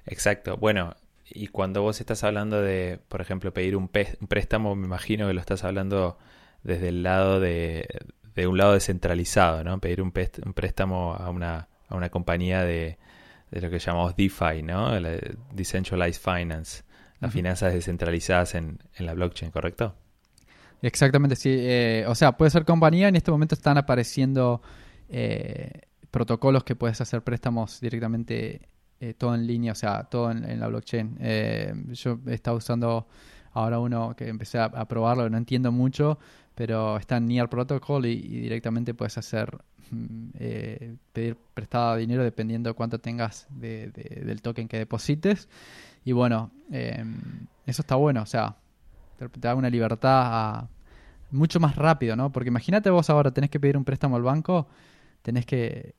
Exacto, 0.07 0.57
bueno, 0.59 0.95
y 1.31 1.49
cuando 1.49 1.83
vos 1.83 2.01
estás 2.01 2.23
hablando 2.25 2.61
de, 2.61 3.01
por 3.09 3.23
ejemplo, 3.23 3.53
pedir 3.55 3.77
un, 3.77 3.89
préstamo, 3.89 4.77
me 4.77 4.87
imagino 4.87 5.27
que 5.27 5.33
lo 5.33 5.41
estás 5.41 5.65
hablando 5.65 6.19
desde 6.63 6.89
el 6.89 7.03
lado 7.03 7.41
de, 7.41 7.89
de 8.35 8.47
un 8.47 8.59
lado 8.59 8.75
descentralizado, 8.75 9.65
¿no? 9.65 9.81
Pedir 9.81 10.03
un 10.03 10.13
préstamo 10.13 11.15
a 11.15 11.31
una 11.31 11.69
a 11.89 11.97
una 11.97 12.11
compañía 12.11 12.63
de, 12.63 12.99
lo 13.51 13.71
que 13.71 13.79
llamamos 13.79 14.17
DeFi, 14.17 14.63
¿no? 14.63 14.91
Decentralized 15.53 16.21
Finance, 16.21 16.83
las 17.21 17.33
finanzas 17.33 17.73
descentralizadas 17.73 18.55
en, 18.55 18.79
la 18.99 19.15
blockchain, 19.15 19.51
¿correcto? 19.51 19.95
Exactamente, 20.83 21.37
sí. 21.37 21.51
Eh, 21.53 22.05
o 22.09 22.15
sea, 22.15 22.37
puede 22.37 22.51
ser 22.51 22.65
compañía, 22.65 23.09
en 23.09 23.17
este 23.17 23.31
momento 23.31 23.55
están 23.55 23.79
apareciendo 23.79 24.61
eh, 25.09 25.83
protocolos 26.11 26.65
que 26.65 26.77
puedes 26.77 27.01
hacer 27.01 27.23
préstamos 27.23 27.81
directamente 27.81 28.69
eh, 29.01 29.15
todo 29.15 29.35
en 29.35 29.47
línea, 29.47 29.73
o 29.73 29.77
sea, 29.77 30.05
todo 30.05 30.31
en, 30.31 30.61
la 30.61 30.67
blockchain. 30.69 31.19
yo 31.93 32.21
he 32.27 32.35
estado 32.35 32.57
usando 32.57 33.07
ahora 33.55 33.79
uno 33.79 34.15
que 34.17 34.29
empecé 34.29 34.59
a, 34.59 34.85
probarlo, 34.87 35.31
no 35.31 35.39
entiendo 35.39 35.73
mucho, 35.73 36.19
pero 36.55 36.99
está 36.99 37.17
en 37.17 37.29
Near 37.29 37.49
Protocol 37.49 38.05
y, 38.07 38.21
directamente 38.21 38.95
puedes 38.95 39.17
hacer, 39.17 39.59
eh, 40.39 40.97
pedir 41.13 41.37
prestado 41.55 41.97
dinero 41.97 42.23
dependiendo 42.23 42.75
cuánto 42.75 42.99
tengas 42.99 43.47
del 43.51 44.41
token 44.43 44.69
que 44.69 44.79
deposites. 44.79 45.49
Y 46.05 46.13
bueno, 46.13 46.51
em, 46.71 47.47
eso 47.67 47.83
está 47.83 47.95
bueno, 47.97 48.23
o 48.23 48.27
sea, 48.27 48.57
te, 49.17 49.29
da 49.41 49.55
una 49.55 49.71
libertad 49.71 50.65
mucho 51.31 51.61
más 51.61 51.77
rápido, 51.77 52.17
¿no? 52.17 52.31
Porque 52.31 52.49
imagínate 52.49 52.91
vos 52.91 53.11
ahora 53.11 53.31
tenés 53.33 53.51
que 53.51 53.59
pedir 53.59 53.77
un 53.77 53.85
préstamo 53.85 54.17
al 54.17 54.23
banco, 54.23 54.69
tenés 55.23 55.47
que... 55.47 55.95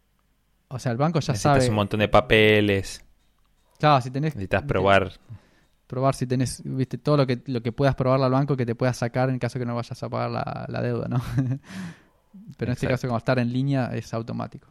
O 0.67 0.79
sea, 0.79 0.91
el 0.91 0.97
banco 0.97 1.19
ya 1.19 1.33
Necesitas 1.33 1.63
sabe... 1.63 1.69
un 1.69 1.75
montón 1.75 1.99
de 1.99 2.07
papeles. 2.07 3.03
Claro, 3.79 4.01
si 4.01 4.11
tenés... 4.11 4.35
Necesitas 4.35 4.63
probar... 4.63 5.11
probar 5.87 6.15
si 6.15 6.25
tenés, 6.25 6.61
viste, 6.63 6.97
todo 6.97 7.17
lo 7.17 7.27
que, 7.27 7.41
lo 7.45 7.61
que 7.61 7.71
puedas 7.71 7.95
probarle 7.95 8.25
al 8.25 8.31
banco 8.31 8.55
que 8.55 8.65
te 8.65 8.75
puedas 8.75 8.97
sacar 8.97 9.29
en 9.29 9.39
caso 9.39 9.59
que 9.59 9.65
no 9.65 9.75
vayas 9.75 10.01
a 10.01 10.09
pagar 10.09 10.31
la, 10.67 10.81
deuda, 10.81 11.07
¿no? 11.07 11.21
Pero 12.57 12.71
en 12.71 12.73
este 12.73 12.87
caso, 12.87 13.07
como 13.07 13.17
estar 13.17 13.39
en 13.39 13.51
línea, 13.51 13.91
es 13.93 14.13
automático. 14.13 14.67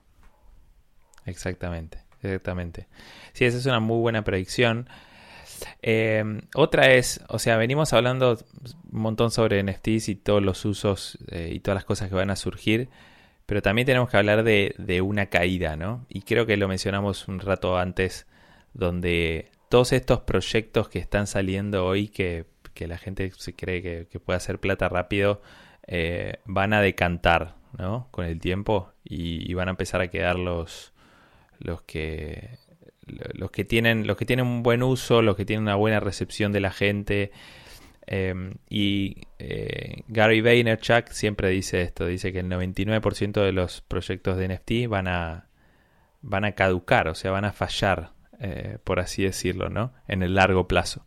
Exactamente, 1.27 1.99
exactamente. 2.23 2.89
Sí, 3.33 3.45
esa 3.45 3.59
es 3.59 3.67
una 3.67 3.81
muy 3.81 3.99
buena 4.01 4.23
predicción. 4.25 4.89
Eh, 5.83 6.25
otra 6.55 6.93
es, 6.93 7.21
o 7.29 7.39
sea, 7.39 7.57
venimos 7.57 7.93
hablando 7.93 8.39
un 8.91 9.01
montón 9.01 9.31
sobre 9.31 9.63
NFTs 9.63 10.09
y 10.09 10.15
todos 10.17 10.43
los 10.43 10.65
usos 10.65 11.19
eh, 11.29 11.51
y 11.53 11.61
todas 11.61 11.77
las 11.77 11.85
cosas 11.85 12.09
que 12.09 12.15
van 12.15 12.31
a 12.31 12.37
surgir, 12.37 12.89
pero 13.47 13.63
también 13.63 13.87
tenemos 13.87 14.11
que 14.11 14.17
hablar 14.17 14.43
de, 14.43 14.75
de, 14.79 15.01
una 15.01 15.27
caída, 15.27 15.77
¿no? 15.77 16.07
Y 16.09 16.23
creo 16.23 16.47
que 16.47 16.57
lo 16.57 16.69
mencionamos 16.69 17.29
un 17.29 17.41
rato 17.41 17.79
antes, 17.79 18.27
donde 18.73 19.51
todos 19.69 19.93
estos 19.93 20.21
proyectos 20.21 20.89
que 20.89 20.99
están 20.99 21.27
saliendo 21.27 21.85
hoy, 21.85 22.09
que, 22.09 22.47
que 22.75 22.87
la 22.87 22.99
gente 22.99 23.33
se 23.37 23.55
cree 23.55 23.83
que, 23.83 24.21
puede 24.21 24.37
hacer 24.37 24.59
plata 24.61 24.89
rápido, 24.89 25.43
eh, 25.87 26.39
van 26.45 26.73
a 26.73 26.81
decantar, 26.81 27.55
¿no? 27.79 28.09
Con 28.11 28.25
el 28.25 28.41
tiempo 28.41 28.93
y, 29.05 29.53
van 29.55 29.69
a 29.69 29.73
empezar 29.73 30.01
a 30.01 30.09
quedar 30.09 30.39
los, 30.39 30.93
los 31.59 31.83
que 31.83 32.59
los 33.07 33.51
que 33.51 33.67
tienen 33.67 34.07
los 34.07 34.17
que 34.17 34.25
tienen 34.25 34.47
un 34.47 34.63
buen 34.63 34.83
uso, 34.83 35.21
los 35.21 35.37
que 35.37 35.45
tienen 35.45 35.65
una 35.65 35.75
buena 35.75 36.01
recepción 36.01 36.53
de 36.53 36.61
la 36.61 36.71
gente. 36.71 37.33
Em, 38.07 38.55
y 38.69 39.23
eh, 39.39 40.03
Gary 40.09 40.41
Vaynerchuk 40.41 41.09
siempre 41.09 41.49
dice 41.51 41.83
esto, 41.83 42.07
dice 42.07 42.33
que 42.33 42.41
el 42.41 42.49
99% 42.49 43.43
de 43.43 43.53
los 43.53 43.81
proyectos 43.81 44.37
de 44.37 44.49
NFT 44.49 44.89
van 44.89 45.09
a, 45.09 45.49
van 46.21 46.45
a 46.45 46.53
caducar, 46.53 47.09
o 47.09 47.15
sea, 47.15 47.31
van 47.31 47.47
a 47.47 47.53
fallar, 47.53 48.13
eh, 48.41 48.79
por 48.85 49.01
así 49.01 49.23
decirlo, 49.23 49.71
¿no? 49.71 49.95
En 50.07 50.23
el 50.23 50.35
largo 50.35 50.69
plazo. 50.69 51.07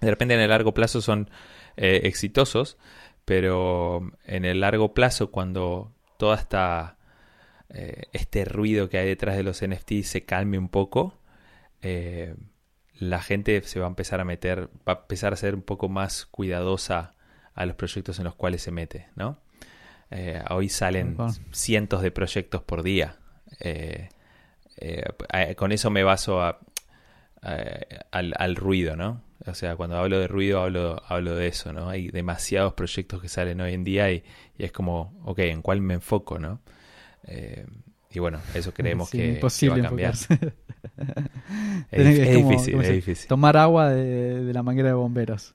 De 0.00 0.10
repente 0.10 0.34
en 0.34 0.40
el 0.40 0.50
largo 0.50 0.72
plazo 0.74 1.00
son 1.00 1.30
eh, 1.76 2.02
exitosos, 2.04 2.78
pero 3.24 4.10
en 4.24 4.44
el 4.44 4.60
largo 4.60 4.94
plazo 4.94 5.30
cuando 5.30 5.92
toda 6.18 6.36
esta 6.36 6.96
eh, 7.70 8.04
este 8.12 8.44
ruido 8.44 8.88
que 8.88 8.98
hay 8.98 9.06
detrás 9.06 9.36
de 9.36 9.42
los 9.42 9.62
NFT 9.66 10.02
se 10.02 10.24
calme 10.24 10.58
un 10.58 10.68
poco, 10.68 11.18
eh, 11.82 12.34
la 12.98 13.20
gente 13.20 13.60
se 13.62 13.80
va 13.80 13.86
a 13.86 13.88
empezar 13.88 14.20
a 14.20 14.24
meter, 14.24 14.68
va 14.88 14.92
a 14.92 14.98
empezar 15.00 15.32
a 15.32 15.36
ser 15.36 15.54
un 15.54 15.62
poco 15.62 15.88
más 15.88 16.26
cuidadosa 16.26 17.14
a 17.54 17.66
los 17.66 17.76
proyectos 17.76 18.18
en 18.18 18.24
los 18.24 18.34
cuales 18.34 18.62
se 18.62 18.70
mete, 18.70 19.08
¿no? 19.16 19.38
Eh, 20.10 20.42
hoy 20.50 20.68
salen 20.68 21.16
cientos 21.50 22.02
de 22.02 22.10
proyectos 22.10 22.62
por 22.62 22.82
día. 22.82 23.18
con 25.56 25.72
eso 25.72 25.90
me 25.90 26.04
baso 26.04 26.42
a, 26.42 26.58
al, 28.10 28.56
ruido, 28.56 28.96
¿no? 28.96 29.22
O 29.46 29.54
sea, 29.54 29.76
cuando 29.76 29.96
hablo 29.96 30.18
de 30.18 30.26
ruido 30.26 30.62
hablo, 30.62 31.02
hablo 31.06 31.34
de 31.36 31.48
eso, 31.48 31.72
¿no? 31.72 31.90
Hay 31.90 32.08
demasiados 32.08 32.72
proyectos 32.72 33.20
que 33.20 33.28
salen 33.28 33.60
hoy 33.60 33.74
en 33.74 33.84
día 33.84 34.10
y, 34.10 34.24
y 34.56 34.64
es 34.64 34.72
como, 34.72 35.12
ok, 35.24 35.40
¿en 35.40 35.62
cuál 35.62 35.80
me 35.80 35.94
enfoco, 35.94 36.38
¿no? 36.38 36.60
Eh, 37.26 37.66
y 38.10 38.18
bueno, 38.20 38.40
eso 38.54 38.72
creemos 38.72 39.10
que, 39.10 39.40
va 39.42 39.76
a 39.76 39.82
cambiar. 39.82 40.14
es, 41.90 42.34
difícil, 42.36 42.80
es 42.80 42.92
difícil. 42.92 43.28
Tomar 43.28 43.56
agua 43.56 43.90
de, 43.90 44.52
la 44.52 44.62
manguera 44.62 44.88
de 44.88 44.94
bomberos. 44.94 45.54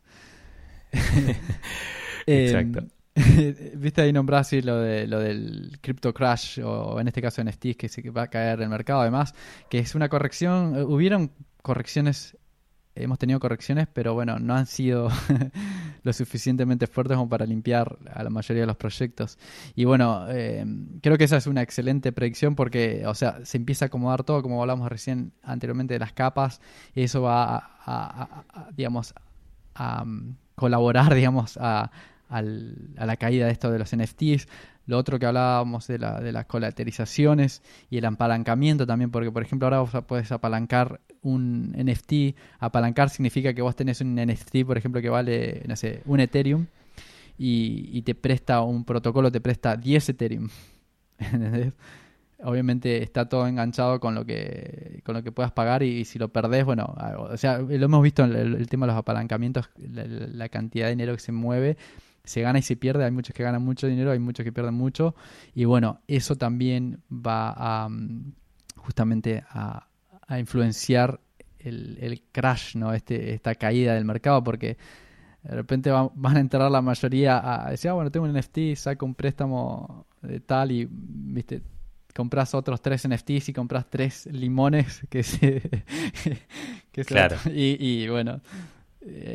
Exacto. 2.25 2.84
Viste 3.75 4.01
ahí 4.01 4.13
nombraste 4.13 4.62
lo, 4.62 4.77
de, 4.77 5.08
lo 5.08 5.19
del 5.19 5.77
crypto 5.82 6.13
crash 6.13 6.60
o 6.62 6.99
en 6.99 7.08
este 7.08 7.21
caso 7.21 7.43
NFTs 7.43 7.75
que 7.77 7.89
se 7.89 8.10
va 8.10 8.23
a 8.23 8.27
caer 8.27 8.62
el 8.62 8.69
mercado 8.69 9.01
además, 9.01 9.34
que 9.69 9.79
es 9.79 9.95
una 9.95 10.10
corrección, 10.10 10.75
eh, 10.75 10.84
hubieron 10.84 11.32
correcciones 11.62 12.38
hemos 12.95 13.17
tenido 13.17 13.39
correcciones, 13.39 13.88
pero 13.91 14.13
bueno, 14.13 14.39
no 14.39 14.55
han 14.55 14.65
sido 14.65 15.10
lo 16.03 16.13
suficientemente 16.13 16.88
fuertes 16.88 17.17
como 17.17 17.29
para 17.29 17.45
limpiar 17.45 17.97
a 18.13 18.23
la 18.23 18.29
mayoría 18.29 18.63
de 18.63 18.67
los 18.67 18.77
proyectos. 18.77 19.38
Y 19.75 19.86
bueno, 19.86 20.25
eh, 20.29 20.65
creo 21.01 21.17
que 21.17 21.23
esa 21.23 21.38
es 21.38 21.47
una 21.47 21.62
excelente 21.62 22.12
predicción 22.12 22.55
porque, 22.55 23.03
o 23.05 23.15
sea, 23.15 23.39
se 23.45 23.58
empieza 23.58 23.86
a 23.86 23.88
acomodar 23.88 24.23
todo, 24.23 24.41
como 24.41 24.62
hablamos 24.62 24.89
recién 24.89 25.32
anteriormente 25.43 25.93
de 25.93 25.99
las 25.99 26.13
capas, 26.13 26.62
y 26.93 27.03
eso 27.03 27.21
va 27.21 27.77
a, 27.86 28.43
digamos, 28.75 29.13
a 29.75 30.03
um, 30.03 30.36
colaborar, 30.55 31.13
digamos, 31.15 31.58
a, 31.58 31.91
a 32.30 32.42
la 32.42 33.18
caída 33.18 33.48
de 33.48 33.52
esto 33.52 33.72
de 33.72 33.80
los 33.80 33.96
NFTs. 33.96 34.48
Lo 34.86 34.98
otro 34.98 35.20
que 35.20 35.26
hablábamos 35.26 35.88
de, 35.88 36.00
la, 36.00 36.20
de 36.20 36.32
las 36.32 36.46
colaterizaciones 36.46 37.62
y 37.89 37.98
el 37.98 38.06
apalancamiento 38.06 38.88
también, 38.88 39.12
porque 39.12 39.32
por 39.32 39.44
ejemplo 39.44 39.68
ahora 39.68 39.80
vos 39.82 39.92
puedes 40.08 40.32
apalancar 40.32 41.02
un 41.22 41.76
NFT. 41.78 42.36
Apalancar 42.60 43.10
significa 43.10 43.54
que 43.54 43.62
vos 43.62 43.76
tenés 43.76 44.02
un 44.02 44.15
NFT, 44.15 44.65
por 44.65 44.78
ejemplo, 44.78 45.02
que 45.02 45.10
vale, 45.10 45.63
no 45.68 45.76
sé, 45.76 46.02
un 46.06 46.20
Ethereum 46.20 46.65
y, 47.38 48.02
te 48.02 48.15
presta 48.15 48.62
un 48.62 48.84
protocolo, 48.84 49.32
te 49.32 49.42
presta 49.42 49.76
10 49.76 50.10
Ethereum. 50.10 50.50
Obviamente 52.42 53.04
está 53.04 53.28
todo 53.28 53.48
enganchado 53.48 54.00
con 54.00 54.15
lo 54.15 54.26
que 54.26 55.02
con 55.04 55.13
lo 55.13 55.24
que 55.24 55.32
puedas 55.32 55.52
pagar 55.52 55.84
y, 55.84 56.06
si 56.06 56.18
lo 56.18 56.30
perdés, 56.30 56.63
bueno, 56.63 56.96
o 57.18 57.36
sea, 57.38 57.60
lo 57.60 57.86
hemos 57.86 58.02
visto 58.02 58.24
en 58.24 58.34
el, 58.34 58.68
tema 58.68 58.86
de 58.86 58.94
los 58.94 59.00
apalancamientos, 59.00 59.70
la 59.78 60.48
cantidad 60.50 60.86
de 60.86 60.92
dinero 60.92 61.13
que 61.13 61.20
se 61.20 61.34
mueve 61.34 61.78
se 62.30 62.42
gana 62.42 62.60
y 62.60 62.62
se 62.62 62.76
pierde, 62.76 63.04
hay 63.04 63.12
muchos 63.12 63.34
que 63.34 63.42
ganan 63.42 63.63
mucho 63.63 63.88
dinero, 63.88 64.12
hay 64.12 64.20
muchos 64.20 64.44
que 64.44 64.52
pierden 64.52 64.76
mucho, 64.76 65.15
y 65.56 65.65
bueno, 65.65 66.02
eso 66.08 66.36
también 66.36 67.02
va 67.12 67.54
a 67.58 67.89
mm, 67.89 68.34
justamente 68.76 69.44
a, 69.50 69.88
influenciar 70.38 71.20
el, 71.58 72.22
crash, 72.32 72.76
¿no? 72.76 72.94
Este, 72.94 73.34
esta 73.34 73.56
caída 73.56 73.96
del 73.96 74.06
mercado, 74.06 74.44
porque 74.44 74.78
de 75.42 75.56
repente 75.56 75.89
van, 75.89 76.38
a 76.38 76.39
entrar 76.39 76.70
la 76.70 76.84
mayoría 76.84 77.65
a 77.65 77.72
decir, 77.72 77.89
ah, 77.89 77.94
bueno, 77.94 78.12
tengo 78.12 78.28
un 78.28 78.38
NFT, 78.38 78.76
saco 78.76 79.08
un 79.08 79.15
préstamo 79.15 80.06
de 80.22 80.39
tal 80.39 80.72
y, 80.72 80.88
viste, 80.88 81.63
compras 82.13 82.54
otros 82.54 82.80
tres 82.80 83.08
NFTs 83.08 83.50
y 83.50 83.54
compras 83.54 83.88
tres 83.89 84.28
limones 84.28 85.02
que 85.10 85.24
se... 85.24 85.84
que 86.92 87.06
claro. 87.06 87.38
y, 87.48 87.76
y 87.84 88.08
bueno, 88.08 88.39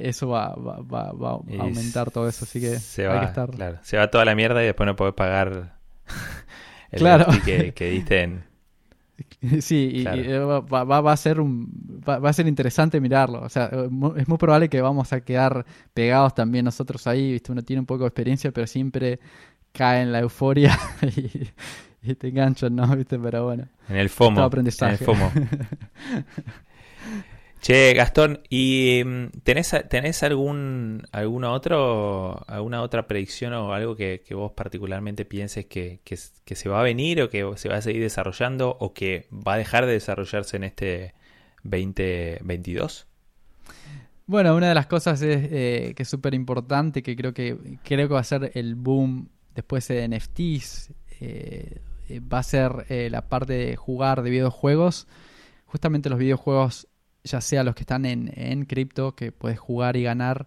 eso 0.02 0.28
va, 0.28 0.54
va, 0.54 0.80
va, 0.80 1.12
va 1.12 1.30
a 1.30 1.62
aumentar 1.62 2.10
todo 2.10 2.28
eso, 2.28 2.44
así 2.44 2.60
que 2.60 2.78
se 2.78 3.02
hay 3.02 3.08
va, 3.08 3.20
que 3.20 3.26
estar... 3.26 3.50
Claro, 3.50 3.78
se 3.82 3.96
va 3.96 4.10
toda 4.10 4.24
la 4.24 4.34
mierda 4.34 4.62
y 4.62 4.66
después 4.66 4.87
no 4.87 4.96
puedes 4.96 5.14
pagar 5.14 5.78
el 6.90 6.98
claro. 6.98 7.26
que, 7.44 7.72
que 7.72 7.90
diste 7.90 8.22
en... 8.22 8.54
Sí, 9.60 9.90
y, 9.92 10.06
eh, 10.06 10.38
va, 10.38 10.84
va, 10.84 11.12
a 11.12 11.16
ser 11.16 11.40
un, 11.40 12.02
va, 12.08 12.28
a 12.28 12.32
ser 12.32 12.46
interesante 12.46 13.00
mirarlo. 13.00 13.42
O 13.42 13.48
sea, 13.48 13.70
es 14.16 14.28
muy 14.28 14.38
probable 14.38 14.68
que 14.68 14.80
vamos 14.80 15.12
a 15.12 15.20
quedar 15.20 15.64
pegados 15.92 16.34
también 16.34 16.64
nosotros 16.64 17.06
ahí. 17.06 17.32
¿viste? 17.32 17.52
Uno 17.52 17.62
tiene 17.62 17.80
un 17.80 17.87
poco 17.87 18.04
de 18.04 18.08
experiencia, 18.08 18.50
pero 18.52 18.66
siempre 18.66 19.20
cae 19.72 20.02
en 20.02 20.12
la 20.12 20.20
euforia 20.20 20.78
y, 22.02 22.14
te 22.14 22.28
enganchan, 22.28 22.74
¿no? 22.74 22.87
¿Viste? 22.96 23.18
Pero 23.18 23.44
bueno. 23.44 23.68
En 23.88 23.96
el 23.96 24.08
FOMO. 24.08 24.50
En 24.52 24.66
el 24.66 24.98
FOMO. 24.98 25.32
Che, 27.64 27.94
Gastón, 27.94 28.42
¿y 28.50 29.00
mm, 29.07 29.40
tenés, 29.42 29.74
tenés 29.88 30.22
algún, 30.22 31.07
alguna, 31.12 31.50
otro, 31.50 32.44
alguna 32.46 32.83
otra 32.83 33.07
predicción 33.07 33.55
o 33.55 33.72
algo 33.72 33.96
que, 33.96 34.20
vos 34.33 34.53
particularmente 34.53 35.24
pienses 35.24 35.64
que, 35.64 35.98
se 36.05 36.68
va 36.68 36.81
a 36.81 36.83
venir 36.83 37.22
o 37.22 37.31
que 37.31 37.50
se 37.57 37.70
va 37.70 37.77
a 37.77 37.81
seguir 37.81 38.03
desarrollando 38.03 38.77
o 38.79 38.92
que 38.92 39.29
va 39.33 39.55
a 39.55 39.57
dejar 39.57 39.87
de 39.87 39.92
desarrollarse 39.92 40.59
en 40.59 40.64
este 40.64 41.14
2022? 41.62 43.07
Bueno, 44.27 44.55
una 44.57 44.68
de 44.68 44.74
las 44.74 44.87
cosas 44.87 45.22
es, 45.22 45.48
eh, 45.50 45.94
que 45.96 46.03
es 46.03 46.09
súper 46.11 46.35
importante, 46.35 47.03
que 47.03 47.16
creo 47.16 47.33
que 47.33 47.79
creo 47.83 48.09
que 48.09 48.14
va 48.14 48.20
a 48.20 48.24
ser 48.24 48.53
el 48.53 48.74
boom 48.74 49.31
después 49.55 49.88
de 49.88 50.07
NFTs, 50.07 50.92
eh, 51.18 51.81
va 52.31 52.40
a 52.40 52.42
ser 52.42 52.85
eh, 52.90 53.09
la 53.11 53.27
parte 53.31 53.55
de 53.55 53.77
jugar 53.77 54.22
de 54.22 54.29
videojuegos. 54.29 55.09
Justamente 55.64 56.11
los 56.11 56.18
videojuegos 56.18 56.88
ya 57.24 57.40
sea 57.40 57.64
los 57.64 57.74
que 57.74 57.82
están 57.82 58.04
en, 58.04 58.30
en 58.37 58.64
cripto, 58.64 59.16
que 59.16 59.32
puedes 59.32 59.58
jugar 59.58 59.96
y 59.96 60.04
ganar, 60.04 60.46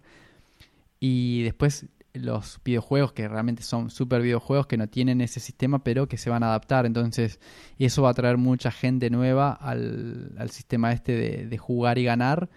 y 1.00 1.42
después 1.42 1.86
los 2.14 2.60
videojuegos 2.64 3.12
que 3.12 3.28
realmente 3.28 3.62
son 3.62 3.90
super 3.90 4.22
videojuegos 4.22 4.66
que 4.66 4.76
no 4.76 4.88
tienen 4.88 5.20
ese 5.20 5.40
sistema 5.40 5.82
pero 5.84 6.08
que 6.08 6.16
se 6.16 6.30
van 6.30 6.42
a 6.42 6.48
adaptar. 6.48 6.86
Entonces 6.86 7.40
eso 7.78 8.02
va 8.02 8.10
a 8.10 8.14
traer 8.14 8.36
mucha 8.36 8.70
gente 8.70 9.10
nueva 9.10 9.52
al, 9.52 10.50
sistema 10.50 10.92
este 10.92 11.46
de, 11.46 11.58
jugar 11.58 11.98
y 11.98 12.04
ganar. 12.04 12.48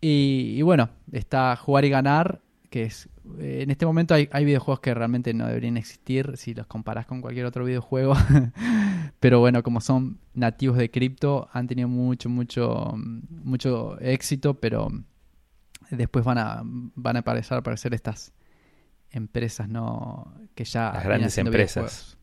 Y, 0.00 0.60
bueno, 0.62 0.90
está 1.12 1.54
jugar 1.56 1.84
y 1.84 1.90
ganar, 1.90 2.40
que 2.70 2.84
es... 2.84 3.08
en 3.38 3.70
este 3.70 3.86
momento 3.86 4.14
hay, 4.14 4.28
hay, 4.32 4.44
videojuegos 4.44 4.80
que 4.80 4.94
realmente 4.94 5.32
no 5.32 5.46
deberían 5.46 5.76
existir 5.76 6.36
si 6.36 6.54
los 6.54 6.66
comparas 6.66 7.06
con 7.06 7.20
cualquier 7.20 7.46
otro 7.46 7.64
videojuego. 7.64 8.14
Pero 9.20 9.38
bueno, 9.38 9.62
como 9.62 9.80
son 9.80 10.18
nativos 10.34 10.76
de 10.76 10.90
cripto, 10.90 11.48
han 11.52 11.68
tenido 11.68 11.88
mucho, 11.88 12.28
mucho, 12.28 12.94
mucho 12.96 14.00
éxito, 14.00 14.54
pero 14.54 14.88
después 15.90 16.24
van 16.24 16.38
a, 16.38 16.62
van 16.64 17.16
a 17.16 17.20
aparecer, 17.20 17.58
aparecer 17.58 17.94
estas 17.94 18.32
empresas 19.12 19.68
no 19.68 20.34
que 20.54 20.64
ya 20.64 20.90
las 20.92 21.04
grandes 21.04 21.36
empresas. 21.38 22.16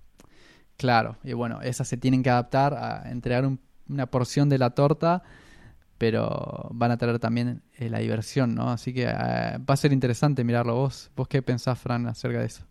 claro 0.76 1.18
y 1.24 1.34
bueno 1.34 1.62
esas 1.62 1.88
se 1.88 1.98
tienen 1.98 2.24
que 2.24 2.32
adaptar 2.32 2.74
a 2.74 3.12
entregar 3.12 3.48
una 3.88 4.08
porción 4.08 4.50
de 4.50 4.58
la 4.58 4.72
torta 4.72 5.24
pero 6.00 6.68
van 6.72 6.90
a 6.90 6.98
traer 6.98 7.20
también 7.20 7.62
eh, 7.78 7.90
la 7.90 8.00
diversión 8.00 8.56
no 8.56 8.72
así 8.72 8.94
que 8.94 9.04
eh, 9.04 9.12
va 9.12 9.74
a 9.74 9.78
ser 9.78 9.94
interesante 9.94 10.44
mirarlo. 10.44 10.76
Vos 10.76 11.12
vos 11.16 11.28
qué 11.28 11.44
pensás 11.44 11.78
Fran 11.78 12.08
acerca 12.08 12.40
de 12.40 12.48
eso 12.48 12.64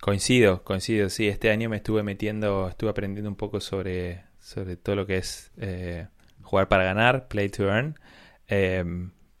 coincido 0.00 0.62
coincido. 0.64 1.08
Sí 1.08 1.28
este 1.28 1.50
año 1.50 1.70
me 1.70 1.76
estuve 1.76 2.02
metiendo 2.02 2.68
estuve 2.68 2.90
aprendiendo 2.90 3.30
un 3.30 3.36
poco 3.36 3.60
sobre 3.60 4.24
sobre 4.38 4.76
todo 4.76 4.96
lo 4.96 5.06
que 5.06 5.16
es 5.16 5.50
eh, 5.56 6.08
jugar 6.42 6.68
para 6.68 6.84
ganar 6.84 7.28
play 7.28 7.48
to 7.48 7.64
earn 7.64 7.96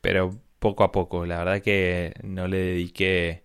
pero 0.00 0.40
poco 0.58 0.84
a 0.84 0.92
poco. 0.92 1.26
La 1.26 1.38
verdad 1.38 1.60
que 1.62 2.14
no 2.22 2.48
le 2.48 2.58
dediqué 2.58 3.44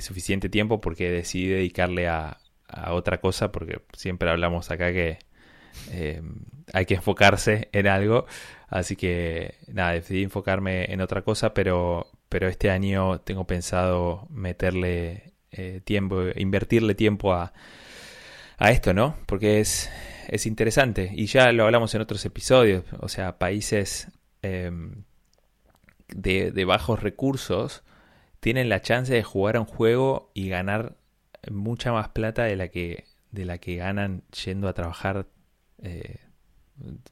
suficiente 0.00 0.48
tiempo 0.48 0.80
porque 0.80 1.10
decidí 1.10 1.48
dedicarle 1.48 2.08
a, 2.08 2.38
otra 2.90 3.18
cosa, 3.20 3.50
porque 3.50 3.80
siempre 3.94 4.30
hablamos 4.30 4.70
acá 4.70 4.92
que 4.92 5.18
eh, 5.90 6.22
hay 6.72 6.86
que 6.86 6.94
enfocarse 6.94 7.68
en 7.72 7.86
algo. 7.86 8.26
Así 8.68 8.96
que 8.96 9.54
nada, 9.68 9.92
decidí 9.92 10.22
enfocarme 10.22 10.92
en 10.92 11.00
otra 11.00 11.22
cosa, 11.22 11.54
pero, 11.54 12.06
pero 12.28 12.48
este 12.48 12.70
año 12.70 13.20
tengo 13.20 13.46
pensado 13.46 14.26
meterle 14.30 15.32
eh, 15.52 15.80
tiempo, 15.84 16.22
invertirle 16.36 16.94
tiempo 16.94 17.32
a, 17.32 17.52
a 18.58 18.70
esto, 18.70 18.92
¿no? 18.92 19.16
Porque 19.26 19.60
es, 19.60 19.90
es 20.28 20.46
interesante. 20.46 21.10
Y 21.14 21.26
ya 21.26 21.52
lo 21.52 21.64
hablamos 21.64 21.94
en 21.94 22.02
otros 22.02 22.24
episodios. 22.26 22.84
O 23.00 23.08
sea, 23.08 23.38
países 23.38 24.08
de, 26.08 26.64
bajos 26.64 27.02
recursos 27.02 27.82
tienen 28.40 28.68
la 28.68 28.80
chance 28.80 29.12
de 29.12 29.22
jugar 29.22 29.56
a 29.56 29.60
un 29.60 29.66
juego 29.66 30.30
y 30.34 30.48
ganar 30.48 30.96
mucha 31.50 31.92
más 31.92 32.08
plata 32.10 32.44
de 32.44 32.56
la 32.56 32.68
que, 32.68 33.04
de 33.30 33.44
la 33.44 33.58
que 33.58 33.76
ganan 33.76 34.22
yendo 34.44 34.68
a 34.68 34.74
trabajar 34.74 35.26
eh, 35.82 36.20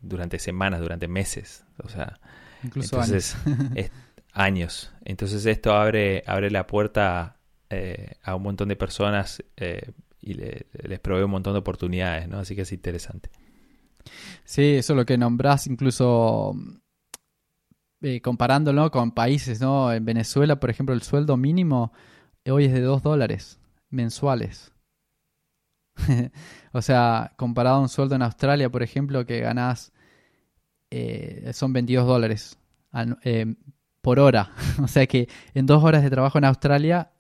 durante 0.01 0.39
semanas, 0.39 0.81
durante 0.81 1.09
meses. 1.09 1.65
O 1.83 1.89
sea, 1.89 2.19
incluso 2.63 3.01
años. 3.01 3.37
años. 4.33 4.93
Entonces 5.05 5.47
esto 5.47 5.73
abre, 5.73 6.23
abre 6.27 6.51
la 6.51 6.67
puerta 6.67 7.37
eh, 7.71 8.15
a 8.23 8.35
un 8.37 8.43
montón 8.43 8.69
de 8.69 8.77
personas 8.77 9.43
eh, 9.57 9.93
y 10.21 10.35
les 10.35 11.01
provee 11.01 11.25
un 11.25 11.31
montón 11.31 11.53
de 11.53 11.61
oportunidades, 11.61 12.29
¿no? 12.29 12.39
Así 12.39 12.55
que 12.55 12.63
es 12.63 12.73
interesante. 12.73 13.31
Sí, 14.45 14.75
eso 14.75 14.93
es 14.93 14.97
lo 14.97 15.07
que 15.07 15.19
nombrás, 15.19 15.67
incluso 15.67 16.55
eh, 18.03 18.21
comparándolo 18.21 18.91
con 18.91 19.13
países, 19.13 19.61
¿no? 19.61 19.93
En 19.93 20.05
Venezuela, 20.05 20.61
por 20.61 20.71
ejemplo, 20.71 20.95
el 20.95 21.03
sueldo 21.03 21.37
mínimo 21.37 21.93
hoy 22.47 22.67
es 22.67 22.73
de 22.73 22.81
2 22.81 23.03
dólares 23.03 23.59
mensuales. 23.91 24.73
o 26.73 26.83
sea, 26.83 27.33
comparado 27.37 27.77
a 27.77 27.81
un 27.81 27.89
sueldo 27.89 28.15
en 28.15 28.23
Australia, 28.23 28.71
por 28.71 28.83
ejemplo, 28.83 29.25
que 29.27 29.41
ganás, 29.41 29.93
eh, 30.91 31.51
son 31.53 31.73
22 31.73 32.07
dólares 32.07 32.59
eh, 33.23 33.55
por 34.01 34.21
hora. 34.21 34.53
o 34.83 34.89
sea 34.89 35.07
que 35.07 35.29
en 35.55 35.67
dos 35.67 35.83
horas 35.83 36.03
de 36.03 36.11
trabajo 36.11 36.39
en 36.39 36.45
Australia 36.45 37.11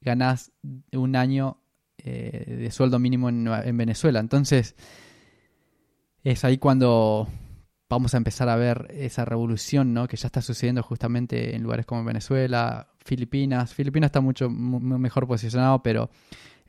ganás 0.00 0.52
un 0.92 1.16
año 1.16 1.58
de 2.02 2.70
sueldo 2.72 2.98
mínimo 2.98 3.28
en 3.28 3.76
Venezuela. 3.76 4.20
Entonces, 4.20 4.74
es 6.24 6.44
ahí 6.46 6.56
cuando 6.56 7.28
vamos 7.90 8.14
a 8.14 8.18
empezar 8.18 8.48
a 8.48 8.56
ver 8.56 8.86
esa 8.90 9.24
revolución 9.24 9.92
¿no? 9.92 10.06
que 10.06 10.16
ya 10.16 10.28
está 10.28 10.40
sucediendo 10.40 10.82
justamente 10.82 11.56
en 11.56 11.62
lugares 11.62 11.86
como 11.86 12.04
Venezuela, 12.04 12.88
Filipinas. 13.04 13.74
Filipinas 13.74 14.08
está 14.08 14.20
mucho 14.20 14.48
mejor 14.48 15.26
posicionado, 15.26 15.82
pero 15.82 16.08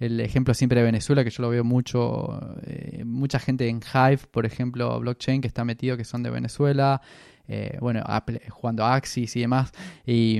el 0.01 0.19
ejemplo 0.19 0.55
siempre 0.55 0.79
de 0.79 0.85
Venezuela, 0.85 1.23
que 1.23 1.29
yo 1.29 1.43
lo 1.43 1.49
veo 1.49 1.63
mucho, 1.63 2.57
eh, 2.65 3.03
mucha 3.05 3.37
gente 3.37 3.67
en 3.67 3.81
Hive, 3.81 4.21
por 4.31 4.47
ejemplo, 4.47 4.99
blockchain 4.99 5.41
que 5.41 5.47
está 5.47 5.63
metido, 5.63 5.95
que 5.95 6.05
son 6.05 6.23
de 6.23 6.31
Venezuela, 6.31 7.01
eh, 7.47 7.77
bueno, 7.79 8.01
Apple, 8.07 8.41
jugando 8.49 8.83
Axis 8.83 9.35
y 9.35 9.41
demás. 9.41 9.71
Y, 10.03 10.39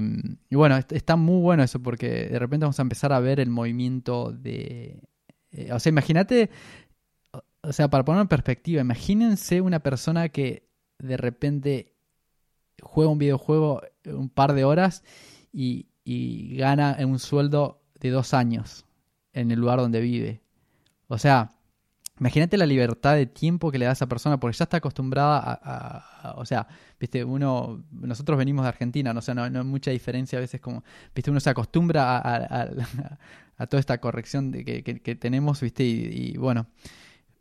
bueno, 0.49 0.79
está 0.89 1.15
muy 1.15 1.39
bueno 1.41 1.61
eso 1.61 1.79
porque 1.79 2.27
de 2.27 2.39
repente 2.39 2.65
vamos 2.65 2.79
a 2.79 2.81
empezar 2.81 3.13
a 3.13 3.19
ver 3.19 3.39
el 3.39 3.51
movimiento 3.51 4.31
de... 4.31 5.03
Eh, 5.51 5.71
o 5.71 5.79
sea, 5.79 5.91
imagínate, 5.91 6.49
o 7.61 7.71
sea, 7.71 7.87
para 7.87 8.03
poner 8.03 8.21
en 8.21 8.27
perspectiva, 8.29 8.81
imagínense 8.81 9.61
una 9.61 9.81
persona 9.81 10.29
que 10.29 10.67
de 10.97 11.17
repente 11.17 11.93
juega 12.81 13.11
un 13.11 13.19
videojuego 13.19 13.83
un 14.05 14.29
par 14.29 14.53
de 14.53 14.63
horas 14.63 15.03
y, 15.53 15.87
gana 16.57 16.97
un 17.05 17.19
sueldo 17.19 17.83
de 17.99 18.09
dos 18.09 18.33
años 18.33 18.85
en 19.33 19.51
el 19.51 19.59
lugar 19.59 19.79
donde 19.79 20.01
vive. 20.01 20.41
O 21.07 21.17
sea, 21.17 21.55
imagínate 22.21 22.55
la 22.55 22.67
libertad 22.67 23.15
de 23.15 23.25
tiempo 23.25 23.71
que 23.71 23.79
le 23.79 23.85
da 23.85 23.91
a 23.91 23.93
esa 23.93 24.07
persona 24.07 24.39
porque 24.39 24.55
ya 24.55 24.65
está 24.65 24.77
acostumbrada 24.77 25.39
a, 25.43 26.33
o 26.37 26.45
sea, 26.45 26.67
viste, 26.99 27.23
uno, 27.23 27.83
nosotros 27.91 28.37
venimos 28.37 28.63
de 28.63 28.69
Argentina, 28.69 29.11
no, 29.11 29.21
no, 29.33 29.43
hay 29.43 29.65
mucha 29.65 29.89
diferencia 29.89 30.37
a 30.37 30.41
veces 30.41 30.61
como, 30.61 30.83
viste, 31.15 31.31
uno 31.31 31.39
se 31.39 31.49
acostumbra 31.49 32.17
a, 32.17 33.65
toda 33.69 33.79
esta 33.79 33.99
corrección 33.99 34.51
de 34.51 34.63
que, 34.63 35.15
tenemos, 35.15 35.61
viste, 35.61 35.83
y, 35.83 36.37
bueno, 36.37 36.67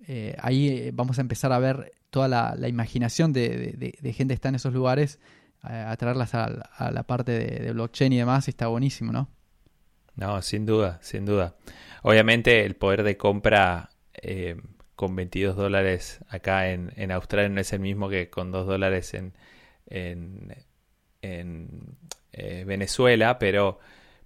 eh, 0.07 0.35
ahí 0.41 0.69
eh, 0.69 0.93
vamos 0.95 1.19
a 1.19 1.21
empezar 1.21 1.53
a 1.53 1.59
ver 1.59 1.93
toda 2.09 2.29
la, 2.29 2.69
imaginación 2.69 3.35
de, 3.35 3.95
gente 4.17 4.29
que 4.29 4.35
está 4.35 4.49
en 4.49 4.55
esos 4.55 4.73
lugares, 4.73 5.19
a, 5.61 5.95
traerlas 5.99 6.35
a, 6.35 6.91
la 6.91 7.03
parte 7.03 7.33
de, 7.33 7.73
blockchain 7.73 8.15
y 8.15 8.19
demás, 8.19 8.49
y 8.49 8.51
está 8.51 8.67
buenísimo, 8.69 9.13
¿no? 9.13 9.29
No, 10.17 10.43
sin 10.43 10.67
duda, 10.67 10.99
sin 11.03 11.25
duda. 11.25 11.57
Obviamente 12.03 12.65
el 12.65 12.77
poder 12.77 13.03
de 13.03 13.17
compra 13.17 13.91
eh, 14.15 14.57
con 14.97 15.17
22 15.17 15.57
dólares 15.57 16.21
acá 16.29 16.71
en, 16.71 16.93
en, 16.97 17.11
Australia 17.11 17.49
no 17.49 17.61
es 17.61 17.73
el 17.73 17.81
mismo 17.81 18.09
que 18.09 18.29
con 18.29 18.53
2 18.53 18.67
dólares 18.67 19.15
en, 19.15 19.33
en, 19.87 20.55
eh, 22.33 22.65
Venezuela, 22.67 23.39
pero, 23.39 23.79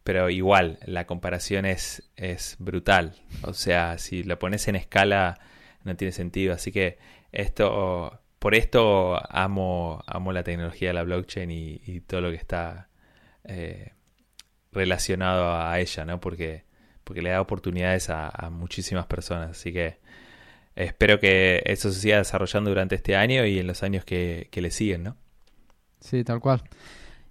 pero 0.03 0.31
igual 0.31 0.79
la 0.85 1.07
comparación 1.07 1.64
es, 1.64 2.11
es 2.16 2.57
brutal. 2.59 3.14
O 3.42 3.55
sea, 3.55 3.99
si 3.99 4.23
lo 4.25 4.38
pones 4.38 4.68
en 4.68 4.77
escala 4.77 5.38
no 5.85 5.97
tiene 5.97 6.12
sentido. 6.12 6.55
Así 6.55 6.73
que 6.73 6.99
esto, 7.33 8.20
por 8.38 8.55
esto 8.55 9.20
amo, 9.31 10.03
amo 10.07 10.33
la 10.33 10.42
tecnología 10.42 10.88
de 10.88 10.94
la 10.94 11.05
blockchain 11.05 11.51
y, 11.51 12.01
todo 12.01 12.20
lo 12.23 12.31
que 12.31 12.37
está 12.37 12.88
eh, 13.44 13.92
relacionado 14.74 15.56
a 15.56 15.78
ella, 15.80 16.04
¿no? 16.04 16.20
Porque, 16.20 16.64
porque 17.04 17.22
le 17.22 17.30
da 17.30 17.40
oportunidades 17.40 18.10
a, 18.10 18.50
muchísimas 18.50 19.06
personas. 19.06 19.50
Así 19.52 19.72
que 19.72 19.98
espero 20.76 21.20
que 21.20 21.62
eso 21.66 21.90
se 21.90 22.00
siga 22.00 22.18
desarrollando 22.18 22.70
durante 22.70 22.94
este 22.96 23.16
año 23.16 23.46
y 23.46 23.58
en 23.58 23.66
los 23.66 23.82
años 23.82 24.04
que, 24.04 24.48
le 24.52 24.70
siguen, 24.70 25.04
¿no? 25.04 25.16
Sí, 26.00 26.24
tal 26.24 26.40
cual. 26.40 26.62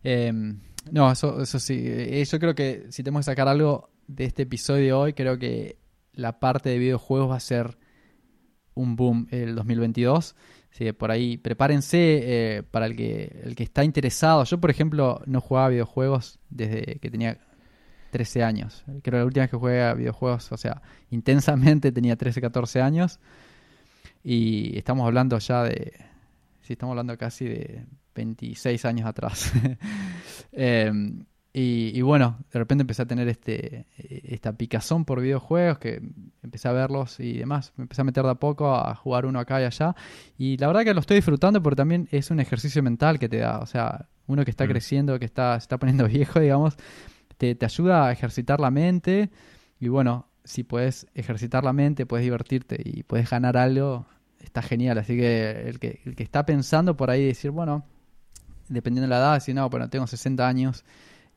Em, 0.04 0.60
no, 0.92 1.12
eso, 1.12 1.42
eso 1.42 1.60
sí. 1.60 1.84
Eh, 1.86 2.26
yo 2.26 2.40
creo 2.40 2.56
que 2.56 2.86
si 2.90 3.04
tenemos 3.04 3.22
que 3.22 3.32
sacar 3.32 3.48
algo 3.48 3.90
de 4.08 4.26
este 4.26 4.44
episodio 4.44 5.00
hoy, 5.00 5.14
creo 5.14 5.38
que 5.38 5.78
la 6.14 6.40
parte 6.40 6.70
de 6.70 6.78
videojuegos 6.78 7.32
va 7.32 7.36
a 7.36 7.40
ser 7.40 7.78
un 8.74 8.96
boom 8.96 9.28
el 9.32 9.56
2022. 9.56 10.36
Así 10.74 10.86
que 10.86 10.94
por 10.96 11.12
ahí 11.12 11.38
prepárense 11.38 11.98
eh, 12.58 12.64
para 12.64 12.88
el 12.88 12.96
que, 12.96 13.42
el 13.44 13.56
que 13.56 13.62
está 13.62 13.84
interesado. 13.84 14.44
Yo, 14.44 14.60
por 14.60 14.72
ejemplo, 14.72 15.22
no 15.28 15.40
jugaba 15.40 15.70
videojuegos 15.70 16.40
desde 16.50 16.98
que 17.00 17.12
tenía 17.12 17.38
13 18.10 18.44
años. 18.44 18.84
Creo 18.86 19.02
que 19.02 19.12
la 19.12 19.26
última 19.26 19.44
vez 19.44 19.52
que 19.52 19.58
jugué 19.58 19.84
a 19.84 19.94
videojuegos, 19.94 20.52
o 20.52 20.58
sea, 20.58 20.82
intensamente 21.12 21.92
tenía 21.92 22.16
13, 22.16 22.42
14 22.42 22.82
años. 22.82 23.20
Y 24.24 24.76
estamos 24.76 25.06
hablando 25.06 25.38
ya 25.38 25.62
de... 25.62 25.94
Sí, 26.62 26.74
estamos 26.74 26.94
hablando 26.94 27.16
casi 27.20 27.46
de 27.46 27.86
26 28.16 28.84
años 28.86 29.06
atrás. 29.06 29.54
eh, 30.54 30.92
y, 31.56 32.02
bueno, 32.02 32.40
de 32.52 32.58
repente 32.58 32.82
empecé 32.82 33.04
a 33.04 33.06
tener 33.06 33.28
este, 33.28 33.86
esta 33.98 34.54
picazón 34.54 35.06
por 35.06 35.22
videojuegos, 35.22 35.78
que 35.78 36.02
empecé 36.42 36.68
a 36.68 36.72
verlos 36.72 37.20
y 37.20 37.38
demás. 37.38 37.74
Me 37.78 37.84
empecé 37.84 38.02
a 38.02 38.06
meter 38.06 38.24
de 38.24 38.32
a 38.32 38.36
poco 38.36 38.74
a 38.74 38.96
jugar 38.96 39.28
uno 39.28 39.40
acá 39.40 39.62
y 39.62 39.66
allá. 39.66 39.96
Y 40.36 40.58
la 40.58 40.66
verdad 40.66 40.84
que 40.84 40.96
lo 40.96 41.00
estoy 41.00 41.18
disfrutando 41.18 41.62
porque 41.62 41.76
también 41.76 42.08
es 42.12 42.32
un 42.32 42.40
ejercicio 42.40 42.82
mental 42.82 43.20
que 43.20 43.30
te 43.30 43.38
da. 43.38 43.60
O 43.60 43.68
sea, 43.68 44.08
uno 44.26 44.44
que 44.44 44.50
está 44.50 44.66
mm. 44.66 44.68
creciendo, 44.68 45.20
que 45.20 45.26
está, 45.26 45.60
se 45.60 45.66
está 45.66 45.78
poniendo 45.78 46.08
viejo, 46.08 46.40
digamos, 46.40 46.76
te, 47.38 47.54
te 47.54 47.66
ayuda 47.66 48.08
a 48.08 48.12
ejercitar 48.12 48.60
la 48.60 48.72
mente. 48.72 49.30
Y 49.80 49.90
bueno, 49.90 50.28
si 50.44 50.64
puedes 50.64 51.06
ejercitar 51.14 51.64
la 51.64 51.74
mente, 51.74 52.08
puedes 52.08 52.24
divertirte 52.24 52.82
y 52.84 53.04
puedes 53.04 53.30
ganar 53.30 53.58
algo, 53.58 54.08
está 54.40 54.64
genial. 54.64 54.98
Así 54.98 55.16
que 55.16 55.70
el 55.70 55.78
que, 55.78 56.02
el 56.06 56.16
que 56.16 56.24
está 56.24 56.48
pensando 56.48 56.98
por 56.98 57.12
ahí 57.12 57.26
decir, 57.26 57.52
bueno, 57.52 57.86
dependiendo 58.70 59.04
de 59.04 59.10
la 59.10 59.18
edad, 59.18 59.34
decir, 59.36 59.54
no, 59.54 59.70
bueno, 59.70 59.90
tengo 59.90 60.08
60 60.08 60.48
años, 60.48 60.84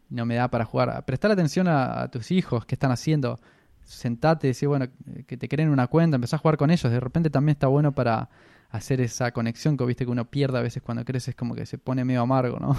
no 0.08 0.26
me 0.26 0.36
da 0.36 0.48
para 0.48 0.64
jugar. 0.64 1.04
Prestar 1.04 1.30
atención 1.30 1.68
a, 1.68 2.08
tus 2.10 2.30
hijos, 2.30 2.66
qué 2.66 2.74
están 2.74 2.92
haciendo. 2.92 3.40
Sentate, 3.82 4.48
decir, 4.48 4.68
bueno, 4.68 4.88
que 5.26 5.36
te 5.36 5.48
creen 5.48 5.68
una 5.68 5.86
cuenta, 5.86 6.16
empezar 6.16 6.38
a 6.38 6.42
jugar 6.42 6.56
con 6.56 6.70
ellos. 6.70 6.90
De 6.90 7.00
repente 7.00 7.30
también 7.30 7.54
está 7.54 7.68
bueno 7.68 7.94
para 7.94 8.28
hacer 8.70 9.00
esa 9.00 9.30
conexión 9.32 9.76
que 9.76 9.84
viste 9.84 10.04
que 10.04 10.10
uno 10.10 10.28
pierde 10.28 10.58
a 10.58 10.62
veces 10.62 10.82
cuando 10.82 11.04
creces, 11.04 11.34
como 11.34 11.54
que 11.54 11.66
se 11.66 11.78
pone 11.78 12.04
medio 12.04 12.22
amargo, 12.22 12.58
¿no? 12.58 12.76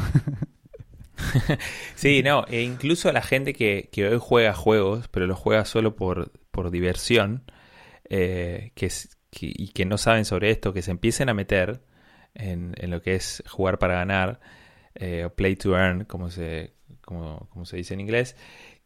sí, 1.96 2.22
no, 2.24 2.46
e 2.48 2.62
incluso 2.62 3.12
la 3.12 3.22
gente 3.22 3.54
que, 3.54 3.90
que, 3.92 4.08
hoy 4.08 4.20
juega 4.20 4.54
juegos, 4.54 5.08
pero 5.08 5.28
los 5.28 5.38
juega 5.40 5.66
solo 5.66 5.96
por, 5.96 6.32
por 6.52 6.72
diversión, 6.72 7.44
eh, 8.10 8.72
que, 8.76 8.92
y 9.42 9.70
que 9.70 9.86
no 9.86 9.98
saben 9.98 10.26
sobre 10.26 10.52
esto, 10.52 10.74
que 10.74 10.82
se 10.82 10.92
empiecen 10.92 11.30
a 11.30 11.34
meter 11.34 11.82
en, 12.34 12.74
en 12.78 12.92
lo 12.92 13.02
que 13.02 13.16
es 13.16 13.44
jugar 13.48 13.80
para 13.80 13.96
ganar, 13.96 14.40
eh, 14.96 15.26
o 15.26 15.34
play 15.34 15.56
to 15.56 15.78
earn, 15.78 16.06
como 16.06 16.30
se, 16.30 16.74
como, 17.02 17.48
como 17.50 17.66
se 17.66 17.78
dice 17.78 17.94
en 17.94 18.02
inglés, 18.02 18.36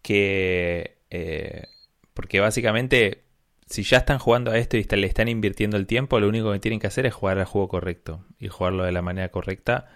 que... 0.02 1.00
Eh, 1.10 1.68
porque 2.14 2.40
básicamente 2.40 3.24
si 3.72 3.84
ya 3.84 3.98
están 3.98 4.20
jugando 4.20 4.52
a 4.52 4.58
esto 4.58 4.78
y 4.78 4.84
le 4.84 5.08
están 5.08 5.30
invirtiendo 5.30 5.78
el 5.78 5.88
tiempo, 5.88 6.20
lo 6.20 6.28
único 6.28 6.52
que 6.52 6.60
tienen 6.60 6.80
que 6.80 6.88
hacer 6.88 7.06
es 7.06 7.14
jugar 7.14 7.40
al 7.40 7.46
juego 7.46 7.70
correcto 7.70 8.26
y 8.38 8.50
jugarlo 8.50 8.84
de 8.84 8.92
la 8.92 9.02
manera 9.02 9.30
correcta 9.30 9.88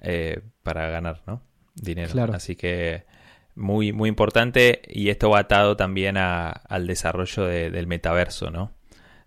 eh, 0.00 0.42
para 0.62 0.90
ganar, 0.90 1.22
¿no? 1.26 1.42
Dinero. 1.74 2.32
Así 2.34 2.54
que 2.54 3.06
muy, 3.54 3.92
muy 3.92 4.10
importante 4.10 4.82
y 4.88 5.08
esto 5.08 5.30
va 5.30 5.40
atado 5.40 5.76
también 5.76 6.16
al 6.18 6.86
desarrollo 6.86 7.46
del 7.46 7.86
metaverso, 7.86 8.50
¿no? 8.50 8.72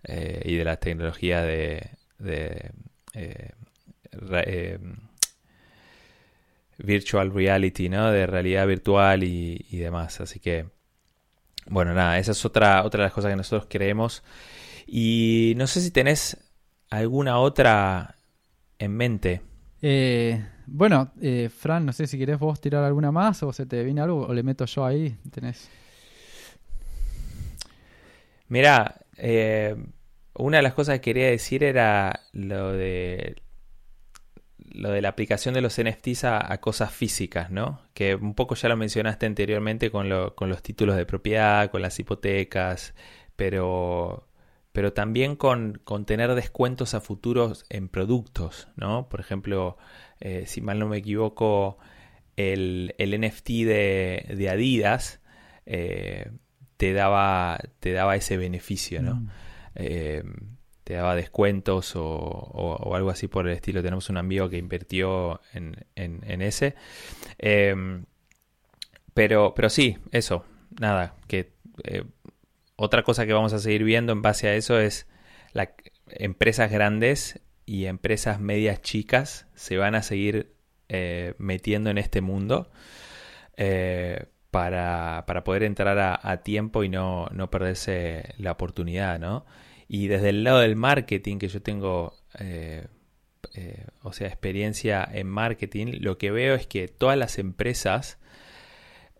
Eh, 0.04 0.44
y 0.46 0.56
de 0.56 0.64
la 0.64 0.78
tecnología 0.78 1.42
de, 1.42 1.90
eh, 2.20 2.70
virtual 6.78 7.34
reality, 7.34 7.90
¿no? 7.90 8.12
De 8.12 8.28
realidad 8.28 8.68
virtual 8.68 9.24
y, 9.24 9.66
y 9.70 9.78
demás. 9.78 10.22
Así 10.22 10.40
que 10.40 10.66
bueno, 11.70 11.94
nada, 11.94 12.18
esa 12.18 12.32
es 12.32 12.46
otra, 12.46 12.84
otra 12.84 13.00
de 13.00 13.08
las 13.08 13.14
cosas 13.14 13.32
que 13.32 13.36
nosotros 13.36 13.68
creemos. 13.70 14.24
Y 14.86 15.54
no 15.58 15.68
sé 15.68 15.82
si 15.82 15.92
tenés 15.92 16.38
alguna 16.90 17.40
otra 17.40 18.16
en 18.80 18.96
mente. 18.96 19.42
Eh, 19.82 20.44
bueno, 20.66 21.12
eh, 21.22 21.50
Fran, 21.50 21.86
no 21.86 21.92
sé 21.92 22.08
si 22.08 22.18
querés 22.18 22.40
vos 22.40 22.62
tirar 22.62 22.84
alguna 22.84 23.12
más 23.12 23.44
o 23.44 23.52
se 23.52 23.66
te 23.66 23.84
viene 23.84 24.02
algo 24.02 24.28
o 24.28 24.34
le 24.34 24.44
meto 24.44 24.66
yo 24.66 24.86
ahí. 24.86 25.18
Tenés. 25.30 25.70
Mira, 28.48 28.96
eh, 29.18 29.76
una 30.36 30.58
de 30.58 30.64
las 30.64 30.74
cosas 30.74 30.96
que 30.96 31.02
quería 31.02 31.28
decir 31.28 31.66
era 31.66 32.22
lo 32.32 32.72
de 32.72 33.36
lo 34.78 34.92
de 34.92 35.02
la 35.02 35.10
aplicación 35.10 35.54
de 35.54 35.62
los 35.62 35.82
NFTs 35.82 36.24
a, 36.26 36.58
cosas 36.60 36.92
físicas, 36.92 37.50
¿no? 37.50 37.82
Que 37.94 38.16
un 38.16 38.36
poco 38.36 38.56
ya 38.56 38.70
lo 38.70 38.78
mencionaste 38.78 39.26
anteriormente 39.26 39.92
con, 39.92 40.08
los 40.10 40.62
títulos 40.62 40.96
de 40.96 41.06
propiedad, 41.06 41.72
con 41.72 41.82
las 41.82 42.00
hipotecas, 42.00 42.94
pero, 43.36 44.28
pero 44.72 44.94
también 44.94 45.36
con, 45.36 45.82
tener 46.06 46.36
descuentos 46.36 46.94
a 46.94 47.02
futuros 47.02 47.66
en 47.70 47.90
productos, 47.90 48.68
¿no? 48.76 49.10
Por 49.10 49.20
ejemplo, 49.20 49.78
eh, 50.20 50.44
si 50.46 50.62
mal 50.62 50.80
no 50.80 50.88
me 50.88 50.98
equivoco, 50.98 51.80
el, 52.36 52.94
NFT 53.00 53.48
de, 53.50 54.50
Adidas 54.52 55.22
eh, 55.66 56.30
te, 56.78 56.94
daba, 56.94 57.60
te 57.80 57.94
daba 57.94 58.16
ese 58.16 58.38
beneficio, 58.38 59.02
¿no? 59.02 59.16
Mm. 59.16 59.30
Eh, 59.76 60.24
te 60.88 60.94
daba 60.94 61.16
descuentos 61.16 61.96
o, 61.98 62.94
algo 62.96 63.10
así 63.10 63.28
por 63.28 63.46
el 63.46 63.54
estilo. 63.54 63.84
Tenemos 63.84 64.10
un 64.10 64.16
amigo 64.16 64.50
que 64.50 64.58
invirtió 64.58 65.42
en, 65.54 66.42
ese. 66.42 66.76
Em, 67.38 68.06
pero, 69.14 69.54
pero 69.54 69.70
sí, 69.70 69.98
eso, 70.14 70.46
nada, 70.80 71.16
que 71.28 71.52
eh, 71.84 72.06
otra 72.78 73.04
cosa 73.04 73.26
que 73.26 73.34
vamos 73.34 73.52
a 73.52 73.60
seguir 73.60 73.84
viendo 73.84 74.14
en 74.14 74.22
base 74.22 74.48
a 74.48 74.56
eso 74.56 74.80
es 74.80 75.08
las 75.52 75.72
empresas 76.08 76.72
grandes 76.72 77.42
y 77.66 77.88
empresas 77.88 78.40
medias 78.40 78.82
chicas 78.82 79.46
se 79.56 79.76
van 79.76 79.94
a 79.94 80.04
seguir 80.04 80.54
eh, 80.88 81.34
metiendo 81.38 81.90
en 81.90 81.98
este 81.98 82.22
mundo. 82.22 82.72
Eh, 83.58 84.26
para, 84.52 85.26
poder 85.44 85.64
entrar 85.64 86.00
a, 86.00 86.18
a 86.24 86.38
tiempo 86.38 86.86
y 86.86 86.90
no, 86.90 87.28
no, 87.34 87.52
perderse 87.52 88.34
la 88.38 88.54
oportunidad, 88.54 89.20
¿no? 89.20 89.46
Y 89.88 90.08
desde 90.08 90.30
el 90.30 90.44
lado 90.44 90.60
del 90.60 90.76
marketing, 90.76 91.38
que 91.38 91.48
yo 91.48 91.62
tengo, 91.62 92.14
eh, 92.40 92.88
eh, 93.54 93.86
o 94.02 94.12
sea, 94.12 94.28
experiencia 94.28 95.08
en 95.12 95.28
marketing, 95.28 96.00
lo 96.00 96.18
que 96.18 96.32
veo 96.32 96.56
es 96.56 96.68
que 96.68 96.88
todas 96.88 97.18
las 97.18 97.40
empresas, 97.40 98.20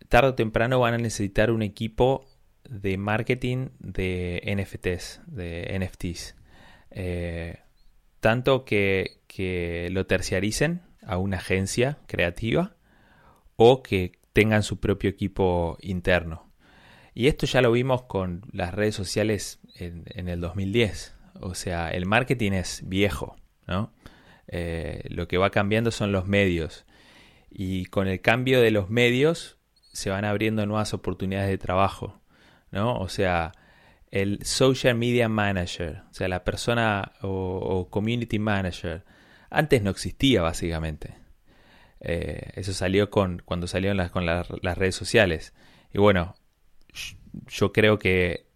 tarde 0.08 0.30
o 0.30 0.34
temprano, 0.34 0.80
van 0.80 0.94
a 0.94 0.98
necesitar 0.98 1.50
un 1.50 1.62
equipo 1.62 2.26
de 2.68 2.98
marketing 2.98 3.68
de 3.78 4.42
NFTs, 4.44 5.22
de 5.26 5.78
NFTs. 5.78 6.36
Eh, 6.90 7.58
tanto 8.20 8.64
que, 8.64 9.20
que 9.26 9.88
lo 9.90 10.06
terciaricen 10.06 10.82
a 11.02 11.16
una 11.16 11.38
agencia 11.38 11.98
creativa 12.06 12.76
o 13.56 13.82
que 13.82 14.18
tengan 14.32 14.62
su 14.62 14.78
propio 14.80 15.08
equipo 15.08 15.78
interno. 15.80 16.52
Y 17.14 17.26
esto 17.26 17.46
ya 17.46 17.62
lo 17.62 17.72
vimos 17.72 18.02
con 18.02 18.42
las 18.52 18.72
redes 18.74 18.94
sociales 18.94 19.58
en, 19.78 20.28
el 20.28 20.40
2010. 20.40 21.14
O 21.40 21.54
sea, 21.54 21.90
el 21.90 22.06
marketing 22.06 22.52
es 22.52 22.82
viejo, 22.86 23.36
¿no? 23.66 23.92
Eh, 24.48 25.04
lo 25.08 25.28
que 25.28 25.38
va 25.38 25.50
cambiando 25.50 25.90
son 25.90 26.12
los 26.12 26.26
medios. 26.26 26.84
Y 27.50 27.86
con 27.86 28.08
el 28.08 28.20
cambio 28.20 28.60
de 28.60 28.70
los 28.70 28.90
medios 28.90 29.58
se 29.92 30.10
van 30.10 30.24
abriendo 30.24 30.66
nuevas 30.66 30.94
oportunidades 30.94 31.48
de 31.48 31.58
trabajo, 31.58 32.20
¿no? 32.70 32.98
O 32.98 33.08
sea, 33.08 33.52
el 34.10 34.44
social 34.44 34.94
media 34.94 35.28
manager, 35.28 36.02
o 36.10 36.14
sea, 36.14 36.28
la 36.28 36.44
persona 36.44 37.12
o, 37.22 37.88
community 37.90 38.38
manager, 38.38 39.04
antes 39.50 39.82
no 39.82 39.90
existía 39.90 40.42
básicamente. 40.42 41.14
Eh, 42.00 42.52
eso 42.54 42.72
salió 42.72 43.10
con 43.10 43.42
cuando 43.44 43.66
salieron 43.66 43.96
las, 43.96 44.10
con 44.10 44.26
las 44.26 44.78
redes 44.78 44.94
sociales. 44.94 45.54
Y 45.92 45.98
bueno, 45.98 46.34
yo 47.48 47.72
creo 47.72 47.98
que 47.98 48.47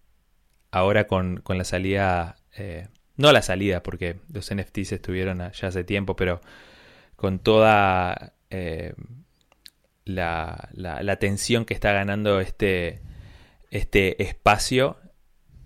ahora 0.73 1.07
con, 1.07 1.43
la 1.47 1.65
salida, 1.65 2.37
eh, 2.57 2.89
no 3.17 3.31
la 3.31 3.43
salida, 3.43 3.83
porque 3.85 4.17
los 4.33 4.53
NFTs 4.53 4.93
estuvieron 4.93 5.39
ya 5.53 5.69
hace 5.69 5.85
tiempo, 5.85 6.17
pero 6.17 6.41
con 7.15 7.39
toda 7.39 8.33
eh, 8.51 8.95
la, 10.05 10.71
la, 10.73 11.03
la, 11.03 11.13
atención 11.13 11.65
que 11.65 11.75
está 11.75 11.93
ganando 11.93 12.41
este, 12.41 13.01
este 13.71 14.21
espacio, 14.23 14.97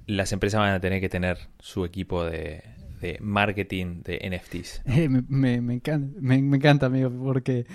las 0.07 0.33
empresas 0.33 0.61
van 0.61 0.75
a 0.75 0.81
tener 0.81 1.01
que 1.01 1.09
tener 1.09 1.39
su 1.61 1.85
equipo 1.85 2.25
de, 2.25 2.63
de 3.07 3.19
marketing 3.21 4.03
de 4.03 4.19
NFTs. 4.31 4.83
Eh, 4.87 5.09
me, 5.09 5.61
me, 5.61 5.75
encanta, 5.75 6.19
me, 6.21 6.37
encanta, 6.37 6.87
amigo, 6.87 7.11
porque 7.11 7.67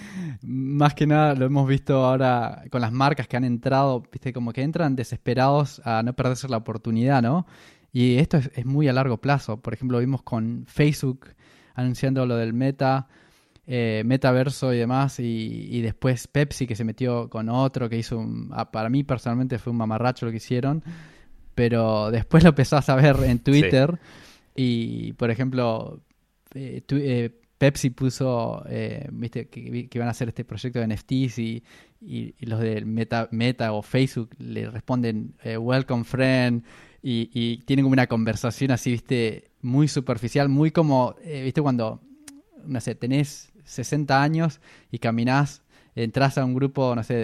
más 0.41 0.93
que 0.93 1.07
nada 1.07 1.35
lo 1.35 1.45
hemos 1.45 1.67
visto 1.67 2.05
ahora 2.05 2.63
con 2.69 2.81
las 2.81 2.91
marcas 2.91 3.27
que 3.27 3.37
han 3.37 3.43
entrado, 3.43 4.03
viste, 4.11 4.33
como 4.33 4.51
que 4.51 4.63
entran 4.63 4.95
desesperados 4.95 5.81
a 5.85 6.03
no 6.03 6.13
perderse 6.13 6.47
la 6.49 6.57
oportunidad, 6.57 7.21
¿no? 7.21 7.45
Y 7.93 8.15
esto 8.15 8.37
es, 8.37 8.65
muy 8.65 8.87
a 8.87 8.93
largo 8.93 9.17
plazo. 9.17 9.57
Por 9.61 9.73
ejemplo, 9.73 9.99
vimos 9.99 10.21
con 10.23 10.65
Facebook 10.67 11.27
anunciando 11.75 12.25
lo 12.25 12.35
del 12.35 12.53
meta, 12.53 13.07
eh, 13.67 14.03
metaverso 14.05 14.73
y 14.73 14.77
demás, 14.77 15.19
y, 15.19 15.81
después 15.81 16.27
Pepsi 16.27 16.67
que 16.67 16.75
se 16.75 16.83
metió 16.83 17.29
con 17.29 17.49
otro 17.49 17.89
que 17.89 17.97
hizo, 17.97 18.17
un, 18.17 18.49
ah, 18.53 18.71
para 18.71 18.89
mí 18.89 19.03
personalmente 19.03 19.59
fue 19.59 19.71
un 19.71 19.77
mamarracho 19.77 20.25
lo 20.25 20.31
que 20.31 20.37
hicieron, 20.37 20.83
pero 21.55 22.11
después 22.11 22.43
lo 22.43 22.49
empezás 22.49 22.89
a 22.89 22.95
ver 22.95 23.17
en 23.23 23.39
Twitter. 23.39 23.99
Y, 24.55 25.13
por 25.13 25.31
ejemplo, 25.31 26.01
eh, 26.53 26.83
eh, 26.89 27.29
Pepsi 27.57 27.91
puso, 27.91 28.63
eh, 28.67 29.07
viste, 29.11 29.47
que, 29.47 29.87
iban 29.93 30.07
a 30.07 30.11
hacer 30.11 30.29
este 30.29 30.43
proyecto 30.43 30.79
de 30.79 30.87
NFTs 30.87 31.39
y, 31.39 31.63
y, 32.01 32.33
los 32.45 32.59
de 32.59 32.83
Meta, 32.83 33.29
Meta 33.31 33.71
o 33.73 33.81
Facebook 33.81 34.31
le 34.39 34.69
responden 34.69 35.35
Welcome 35.43 36.03
Friend 36.03 36.63
y, 37.03 37.57
tienen 37.65 37.85
como 37.85 37.93
una 37.93 38.07
conversación 38.07 38.71
así, 38.71 38.91
viste, 38.91 39.51
muy 39.61 39.87
superficial, 39.87 40.49
muy 40.49 40.71
como, 40.71 41.15
viste, 41.23 41.61
cuando, 41.61 42.01
no 42.65 42.81
sé, 42.81 42.95
tenés 42.95 43.53
60 43.63 44.21
años 44.21 44.59
y 44.91 44.99
caminás 44.99 45.61
entras 45.95 46.37
a 46.37 46.45
un 46.45 46.53
grupo, 46.53 46.95
no 46.95 47.03
sé, 47.03 47.15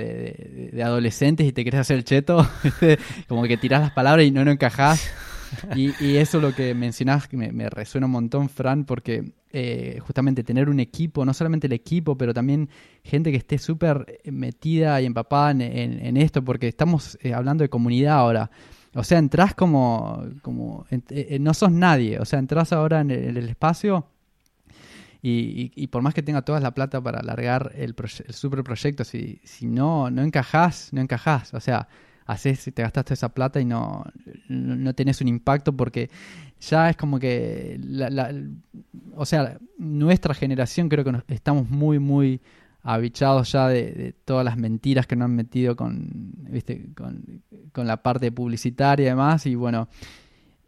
de, 0.71 0.83
adolescentes 0.83 1.47
y 1.47 1.51
te 1.51 1.63
querés 1.63 1.81
hacer 1.81 1.97
el 1.97 2.03
cheto, 2.03 2.47
como 3.27 3.43
que 3.43 3.57
tirás 3.57 3.81
las 3.81 3.91
palabras 3.91 4.25
y 4.25 4.31
no, 4.31 4.43
no 4.45 4.51
encajás. 4.51 5.09
Y, 5.75 6.15
eso 6.17 6.39
lo 6.39 6.53
que 6.53 6.73
mencionás 6.73 7.31
me, 7.31 7.51
me 7.51 7.69
resuena 7.69 8.07
un 8.07 8.13
montón, 8.13 8.49
Fran, 8.49 8.85
porque 8.85 9.33
eh, 9.51 9.99
justamente 10.01 10.43
tener 10.43 10.69
un 10.69 10.79
equipo, 10.79 11.23
no 11.23 11.33
solamente 11.33 11.67
el 11.67 11.73
equipo, 11.73 12.17
pero 12.17 12.33
también 12.33 12.69
gente 13.03 13.31
que 13.31 13.37
esté 13.37 13.57
súper 13.57 14.19
metida 14.25 15.01
y 15.01 15.05
empapada 15.05 15.51
en, 15.51 16.17
esto, 16.17 16.43
porque 16.43 16.67
estamos 16.67 17.17
eh, 17.21 17.33
hablando 17.33 17.63
de 17.63 17.69
comunidad 17.69 18.17
ahora. 18.17 18.51
O 18.93 19.03
sea, 19.03 19.19
entras 19.19 19.55
como, 19.55 20.25
como 20.41 20.85
eh, 20.91 21.37
no 21.39 21.53
sos 21.53 21.71
nadie, 21.71 22.19
o 22.19 22.25
sea, 22.25 22.39
entras 22.39 22.73
ahora 22.73 23.01
en 23.01 23.11
el, 23.11 23.37
espacio 23.37 24.07
Y, 25.21 25.87
por 25.87 26.01
más 26.01 26.13
que 26.13 26.23
tenga 26.23 26.41
toda 26.41 26.59
la 26.59 26.73
plata 26.73 27.01
para 27.01 27.19
alargar 27.19 27.71
el, 27.75 27.95
el 28.27 28.33
super 28.33 28.63
proyecto, 28.63 29.03
si, 29.05 29.39
si 29.43 29.65
no, 29.65 30.11
no 30.11 30.23
encajás, 30.23 30.89
no 30.91 31.01
encajás. 31.01 31.53
O 31.53 31.59
sea, 31.59 31.87
haces, 32.27 32.71
te 32.73 32.81
gastaste 32.81 33.13
esa 33.13 33.29
plata 33.29 33.59
y 33.59 33.65
no, 33.65 34.05
no, 34.49 34.93
tenés 34.93 35.21
un 35.21 35.29
impacto 35.29 35.75
porque 35.75 36.09
ya 36.59 36.89
es 36.89 36.97
como 36.97 37.19
que, 37.19 37.79
la, 37.81 38.33
o 39.15 39.25
sea, 39.25 39.57
nuestra 39.77 40.33
generación 40.33 40.89
creo 40.89 41.03
que 41.03 41.33
estamos 41.33 41.69
muy, 41.69 41.99
muy 41.99 42.41
abichados 42.83 43.51
ya 43.51 43.67
de, 43.67 44.13
todas 44.25 44.45
las 44.45 44.57
mentiras 44.57 45.07
que 45.07 45.15
nos 45.15 45.25
han 45.25 45.35
metido 45.35 45.75
con, 45.75 46.07
¿viste? 46.49 46.93
Con, 46.95 47.43
con, 47.71 47.87
la 47.87 47.97
parte 47.97 48.31
publicitaria 48.31 49.05
y 49.05 49.09
demás. 49.09 49.45
Y 49.45 49.55
bueno, 49.55 49.89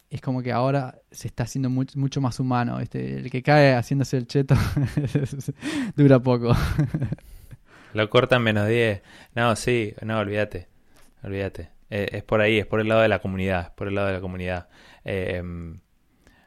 es 0.10 0.22
como 0.22 0.42
que 0.42 0.52
ahora 0.52 1.00
se 1.12 1.28
está 1.28 1.44
haciendo 1.44 1.70
mucho, 1.70 2.22
más 2.22 2.40
humano. 2.40 2.80
El 2.80 3.30
que 3.30 3.44
cae 3.44 3.74
haciéndose 3.74 4.18
el 4.18 4.28
cheto 4.28 4.56
dura 5.96 6.20
poco. 6.20 6.56
Lo 7.94 8.10
cortan 8.10 8.44
menos 8.44 8.68
10. 8.68 9.02
No, 9.36 9.56
sí, 9.56 9.94
no, 10.02 10.20
olvídate. 10.20 10.68
Olvídate. 11.24 11.72
Eh, 11.90 12.08
es 12.12 12.24
por 12.24 12.42
ahí, 12.42 12.60
es 12.60 12.66
por 12.66 12.80
el 12.80 12.88
lado 12.88 13.02
de 13.02 13.08
la 13.08 13.20
comunidad. 13.20 13.68
Es 13.68 13.70
por 13.72 13.88
el 13.88 13.96
lado 13.96 14.08
de 14.08 14.14
la 14.14 14.22
comunidad. 14.22 14.70
Em, 15.04 15.80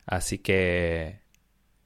así 0.07 0.39
que. 0.39 1.21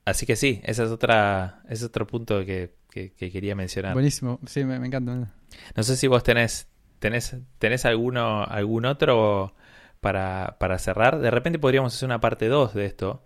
Así 0.05 0.27
que 0.27 0.37
sí, 0.37 0.61
ese 0.65 0.85
es 0.85 0.91
otra. 0.91 1.63
Ese 1.65 1.75
es 1.75 1.85
otro 1.85 2.07
punto 2.07 2.45
que, 2.45 2.75
quería 2.91 3.55
mencionar. 3.55 3.93
Buenísimo, 3.93 4.41
sí, 4.47 4.65
me, 4.65 4.77
encanta. 4.77 5.33
No 5.75 5.83
sé 5.83 5.97
si 5.97 6.07
vos 6.07 6.23
tenés. 6.23 6.69
¿Tenés, 6.99 7.37
tenés 7.59 7.85
alguno, 7.85 8.45
algún 8.45 8.87
otro 8.87 9.55
para, 10.01 10.57
para 10.59 10.79
cerrar? 10.79 11.19
De 11.19 11.31
repente 11.31 11.59
podríamos 11.59 11.95
hacer 11.95 12.07
una 12.07 12.21
parte 12.21 12.49
2 12.49 12.75
de 12.75 12.87
esto. 12.87 13.23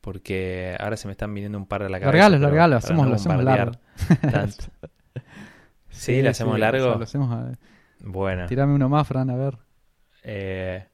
Porque 0.00 0.76
ahora 0.80 0.96
se 0.96 1.06
me 1.06 1.12
están 1.12 1.32
viniendo 1.32 1.56
un 1.56 1.66
par 1.66 1.84
de 1.84 1.88
la 1.88 2.00
cabeza. 2.00 2.28
Largalos, 2.28 2.40
largalos, 2.40 2.84
hacemos, 2.84 3.06
lo 3.06 3.14
hacemos 3.14 3.44
largo. 3.44 3.72
sí, 5.90 6.20
lo 6.22 6.30
hacemos 6.30 6.58
largo. 6.58 6.96
Lo 6.96 7.04
hacemos 7.04 7.30
a... 7.32 7.52
Bueno. 8.02 8.46
Tírame 8.46 8.74
uno 8.74 8.88
más, 8.88 9.06
Fran, 9.06 9.30
a 9.30 9.36
ver. 9.36 9.58
Eh, 10.24 10.84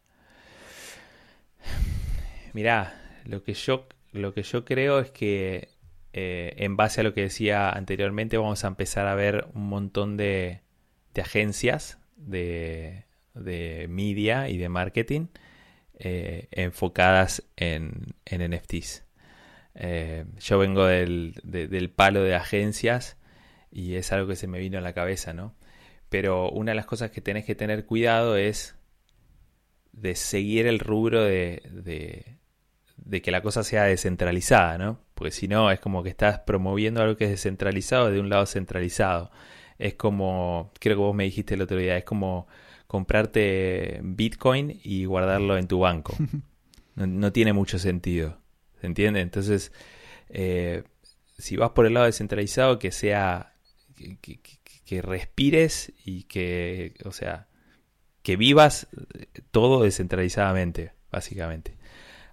mirá, 2.52 2.94
lo 3.24 3.42
que 3.42 3.54
yo, 3.54 3.88
lo 4.12 4.34
que 4.34 4.42
yo 4.42 4.64
creo 4.64 4.98
es 5.00 5.10
que 5.10 5.70
eh, 6.12 6.54
en 6.58 6.76
base 6.76 7.00
a 7.00 7.04
lo 7.04 7.14
que 7.14 7.22
decía 7.22 7.70
anteriormente 7.70 8.36
vamos 8.36 8.64
a 8.64 8.68
empezar 8.68 9.06
a 9.06 9.14
ver 9.14 9.46
un 9.54 9.68
montón 9.68 10.16
de, 10.16 10.62
agencias 11.20 11.98
de, 12.16 13.04
media 13.88 14.48
y 14.48 14.56
de 14.56 14.68
marketing 14.68 15.26
eh, 15.98 16.46
enfocadas 16.52 17.42
en, 17.56 18.14
en 18.24 18.52
NFTs. 18.52 19.04
yo 20.38 20.58
vengo 20.58 20.86
del, 20.86 21.34
del, 21.42 21.90
palo 21.90 22.22
de 22.22 22.36
agencias 22.36 23.16
y 23.72 23.96
es 23.96 24.12
algo 24.12 24.28
que 24.28 24.36
se 24.36 24.46
me 24.46 24.60
vino 24.60 24.78
a 24.78 24.80
la 24.80 24.92
cabeza, 24.92 25.32
¿no? 25.32 25.54
Pero 26.08 26.50
una 26.50 26.72
de 26.72 26.76
las 26.76 26.86
cosas 26.86 27.10
que 27.10 27.20
tenés 27.20 27.44
que 27.44 27.54
tener 27.54 27.84
cuidado 27.84 28.36
es 28.36 28.76
de 29.92 30.14
seguir 30.14 30.66
el 30.66 30.78
rubro 30.78 31.22
de, 31.22 31.62
de, 32.96 33.22
que 33.22 33.30
la 33.30 33.42
cosa 33.42 33.62
sea 33.64 33.84
descentralizada, 33.84 34.78
¿no? 34.78 35.00
Porque 35.14 35.32
si 35.32 35.48
no, 35.48 35.70
es 35.70 35.80
como 35.80 36.02
que 36.02 36.10
estás 36.10 36.40
promoviendo 36.40 37.02
algo 37.02 37.16
que 37.16 37.24
es 37.24 37.30
descentralizado 37.30 38.10
de 38.10 38.20
un 38.20 38.28
lado 38.28 38.46
centralizado. 38.46 39.30
Es 39.78 39.94
como, 39.94 40.72
creo 40.80 40.96
que 40.96 41.02
vos 41.02 41.14
me 41.14 41.24
dijiste 41.24 41.54
el 41.54 41.62
otro 41.62 41.76
día, 41.76 41.96
es 41.96 42.04
como 42.04 42.46
comprarte 42.86 44.00
Bitcoin 44.02 44.80
y 44.82 45.04
guardarlo 45.04 45.56
en 45.58 45.68
tu 45.68 45.80
banco. 45.80 46.14
No, 46.96 47.30
tiene 47.30 47.52
mucho 47.52 47.78
sentido, 47.78 48.40
¿se 48.80 48.88
entiende? 48.88 49.20
Entonces, 49.20 49.70
eh, 50.30 50.82
si 51.38 51.56
vas 51.56 51.70
por 51.70 51.86
el 51.86 51.94
lado 51.94 52.06
descentralizado, 52.06 52.80
que 52.80 52.90
sea, 52.90 53.54
que 54.20 54.40
respires 55.02 55.92
y 56.04 56.24
que, 56.24 56.94
o 57.04 57.12
sea, 57.12 57.46
que 58.22 58.36
vivas 58.36 58.88
todo 59.50 59.82
descentralizadamente, 59.82 60.92
básicamente. 61.10 61.76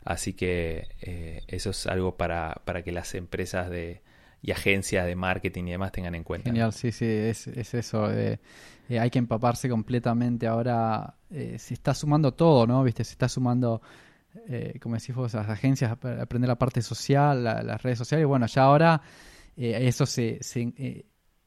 Así 0.03 0.33
que 0.33 0.87
eh, 1.01 1.41
eso 1.47 1.71
es 1.71 1.87
algo 1.87 2.15
para, 2.15 2.61
para, 2.63 2.83
que 2.83 2.91
las 2.91 3.15
empresas 3.15 3.69
de, 3.69 4.03
y 4.41 4.51
agencias 4.51 5.05
de 5.05 5.15
marketing 5.15 5.63
y 5.65 5.71
demás 5.71 5.91
tengan 5.91 6.13
en 6.13 6.23
cuenta. 6.23 6.49
Genial, 6.49 6.73
sí, 6.73 6.91
sí, 6.91 7.05
es, 7.05 7.47
eso. 7.47 8.11
Eh, 8.11 8.39
eh, 8.87 8.99
hay 8.99 9.09
que 9.09 9.17
empaparse 9.17 9.67
completamente. 9.67 10.45
Ahora 10.45 11.15
se 11.29 11.73
está 11.73 11.93
sumando 11.93 12.33
todo, 12.33 12.67
¿no? 12.67 12.83
Viste, 12.83 13.03
se 13.03 13.13
está 13.13 13.27
sumando, 13.27 13.81
como 14.79 14.95
decís 14.95 15.15
vos, 15.15 15.33
las 15.33 15.49
agencias, 15.49 15.91
aprender 15.91 16.47
la 16.47 16.57
parte 16.57 16.81
social, 16.81 17.43
las 17.43 17.81
redes 17.81 17.97
sociales. 17.97 18.27
Bueno, 18.27 18.45
ya 18.45 18.63
ahora 18.63 19.01
eso 19.57 20.05
se 20.05 20.39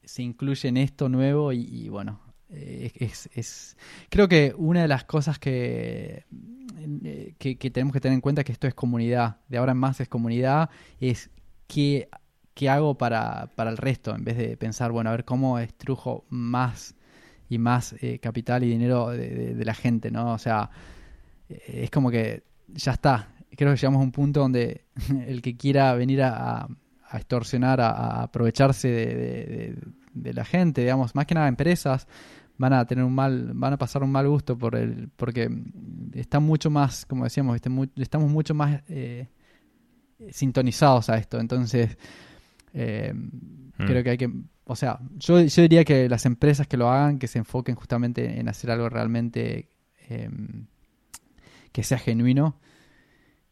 se 0.09 0.23
incluye 0.23 0.67
en 0.67 0.77
esto 0.77 1.07
nuevo 1.07 1.53
y, 1.53 1.87
bueno, 1.87 2.19
eh, 2.49 2.91
es, 2.95 3.77
creo 4.09 4.27
que 4.27 4.55
una 4.57 4.81
de 4.81 4.87
las 4.87 5.03
cosas 5.03 5.37
que, 5.37 6.25
eh, 7.03 7.35
que, 7.37 7.55
tenemos 7.69 7.93
que 7.93 8.01
tener 8.01 8.15
en 8.15 8.21
cuenta 8.21 8.41
es 8.41 8.45
que 8.45 8.51
esto 8.51 8.67
es 8.67 8.73
comunidad, 8.73 9.37
de 9.49 9.59
ahora 9.59 9.73
en 9.73 9.77
más 9.77 9.99
es 9.99 10.09
comunidad, 10.09 10.71
es 10.99 11.29
qué, 11.67 12.09
qué 12.55 12.69
hago 12.69 12.97
para, 12.97 13.51
para, 13.55 13.69
el 13.69 13.77
resto, 13.77 14.15
en 14.15 14.23
vez 14.23 14.35
de 14.35 14.57
pensar, 14.57 14.91
bueno, 14.91 15.11
a 15.11 15.13
ver 15.13 15.25
cómo 15.25 15.59
estrujo 15.59 16.25
más 16.29 16.95
y 17.47 17.59
más 17.59 17.93
eh, 18.01 18.17
capital 18.17 18.63
y 18.63 18.69
dinero 18.69 19.09
de, 19.09 19.63
la 19.63 19.75
gente, 19.75 20.09
¿no? 20.09 20.33
O 20.33 20.39
sea, 20.39 20.71
es 21.47 21.91
como 21.91 22.09
que 22.09 22.41
ya 22.67 22.93
está, 22.93 23.35
creo 23.55 23.73
que 23.73 23.77
llegamos 23.79 23.99
a 23.99 24.03
un 24.03 24.11
punto 24.11 24.39
donde 24.39 24.85
el 25.27 25.43
que 25.43 25.55
quiera 25.55 25.93
venir 25.93 26.23
a, 26.23 26.67
a 27.09 27.17
extorsionar, 27.17 27.79
a, 27.79 28.23
aprovecharse 28.23 28.87
de 28.87 29.98
la 30.13 30.45
gente, 30.45 30.81
digamos, 30.81 31.15
más 31.15 31.25
que 31.25 31.35
nada 31.35 31.47
empresas 31.47 32.07
van 32.57 32.73
a 32.73 32.85
tener 32.85 33.05
un 33.05 33.15
mal, 33.15 33.51
van 33.53 33.73
a 33.73 33.77
pasar 33.77 34.03
un 34.03 34.11
mal 34.11 34.27
gusto 34.27 34.57
por 34.57 34.75
el, 34.75 35.09
porque 35.15 35.49
está 36.13 36.39
mucho 36.39 36.69
más, 36.69 37.05
como 37.05 37.23
decíamos, 37.23 37.57
estamos 37.95 38.29
mucho 38.29 38.53
más 38.53 38.81
eh, 38.89 39.29
sintonizados 40.29 41.09
a 41.09 41.17
esto. 41.17 41.39
Entonces, 41.39 41.97
eh, 42.73 43.13
mm. 43.13 43.85
creo 43.85 44.03
que 44.03 44.09
hay 44.09 44.17
que, 44.17 44.29
o 44.65 44.75
sea, 44.75 44.99
yo, 45.17 45.39
yo 45.41 45.61
diría 45.61 45.85
que 45.85 46.09
las 46.09 46.25
empresas 46.25 46.67
que 46.67 46.75
lo 46.75 46.89
hagan, 46.89 47.17
que 47.17 47.27
se 47.27 47.39
enfoquen 47.39 47.75
justamente 47.75 48.39
en 48.39 48.49
hacer 48.49 48.71
algo 48.71 48.89
realmente 48.89 49.69
em, 50.09 50.65
que 51.71 51.83
sea 51.83 51.97
genuino 51.97 52.59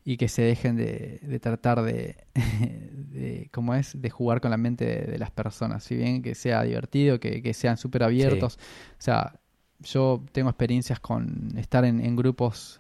y 0.10 0.16
que 0.16 0.30
se 0.30 0.41
dejen 0.41 0.78
de, 0.78 1.38
tratar 1.41 1.82
de, 1.82 2.16
de, 2.34 3.49
¿cómo 3.51 3.76
es?, 3.76 4.01
de 4.01 4.10
jugar 4.10 4.39
con 4.39 4.51
la 4.51 4.55
mente 4.55 4.86
de, 4.86 5.18
las 5.18 5.32
personas. 5.32 5.84
Si 5.84 5.97
bien 5.97 6.22
que 6.22 6.34
sea 6.34 6.64
divertido, 6.64 7.20
que, 7.20 7.53
sean 7.53 7.76
súper 7.76 8.03
abiertos. 8.03 8.58
O 8.58 9.01
sea, 9.01 9.38
yo 9.82 10.24
tengo 10.32 10.49
experiencias 10.49 11.01
con 11.01 11.51
estar 11.58 11.84
en, 11.84 12.16
grupos 12.16 12.80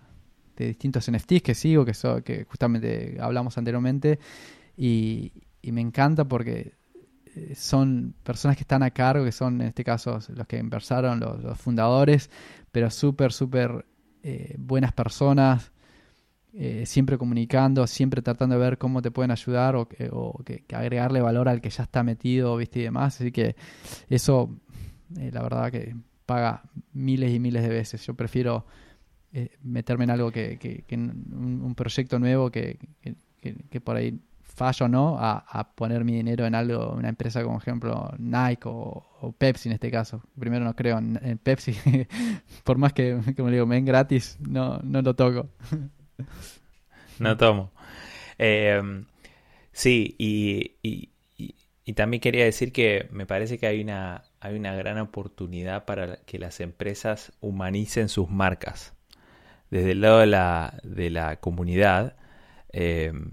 de 0.55 0.67
distintos 0.67 1.11
NFTs 1.11 1.41
que 1.41 1.53
sigo, 1.53 1.83
que, 1.83 1.91
que 2.23 2.45
justamente 2.45 3.17
hablamos 3.19 3.57
anteriormente, 3.57 4.19
y, 4.77 5.33
me 5.63 5.81
encanta 5.81 6.23
porque 6.23 6.75
eh, 7.35 7.55
son 7.55 8.15
personas 8.23 8.55
que 8.55 8.63
están 8.63 8.83
a 8.83 8.91
cargo, 8.91 9.25
que 9.25 9.33
son 9.33 9.59
en 9.59 9.67
este 9.67 9.83
caso 9.83 10.17
los 10.29 10.47
que 10.47 10.59
inversaron, 10.59 11.19
los, 11.19 11.57
fundadores, 11.57 12.29
pero 12.71 12.89
súper, 12.89 13.33
súper 13.33 13.85
eh, 14.23 14.55
buenas 14.57 14.93
personas, 14.93 15.73
eh, 16.59 16.87
siempre 16.87 17.19
comunicando, 17.19 17.85
siempre 17.85 18.23
tratando 18.23 18.55
de 18.55 18.61
ver 18.61 18.79
cómo 18.79 19.03
te 19.03 19.11
pueden 19.11 19.29
ayudar 19.29 19.75
o, 19.75 19.87
que, 19.87 20.65
agregarle 20.73 21.21
valor 21.21 21.49
al 21.49 21.61
que 21.61 21.69
ya 21.69 21.83
está 21.83 22.01
metido, 22.01 22.57
viste 22.57 22.79
y 22.79 22.83
demás. 22.83 23.21
Así 23.21 23.31
que 23.31 23.55
eso, 24.09 24.57
eh, 25.19 25.29
la 25.31 25.43
verdad 25.43 25.71
que 25.71 25.95
paga 26.25 26.63
miles 26.93 27.31
y 27.31 27.39
miles 27.39 27.61
de 27.61 27.69
veces. 27.69 28.03
Yo 28.07 28.15
prefiero 28.15 28.65
eh, 29.33 29.55
meterme 29.61 30.05
en 30.05 30.09
algo 30.09 30.31
que, 30.31 30.83
un, 30.93 31.75
proyecto 31.75 32.17
nuevo 32.17 32.49
que, 32.49 32.79
por 33.83 33.95
ahí 33.95 34.19
fallo 34.41 34.87
o 34.87 34.89
no, 34.89 35.15
a, 35.19 35.75
poner 35.75 36.03
mi 36.03 36.15
dinero 36.15 36.47
en 36.47 36.55
algo, 36.55 36.91
una 36.91 37.09
empresa 37.09 37.43
como 37.43 37.59
ejemplo 37.59 38.11
Nike 38.17 38.63
o, 38.65 39.35
Pepsi 39.37 39.69
en 39.69 39.73
este 39.73 39.91
caso. 39.91 40.23
Primero 40.39 40.65
no 40.65 40.75
creo 40.75 40.97
en, 40.97 41.37
Pepsi, 41.37 41.75
por 42.63 42.79
más 42.79 42.93
que, 42.93 43.21
como 43.37 43.51
digo, 43.51 43.67
me 43.67 43.75
den 43.75 43.85
gratis, 43.85 44.39
no, 44.39 44.79
no 44.79 45.03
lo 45.03 45.15
toco. 45.15 45.49
no 47.19 47.37
tomo. 47.37 47.71
Em, 48.37 49.05
sí, 49.71 50.15
y, 50.17 51.13
también 51.95 52.21
quería 52.21 52.43
decir 52.43 52.73
que 52.73 53.07
me 53.11 53.25
parece 53.25 53.57
que 53.57 53.65
hay 53.65 53.81
una, 53.81 54.23
hay 54.41 54.55
una 54.55 54.75
gran 54.75 54.99
oportunidad 54.99 55.85
para 55.85 56.17
que 56.25 56.37
las 56.37 56.59
empresas 56.59 57.31
humanicen 57.41 58.09
sus 58.09 58.29
marcas. 58.29 58.93
Desde 59.71 59.91
el 59.91 60.01
lado 60.01 60.19
de 60.19 60.27
la, 60.27 60.79
de 60.83 61.09
la 61.09 61.39
comunidad, 61.39 62.17
em, 62.71 63.31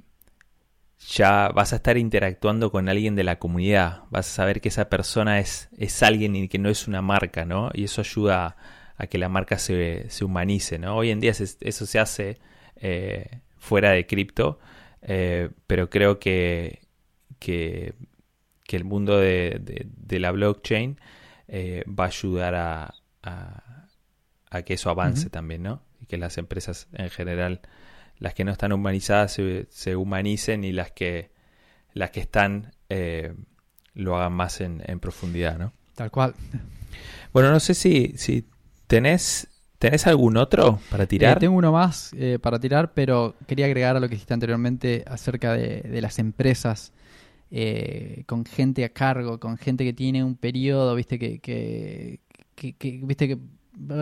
ya 1.09 1.49
vas 1.49 1.72
a 1.72 1.76
estar 1.76 1.99
interactuando 1.99 2.70
con 2.70 2.89
alguien 2.89 3.14
de 3.16 3.24
la 3.24 3.39
comunidad. 3.39 4.05
Vas 4.11 4.30
a 4.30 4.35
saber 4.35 4.61
que 4.61 4.68
esa 4.68 4.89
persona 4.89 5.41
es, 5.41 5.68
es 5.76 6.03
alguien 6.03 6.35
y 6.37 6.49
que 6.49 6.59
no 6.59 6.70
es 6.70 6.89
una 6.89 7.03
marca, 7.03 7.45
¿no? 7.45 7.70
Y 7.74 7.85
eso 7.85 8.01
ayuda 8.01 8.57
a, 8.97 9.07
que 9.09 9.18
la 9.18 9.28
marca 9.28 9.59
se, 9.59 10.09
se 10.11 10.24
humanice, 10.24 10.78
¿no? 10.78 10.97
Hoy 10.97 11.11
en 11.11 11.20
día 11.20 11.32
eso 11.32 11.87
se 11.87 11.99
hace 11.99 12.39
eh, 12.76 13.40
fuera 13.58 13.90
de 13.92 14.06
cripto, 14.06 14.58
eh, 15.02 15.50
pero 15.66 15.90
creo 15.90 16.18
que, 16.18 16.80
que, 17.38 17.94
el 18.68 18.84
mundo 18.84 19.18
de, 19.18 19.86
la 20.08 20.32
blockchain 20.32 20.98
eh, 21.46 21.84
va 21.88 22.04
a 22.04 22.08
ayudar 22.08 22.54
a, 22.56 22.94
a, 23.22 24.62
que 24.62 24.74
eso 24.74 24.90
avance 24.90 25.30
también, 25.30 25.62
¿no? 25.62 25.82
Y 26.00 26.06
que 26.06 26.16
las 26.16 26.38
empresas 26.38 26.88
en 26.92 27.10
general, 27.10 27.60
las 28.18 28.34
que 28.34 28.44
no 28.44 28.50
están 28.50 28.72
humanizadas, 28.72 29.32
se, 29.32 29.66
se 29.70 29.94
humanicen 29.94 30.64
y 30.64 30.72
las 30.72 30.90
que, 30.90 31.30
las 31.92 32.10
que 32.10 32.20
están 32.20 32.72
lo 33.94 34.16
hagan 34.16 34.32
más 34.32 34.60
en, 34.60 34.82
en 34.86 34.98
profundidad, 34.98 35.56
¿no? 35.56 35.72
Tal 35.94 36.10
cual. 36.10 36.34
Bueno, 37.32 37.50
no 37.50 37.60
sé 37.60 37.74
si, 37.74 38.14
si 38.16 38.44
tenés, 38.86 39.48
tenés 39.85 40.07
algún 40.07 40.37
otro 40.37 40.78
para 40.91 41.07
tirar. 41.07 41.37
Eh, 41.37 41.41
tengo 41.41 41.57
uno 41.57 41.72
más 41.72 42.12
eh, 42.14 42.39
para 42.41 42.59
tirar, 42.59 42.95
pero 42.95 43.35
quería 43.47 43.66
agregar 43.66 43.97
a 43.97 44.01
lo 44.01 44.09
que 44.09 44.14
dijiste 44.14 44.32
anteriormente 44.32 45.05
acerca 45.07 45.53
de, 45.53 46.01
las 46.01 46.18
empresas 46.18 46.93
eh, 47.51 48.24
con 48.26 48.47
gente 48.47 48.85
a 48.85 48.89
cargo, 48.89 49.39
con 49.39 49.59
gente 49.59 49.85
que 49.85 49.93
tiene 49.93 50.24
un 50.24 50.37
periodo, 50.37 50.95
viste, 50.95 51.18
que, 51.18 51.39
que, 51.39 52.20
viste 53.03 53.28
que 53.28 53.39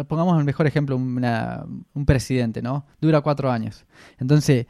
pongamos 0.05 0.39
el 0.39 0.45
mejor 0.45 0.67
ejemplo, 0.67 0.97
un 0.97 2.07
presidente, 2.07 2.63
¿no? 2.63 2.87
Dura 3.01 3.21
cuatro 3.21 3.51
años. 3.51 3.85
Entonces, 4.19 4.67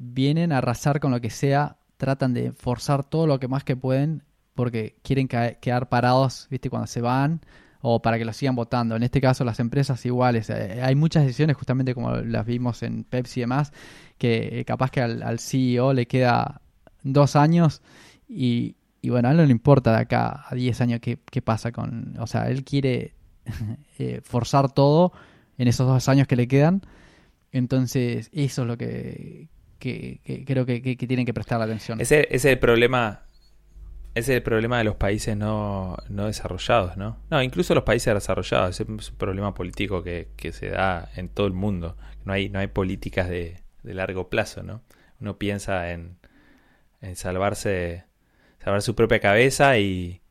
vienen 0.00 0.52
a 0.52 0.58
arrasar 0.58 0.98
con 0.98 1.10
lo 1.10 1.20
que 1.20 1.30
sea, 1.30 1.76
tratan 1.98 2.32
de 2.32 2.52
forzar 2.52 3.04
todo 3.04 3.26
lo 3.26 3.38
que 3.38 3.48
más 3.48 3.64
que 3.64 3.76
pueden 3.76 4.22
porque 4.54 4.96
quieren 5.02 5.28
quedar 5.28 5.88
parados, 5.90 6.46
¿viste? 6.50 6.70
Cuando 6.70 6.86
se 6.86 7.02
van 7.02 7.42
o 7.80 8.00
para 8.00 8.18
que 8.18 8.24
los 8.24 8.36
sigan 8.36 8.56
votando. 8.56 8.96
En 8.96 9.02
este 9.02 9.20
caso, 9.20 9.44
las 9.44 9.60
empresas 9.60 10.04
iguales. 10.06 10.50
Eh, 10.50 10.80
hay 10.82 10.94
muchas 10.94 11.24
decisiones, 11.24 11.56
justamente 11.56 11.94
como 11.94 12.16
las 12.16 12.46
vimos 12.46 12.82
en 12.82 13.04
Pepsi 13.04 13.40
y 13.40 13.42
demás, 13.42 13.72
que 14.18 14.60
eh, 14.60 14.64
capaz 14.64 14.90
que 14.90 15.00
al, 15.00 15.38
CEO 15.38 15.92
le 15.92 16.06
queda 16.06 16.60
dos 17.02 17.36
años 17.36 17.82
y, 18.28 18.76
bueno, 19.04 19.28
a 19.28 19.30
él 19.30 19.36
no 19.36 19.44
le 19.44 19.52
importa 19.52 19.92
de 19.92 19.98
acá 19.98 20.44
a 20.48 20.54
10 20.54 20.80
años 20.80 21.00
qué, 21.00 21.42
pasa 21.42 21.70
con... 21.72 22.16
O 22.18 22.26
sea, 22.26 22.50
él 22.50 22.64
quiere 22.64 23.14
eh, 23.98 24.20
forzar 24.24 24.72
todo 24.72 25.12
en 25.58 25.68
esos 25.68 25.86
dos 25.86 26.08
años 26.08 26.26
que 26.26 26.36
le 26.36 26.48
quedan. 26.48 26.82
Entonces, 27.52 28.30
eso 28.32 28.62
es 28.62 28.68
lo 28.68 28.76
que, 28.76 29.48
creo 29.78 30.66
que, 30.66 30.96
tienen 30.96 31.24
que 31.24 31.32
prestar 31.32 31.62
atención. 31.62 32.00
Ese, 32.00 32.22
ese 32.22 32.34
es 32.34 32.44
el 32.44 32.58
problema 32.58 33.25
ese 34.16 34.32
es 34.32 34.36
el 34.38 34.42
problema 34.42 34.78
de 34.78 34.84
los 34.84 34.96
países 34.96 35.36
no, 35.36 35.94
desarrollados, 36.08 36.96
¿no? 36.96 37.18
No, 37.28 37.42
incluso 37.42 37.74
los 37.74 37.84
países 37.84 38.14
desarrollados. 38.14 38.80
es 38.80 38.88
un 38.88 38.98
problema 39.18 39.52
político 39.52 40.02
que, 40.02 40.26
se 40.52 40.70
da 40.70 41.10
en 41.16 41.28
todo 41.28 41.46
el 41.46 41.52
mundo. 41.52 41.98
No 42.24 42.32
hay, 42.32 42.48
no 42.48 42.58
hay 42.58 42.68
políticas 42.68 43.28
de, 43.28 43.60
largo 43.82 44.30
plazo, 44.30 44.62
¿no? 44.62 44.82
Uno 45.20 45.36
piensa 45.36 45.92
en, 45.92 46.16
en 47.02 47.14
salvarse, 47.14 48.04
salvar 48.64 48.80
su 48.80 48.94
propia 48.94 49.20
cabeza 49.20 49.78
y, 49.78 50.22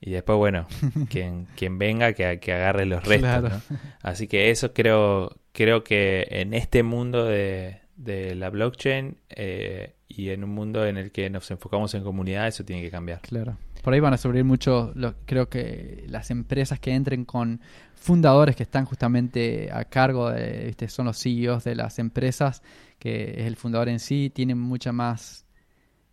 y 0.00 0.12
después, 0.12 0.38
bueno, 0.38 0.68
quien, 1.10 1.46
quien 1.56 1.78
venga 1.78 2.12
que, 2.12 2.38
que 2.38 2.52
agarre 2.52 2.86
los 2.86 3.04
restos, 3.04 3.42
¿no? 3.42 3.60
Así 4.02 4.28
que 4.28 4.50
eso 4.50 4.72
creo, 4.72 5.36
creo 5.52 5.82
que 5.82 6.28
en 6.30 6.54
este 6.54 6.84
mundo 6.84 7.24
de, 7.24 7.80
de 7.96 8.36
la 8.36 8.50
blockchain 8.50 9.18
eh, 9.30 9.95
y 10.16 10.30
en 10.30 10.44
un 10.44 10.50
mundo 10.50 10.86
en 10.86 10.96
el 10.96 11.12
que 11.12 11.28
nos 11.30 11.50
enfocamos 11.50 11.94
en 11.94 12.02
comunidad, 12.02 12.48
eso 12.48 12.64
tiene 12.64 12.82
que 12.82 12.90
cambiar. 12.90 13.20
Claro. 13.20 13.56
Por 13.82 13.94
ahí 13.94 14.00
van 14.00 14.14
a 14.14 14.16
sobrevivir 14.16 14.46
mucho, 14.46 14.92
creo 15.26 15.48
que 15.48 16.04
las 16.08 16.30
empresas 16.30 16.80
que 16.80 16.92
entren 16.92 17.24
con 17.24 17.60
fundadores 17.94 18.56
que 18.56 18.64
están 18.64 18.84
justamente 18.84 19.70
a 19.72 19.84
cargo 19.84 20.30
de, 20.30 20.74
son 20.88 21.06
los 21.06 21.22
CEOs 21.22 21.64
de 21.64 21.76
las 21.76 21.98
empresas, 21.98 22.62
que 22.98 23.34
es 23.38 23.46
el 23.46 23.56
fundador 23.56 23.88
en 23.88 24.00
sí, 24.00 24.30
tienen 24.34 24.58
mucha 24.58 24.92
más, 24.92 25.44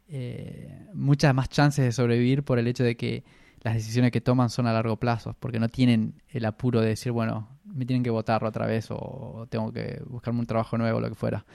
eh, 0.07 0.85
muchas 0.93 1.33
más 1.33 1.49
chances 1.49 1.83
de 1.83 1.91
sobrevivir 1.91 2.43
por 2.43 2.59
el 2.59 2.67
hecho 2.67 2.83
de 2.83 2.95
que 2.95 3.23
las 3.61 3.73
decisiones 3.73 4.11
que 4.11 4.21
toman 4.21 4.49
son 4.49 4.67
a 4.67 4.73
largo 4.73 4.97
plazo, 4.97 5.35
porque 5.39 5.59
no 5.59 5.69
tienen 5.69 6.21
el 6.29 6.45
apuro 6.45 6.81
de 6.81 6.89
decir, 6.89 7.11
bueno, 7.11 7.47
me 7.63 7.85
tienen 7.85 8.03
que 8.03 8.09
votar 8.09 8.43
otra 8.43 8.67
vez 8.67 8.87
o 8.89 9.47
tengo 9.49 9.71
que 9.71 10.01
buscarme 10.05 10.41
un 10.41 10.45
trabajo 10.45 10.77
nuevo 10.77 10.97
o 10.97 11.01
lo 11.01 11.09
que 11.09 11.15
fuera. 11.15 11.45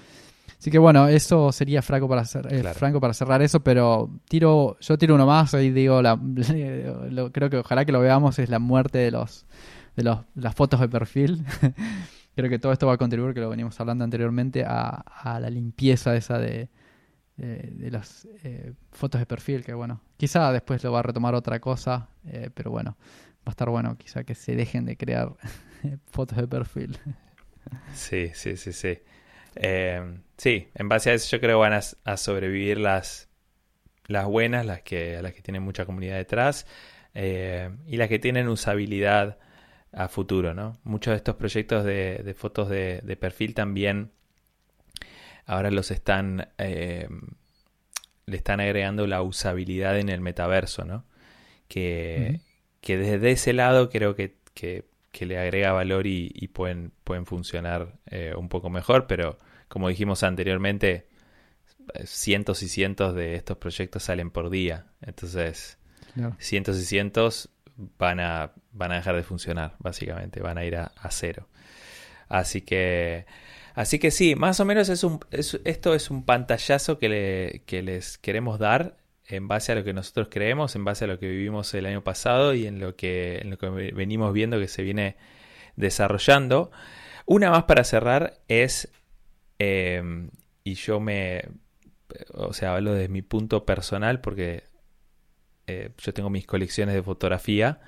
Así 0.59 0.70
que 0.70 0.78
bueno, 0.78 1.09
eso 1.09 1.53
sería 1.53 1.82
franco 1.82 2.09
para, 2.09 2.22
eh, 2.22 2.62
franco 2.74 3.01
para 3.01 3.14
cerrar 3.14 3.42
eso, 3.42 3.61
pero 3.61 4.11
tiro, 4.28 4.76
yo 4.80 4.99
tiro 4.99 5.14
uno 5.14 5.26
más 5.26 5.55
y 5.55 5.70
digo, 5.70 6.01
la, 6.01 6.18
creo 7.32 7.51
que 7.51 7.59
ojalá 7.59 7.84
que 7.84 7.92
lo 7.92 8.01
veamos, 8.01 8.38
es 8.38 8.49
la 8.49 8.59
muerte 8.59 8.99
de 8.99 9.11
los 9.11 9.46
de 9.96 10.05
los, 10.05 10.20
las 10.36 10.55
fotos 10.55 10.80
de 10.80 10.88
perfil. 10.88 11.44
creo 12.36 12.49
que 12.49 12.61
todo 12.61 12.72
esto 12.72 12.86
va 12.86 12.92
a 12.92 12.99
contribuir, 12.99 13.34
que 13.34 13.40
lo 13.40 13.51
venimos 13.51 13.78
hablando 13.80 14.05
anteriormente, 14.05 14.64
a, 14.64 15.38
la 15.40 15.51
limpieza 15.51 16.14
esa 16.14 16.38
de, 16.38 16.68
de, 17.36 17.90
las 17.90 18.28
eh, 18.44 18.74
fotos 18.92 19.20
de 19.20 19.26
perfil, 19.26 19.64
que 19.64 19.74
bueno, 19.74 20.01
quizá 20.16 20.53
después 20.53 20.84
lo 20.84 20.92
va 20.92 21.01
a 21.01 21.03
retomar 21.03 21.34
otra 21.34 21.59
cosa, 21.59 22.11
eh, 22.26 22.49
pero 22.55 22.70
bueno, 22.70 22.96
va 23.38 23.46
a 23.46 23.51
estar 23.51 23.68
bueno 23.68 23.99
quizá 23.99 24.22
que 24.22 24.36
se 24.36 24.55
dejen 24.55 24.84
de 24.84 24.96
crear 24.96 25.32
fotos 26.12 26.38
de 26.38 26.46
perfil. 26.46 26.96
Sí, 27.92 28.30
sí, 28.34 28.57
sí, 28.57 28.72
sí. 28.72 28.99
Eh, 29.57 30.20
sí, 30.36 30.68
en 30.74 30.88
base 30.88 31.11
a 31.11 31.14
eso 31.14 31.28
yo 31.30 31.40
creo 31.40 31.59
que 31.59 31.68
van 31.68 31.80
a, 32.05 32.16
sobrevivir 32.16 32.78
las, 32.78 33.28
las 34.07 34.26
buenas, 34.26 34.66
las 34.66 34.82
que, 34.82 35.20
las 35.22 35.32
que 35.32 35.42
tienen 35.42 35.62
mucha 35.62 35.86
comunidad 35.86 36.16
detrás 36.16 36.66
eh, 37.14 37.70
y 37.86 37.96
las 37.96 38.09
que 38.09 38.18
tienen 38.18 38.49
usabilidad 38.49 39.38
a 39.92 40.09
futuro, 40.09 40.55
¿no? 40.55 40.78
Muchos 40.84 41.12
de 41.12 41.16
estos 41.16 41.36
proyectos 41.36 41.84
de, 41.84 42.34
fotos 42.36 42.68
de, 42.68 43.16
perfil 43.18 43.55
también 43.55 44.12
ahora 45.46 45.70
los 45.70 45.90
están 45.90 46.49
eh, 46.59 47.09
le 48.26 48.36
están 48.36 48.61
agregando 48.61 49.07
la 49.07 49.22
usabilidad 49.22 49.99
en 49.99 50.11
el 50.11 50.20
metaverso, 50.20 50.84
¿no? 50.84 51.05
Que, 51.68 52.40
que 52.80 52.99
desde 52.99 53.30
ese 53.32 53.53
lado 53.53 53.90
creo 53.90 54.14
que, 54.14 54.36
que, 54.55 54.84
le 55.21 55.39
agrega 55.39 55.73
valor 55.73 56.07
y, 56.07 56.49
pueden, 56.49 56.93
pueden 57.05 57.27
funcionar 57.27 57.99
un 58.37 58.49
poco 58.49 58.71
mejor, 58.71 59.07
pero 59.07 59.39
como 59.69 59.89
dijimos 59.89 60.23
anteriormente, 60.23 61.09
cientos 62.05 62.63
y 62.63 62.69
cientos 62.69 63.15
de 63.15 63.35
estos 63.35 63.59
proyectos 63.59 64.05
salen 64.05 64.31
por 64.31 64.51
día. 64.51 64.87
Entonces, 65.01 65.79
cientos 66.39 66.79
y 66.79 66.85
cientos 66.85 67.51
van 67.99 68.21
a, 68.21 68.53
van 68.73 68.93
a 68.93 68.97
dejar 68.97 69.17
de 69.17 69.23
funcionar, 69.23 69.77
básicamente, 69.79 70.41
van 70.41 70.59
a 70.59 70.65
ir 70.65 70.77
a, 70.77 70.93
cero. 71.11 71.49
Así 72.29 72.63
que, 72.63 73.27
así 73.75 73.99
que 73.99 74.11
sí, 74.11 74.35
más 74.35 74.61
o 74.61 74.65
menos 74.65 74.89
es 74.89 75.05
un, 75.05 75.21
esto 75.31 75.95
es 75.95 76.11
un 76.11 76.25
pantallazo 76.25 76.99
que, 76.99 77.09
le, 77.09 77.63
que 77.67 77.83
les 77.83 78.19
queremos 78.19 78.59
dar 78.59 78.97
en 79.29 79.47
base 79.47 79.72
a 79.72 79.74
lo 79.76 79.85
que 79.85 79.93
nosotros 79.93 80.29
creemos, 80.31 80.74
en 80.74 80.85
base 80.85 81.05
a 81.05 81.09
lo 81.09 81.18
que 81.18 81.29
vivimos 81.29 81.72
el 81.74 81.87
año 81.87 82.03
pasado 82.03 82.55
y 82.55 82.66
en 82.66 82.81
lo 82.81 82.97
que, 82.97 83.39
en 83.39 83.51
lo 83.51 83.59
que 83.59 83.68
venimos 83.68 84.33
viendo 84.33 84.59
que 84.59 84.68
se 84.68 84.83
viene 84.83 85.16
desarrollando. 85.76 86.70
Una 87.26 87.51
más 87.51 87.64
para 87.64 87.85
cerrar 87.85 88.41
es 88.49 88.91
Em, 89.59 90.31
y 90.64 90.74
yo 90.74 91.01
me, 91.01 91.43
o 92.33 92.53
sea, 92.53 92.74
hablo 92.76 92.95
desde 92.95 93.09
mi 93.09 93.22
punto 93.22 93.64
personal 93.66 94.20
porque 94.20 94.64
eh, 95.66 95.91
yo 95.99 96.14
tengo 96.14 96.31
mis 96.31 96.47
colecciones 96.47 96.95
de 96.95 97.03
fotografía. 97.03 97.81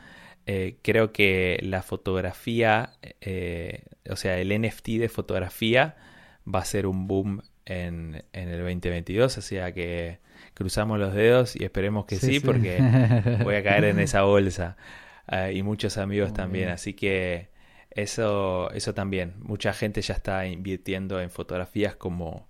Eh, 0.46 0.78
creo 0.82 1.12
que 1.12 1.60
la 1.62 1.82
fotografía, 1.82 2.94
eh, 3.20 3.84
o 4.08 4.16
sea, 4.16 4.38
el 4.38 4.48
NFT 4.60 4.88
de 4.98 5.08
fotografía 5.08 5.96
va 6.52 6.60
a 6.60 6.64
ser 6.64 6.86
un 6.86 7.06
boom 7.06 7.42
en, 7.66 8.24
en 8.32 8.48
el 8.48 8.58
2022, 8.58 9.38
o 9.38 9.40
sea 9.42 9.72
que 9.72 10.18
cruzamos 10.54 10.98
los 10.98 11.14
dedos 11.14 11.56
y 11.56 11.64
esperemos 11.64 12.06
que 12.06 12.16
sí, 12.16 12.40
porque 12.40 12.78
voy 13.44 13.54
a 13.54 13.62
caer 13.62 13.84
en 13.84 14.00
esa 14.00 14.22
bolsa. 14.22 14.76
y 15.52 15.62
muchos 15.62 15.98
amigos 15.98 16.32
también, 16.32 16.68
así 16.68 16.94
que 16.94 17.50
eso, 17.90 18.70
eso 18.72 18.94
también. 18.94 19.34
Mucha 19.40 19.72
gente 19.72 20.00
ya 20.02 20.14
está 20.14 20.46
invirtiendo 20.46 21.20
en 21.20 21.30
fotografías 21.30 21.96
como, 21.96 22.48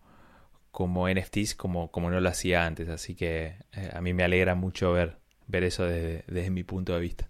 como 0.71 1.09
NFTs 1.09 1.55
como, 1.55 1.91
como 1.91 2.11
no 2.11 2.21
lo 2.21 2.29
hacía 2.29 2.67
antes. 2.67 2.89
Así 2.89 3.15
que 3.15 3.57
eh, 3.73 3.91
a 3.93 4.01
mí 4.01 4.13
me 4.13 4.23
alegra 4.23 4.55
mucho 4.55 4.93
ver, 4.93 5.17
ver 5.47 5.65
eso 5.65 5.85
desde, 5.85 6.25
desde, 6.27 6.51
mi 6.51 6.63
punto 6.63 6.95
de 6.95 7.01
vista. 7.01 7.29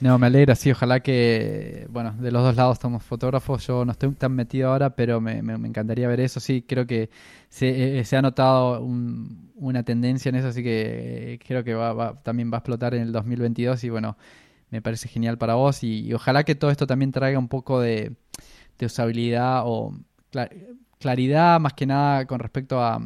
No, 0.00 0.18
me 0.18 0.28
alegra, 0.28 0.54
sí, 0.54 0.70
ojalá 0.70 1.00
que, 1.00 1.86
bueno, 1.90 2.12
de 2.12 2.30
los 2.32 2.42
dos 2.42 2.56
lados 2.56 2.74
estamos 2.74 3.02
fotógrafos, 3.02 3.66
yo 3.66 3.84
no 3.84 3.92
estoy 3.92 4.10
tan 4.14 4.32
metido 4.32 4.70
ahora, 4.70 4.94
pero 4.96 5.20
me, 5.20 5.42
me, 5.42 5.68
encantaría 5.68 6.08
ver 6.08 6.20
eso, 6.20 6.40
sí, 6.40 6.62
creo 6.62 6.86
que 6.86 7.10
se, 7.50 7.98
eh, 7.98 8.04
se 8.06 8.16
ha 8.16 8.22
notado 8.22 8.80
una 8.80 9.82
tendencia 9.82 10.30
en 10.30 10.36
eso, 10.36 10.48
así 10.48 10.62
que 10.62 11.34
eh, 11.34 11.38
creo 11.46 11.64
que 11.64 11.74
va, 11.74 12.22
también 12.22 12.50
va 12.50 12.56
a 12.56 12.60
explotar 12.60 12.94
en 12.94 13.02
el 13.02 13.12
2022 13.12 13.84
y 13.84 13.90
bueno, 13.90 14.16
me 14.70 14.80
parece 14.80 15.06
genial 15.08 15.36
para 15.36 15.54
vos 15.54 15.84
y, 15.84 16.14
ojalá 16.14 16.44
que 16.44 16.54
todo 16.54 16.70
esto 16.70 16.86
también 16.86 17.12
traiga 17.12 17.38
un 17.38 17.48
poco 17.48 17.80
de, 17.80 18.12
usabilidad 18.82 19.64
o 19.66 19.92
claridad 20.98 21.60
más 21.60 21.74
que 21.74 21.84
nada 21.84 22.26
con 22.26 22.40
respecto 22.40 22.82
a, 22.82 23.00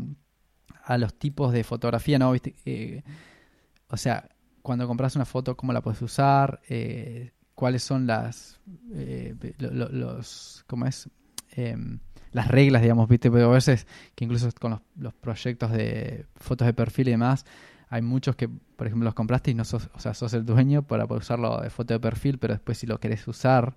los 0.99 1.15
tipos 1.15 1.53
de 1.53 1.65
fotografía, 1.65 2.19
¿no? 2.19 2.31
¿Viste? 2.31 2.55
Eh, 2.67 3.03
o 3.89 3.97
sea, 3.97 4.29
cuando 4.65 4.87
compras 4.87 5.15
una 5.15 5.27
foto, 5.27 5.59
cómo 5.59 5.75
la 5.75 5.83
puedes 5.83 6.01
usar, 6.01 6.63
eh, 6.71 7.33
cuáles 7.55 7.83
son 7.83 8.07
las, 8.07 8.59
eh, 8.95 9.35
los, 9.59 10.65
¿cómo 10.67 10.87
es? 10.87 11.11
Em, 11.51 11.99
las 12.33 12.49
reglas, 12.49 12.81
digamos, 12.81 13.07
viste, 13.07 13.31
pero 13.31 13.51
a 13.51 13.53
veces 13.53 13.87
que 14.15 14.25
incluso 14.25 14.49
con 14.59 14.81
los, 14.97 15.13
proyectos 15.13 15.71
de 15.71 16.25
fotos 16.37 16.65
de 16.65 16.73
perfil 16.73 17.09
y 17.09 17.11
demás, 17.11 17.45
hay 17.91 18.01
muchos 18.01 18.37
que, 18.37 18.49
por 18.49 18.87
ejemplo, 18.87 19.05
los 19.05 19.13
compraste 19.13 19.51
y 19.51 19.55
no 19.55 19.67
sos, 19.67 19.91
o 19.93 20.01
sea, 20.01 20.15
sos 20.15 20.33
el 20.33 20.47
dueño 20.47 20.83
para 20.83 21.07
poder 21.07 21.21
usarlo 21.21 21.61
de 21.61 21.69
foto 21.69 21.93
de 21.93 22.01
perfil, 22.01 22.39
pero 22.39 22.55
después 22.55 22.79
si 22.79 22.87
lo 22.87 22.99
querés 22.99 23.29
usar 23.29 23.77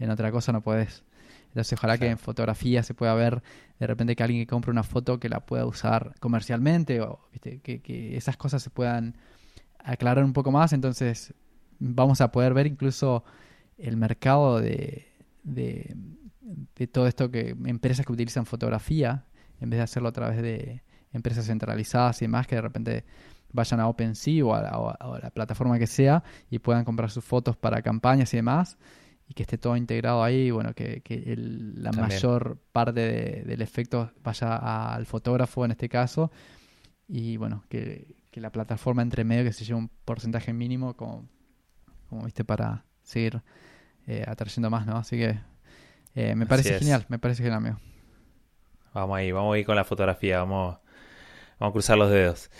en 0.00 0.10
otra 0.10 0.32
cosa 0.32 0.50
no 0.50 0.62
podés. 0.62 1.04
Entonces 1.50 1.78
ojalá 1.78 1.96
que 1.96 2.08
en 2.08 2.18
fotografía 2.18 2.82
se 2.82 2.92
pueda 2.92 3.14
ver 3.14 3.40
de 3.78 3.86
repente 3.86 4.16
que 4.16 4.24
alguien 4.24 4.42
que 4.42 4.48
compre 4.48 4.72
una 4.72 4.82
foto 4.82 5.20
que 5.20 5.28
la 5.28 5.46
pueda 5.46 5.64
usar 5.64 6.16
comercialmente 6.18 7.00
o 7.02 7.20
¿viste? 7.30 7.60
Que, 7.60 7.80
que 7.80 8.16
esas 8.16 8.36
cosas 8.36 8.64
se 8.64 8.70
puedan 8.70 9.14
aclarar 9.84 10.24
un 10.24 10.32
poco 10.32 10.50
más. 10.50 10.72
Entonces 10.72 11.32
vamos 11.78 12.20
a 12.20 12.32
poder 12.32 12.54
ver 12.54 12.66
incluso 12.66 13.24
el 13.78 13.96
mercado 13.96 14.60
de, 14.60 15.06
de, 15.42 15.96
todo 16.90 17.06
esto 17.06 17.30
que 17.30 17.56
empresas 17.66 18.04
que 18.04 18.12
utilizan 18.12 18.46
fotografía 18.46 19.24
en 19.60 19.70
vez 19.70 19.78
de 19.78 19.84
hacerlo 19.84 20.08
a 20.08 20.12
través 20.12 20.42
de 20.42 20.82
empresas 21.12 21.46
centralizadas 21.46 22.20
y 22.20 22.24
demás 22.24 22.46
que 22.46 22.56
de 22.56 22.60
repente 22.60 23.04
vayan 23.52 23.80
a 23.80 23.88
OpenSea 23.88 24.44
o 24.44 24.54
a, 24.54 25.20
la 25.22 25.30
plataforma 25.30 25.78
que 25.78 25.86
sea 25.86 26.22
y 26.50 26.58
puedan 26.58 26.84
comprar 26.84 27.10
sus 27.10 27.24
fotos 27.24 27.56
para 27.56 27.82
campañas 27.82 28.32
y 28.34 28.38
demás 28.38 28.76
y 29.28 29.34
que 29.34 29.44
esté 29.44 29.56
todo 29.56 29.76
integrado 29.76 30.22
ahí, 30.22 30.50
bueno, 30.50 30.74
que, 30.74 31.02
la 31.76 31.92
mayor 31.92 32.58
parte 32.72 33.42
del 33.46 33.62
efecto 33.62 34.12
vaya 34.22 34.92
al 34.92 35.06
fotógrafo 35.06 35.64
en 35.64 35.70
este 35.70 35.88
caso 35.88 36.30
y 37.08 37.36
bueno, 37.36 37.64
que, 37.68 38.16
la 38.40 38.50
plataforma 38.50 39.02
entre 39.02 39.24
medio 39.24 39.44
que 39.44 39.52
se 39.52 39.64
lleve 39.64 39.78
un 39.78 39.90
porcentaje 40.04 40.52
mínimo 40.52 40.96
como, 40.96 41.28
como 42.08 42.24
viste 42.24 42.44
para 42.44 42.84
seguir 43.02 43.42
eh, 44.06 44.24
atrayendo 44.26 44.70
más, 44.70 44.86
¿no? 44.86 44.96
Así 44.96 45.16
que 45.16 45.38
eh, 46.14 46.34
me 46.34 46.46
parece 46.46 46.78
genial, 46.78 47.06
me 47.08 47.18
parece 47.18 47.42
genial, 47.42 47.58
amigo. 47.58 47.78
Vamos 48.92 49.16
ahí, 49.16 49.32
vamos 49.32 49.54
ahí 49.54 49.64
con 49.64 49.76
la 49.76 49.84
fotografía, 49.84 50.38
vamos, 50.38 50.78
vamos 51.58 51.70
a 51.70 51.72
cruzar 51.72 51.98
los 51.98 52.10
dedos. 52.10 52.50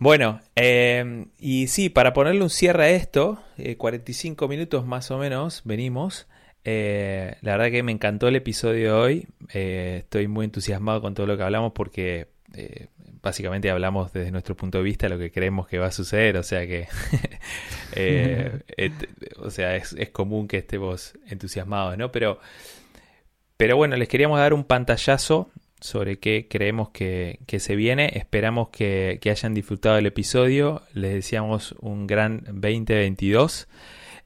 Bueno, 0.00 0.40
eh, 0.56 1.26
y 1.38 1.66
sí, 1.66 1.90
para 1.90 2.14
ponerle 2.14 2.42
un 2.42 2.48
cierre 2.48 2.84
a 2.84 2.88
esto, 2.88 3.38
45 3.76 4.44
eh, 4.44 4.48
minutos 4.48 4.86
más 4.86 5.10
o 5.10 5.18
menos, 5.18 5.60
venimos. 5.64 6.26
Eh, 6.64 7.36
la 7.42 7.52
verdad 7.58 7.70
que 7.70 7.82
me 7.82 7.92
encantó 7.92 8.26
el 8.26 8.36
episodio 8.36 8.74
de 8.74 8.92
hoy. 8.92 9.28
estoy 9.52 10.26
muy 10.26 10.46
entusiasmado 10.46 11.02
con 11.02 11.12
todo 11.12 11.26
lo 11.26 11.36
que 11.36 11.42
hablamos 11.42 11.72
porque 11.72 12.28
básicamente 13.22 13.70
hablamos 13.70 14.12
desde 14.12 14.30
nuestro 14.30 14.56
punto 14.56 14.78
de 14.78 14.84
vista 14.84 15.08
lo 15.08 15.18
que 15.18 15.30
creemos 15.30 15.68
que 15.68 15.78
va 15.78 15.86
a 15.86 15.92
suceder. 15.92 16.36
O 16.36 16.42
sea 16.42 16.66
que, 16.66 16.88
o 19.38 19.50
sea, 19.50 19.76
es, 19.76 19.92
es, 19.92 20.10
común 20.10 20.48
que 20.48 20.58
estemos 20.58 21.14
entusiasmados, 21.26 21.96
¿no? 21.98 22.12
Pero, 22.12 22.38
pero 23.56 23.76
bueno, 23.76 23.96
les 23.96 24.08
queríamos 24.08 24.38
dar 24.38 24.54
un 24.54 24.64
pantallazo 24.64 25.50
sobre 25.80 26.18
qué 26.18 26.46
creemos 26.48 26.90
que, 26.90 27.38
se 27.58 27.76
viene. 27.76 28.12
Esperamos 28.14 28.68
que, 28.68 29.18
hayan 29.24 29.54
disfrutado 29.54 29.98
el 29.98 30.06
episodio. 30.06 30.82
Les 30.92 31.14
deseamos 31.14 31.72
un 31.80 32.06
gran 32.06 32.44
2022. 32.44 33.68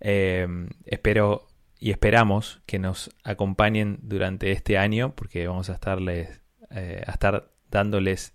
Eh, 0.01 0.47
espero 0.84 1.47
y 1.78 1.90
esperamos 1.90 2.61
que 2.66 2.78
nos 2.78 3.11
acompañen 3.22 3.99
durante 4.03 4.53
este 4.53 4.76
año 4.78 5.14
porque 5.14 5.47
vamos 5.47 5.70
a 5.70 5.74
estarles 5.74 6.40
eh, 6.70 7.03
a 7.07 7.12
estar 7.12 7.51
dándoles 7.70 8.34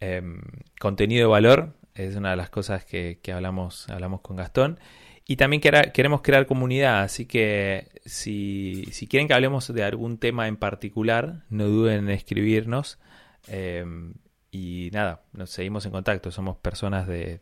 em, 0.00 0.40
contenido 0.78 1.28
de 1.28 1.30
valor. 1.30 1.74
Es 1.94 2.16
una 2.16 2.30
de 2.30 2.36
las 2.36 2.50
cosas 2.50 2.84
que, 2.84 3.18
hablamos, 3.32 3.88
hablamos 3.88 4.20
con 4.20 4.36
Gastón. 4.36 4.78
Y 5.26 5.36
también 5.36 5.60
queremos 5.60 6.22
crear 6.22 6.46
comunidad, 6.46 7.02
así 7.02 7.24
que 7.26 7.88
si, 8.04 8.88
quieren 9.08 9.28
que 9.28 9.34
hablemos 9.34 9.72
de 9.72 9.84
algún 9.84 10.18
tema 10.18 10.48
en 10.48 10.56
particular, 10.56 11.44
no 11.50 11.66
duden 11.66 12.04
en 12.04 12.10
escribirnos. 12.10 12.98
Em, 13.46 14.14
y 14.52 14.90
nada, 14.92 15.22
nos 15.32 15.50
seguimos 15.50 15.86
en 15.86 15.92
contacto. 15.92 16.30
Somos 16.32 16.56
personas 16.56 17.06
de, 17.06 17.40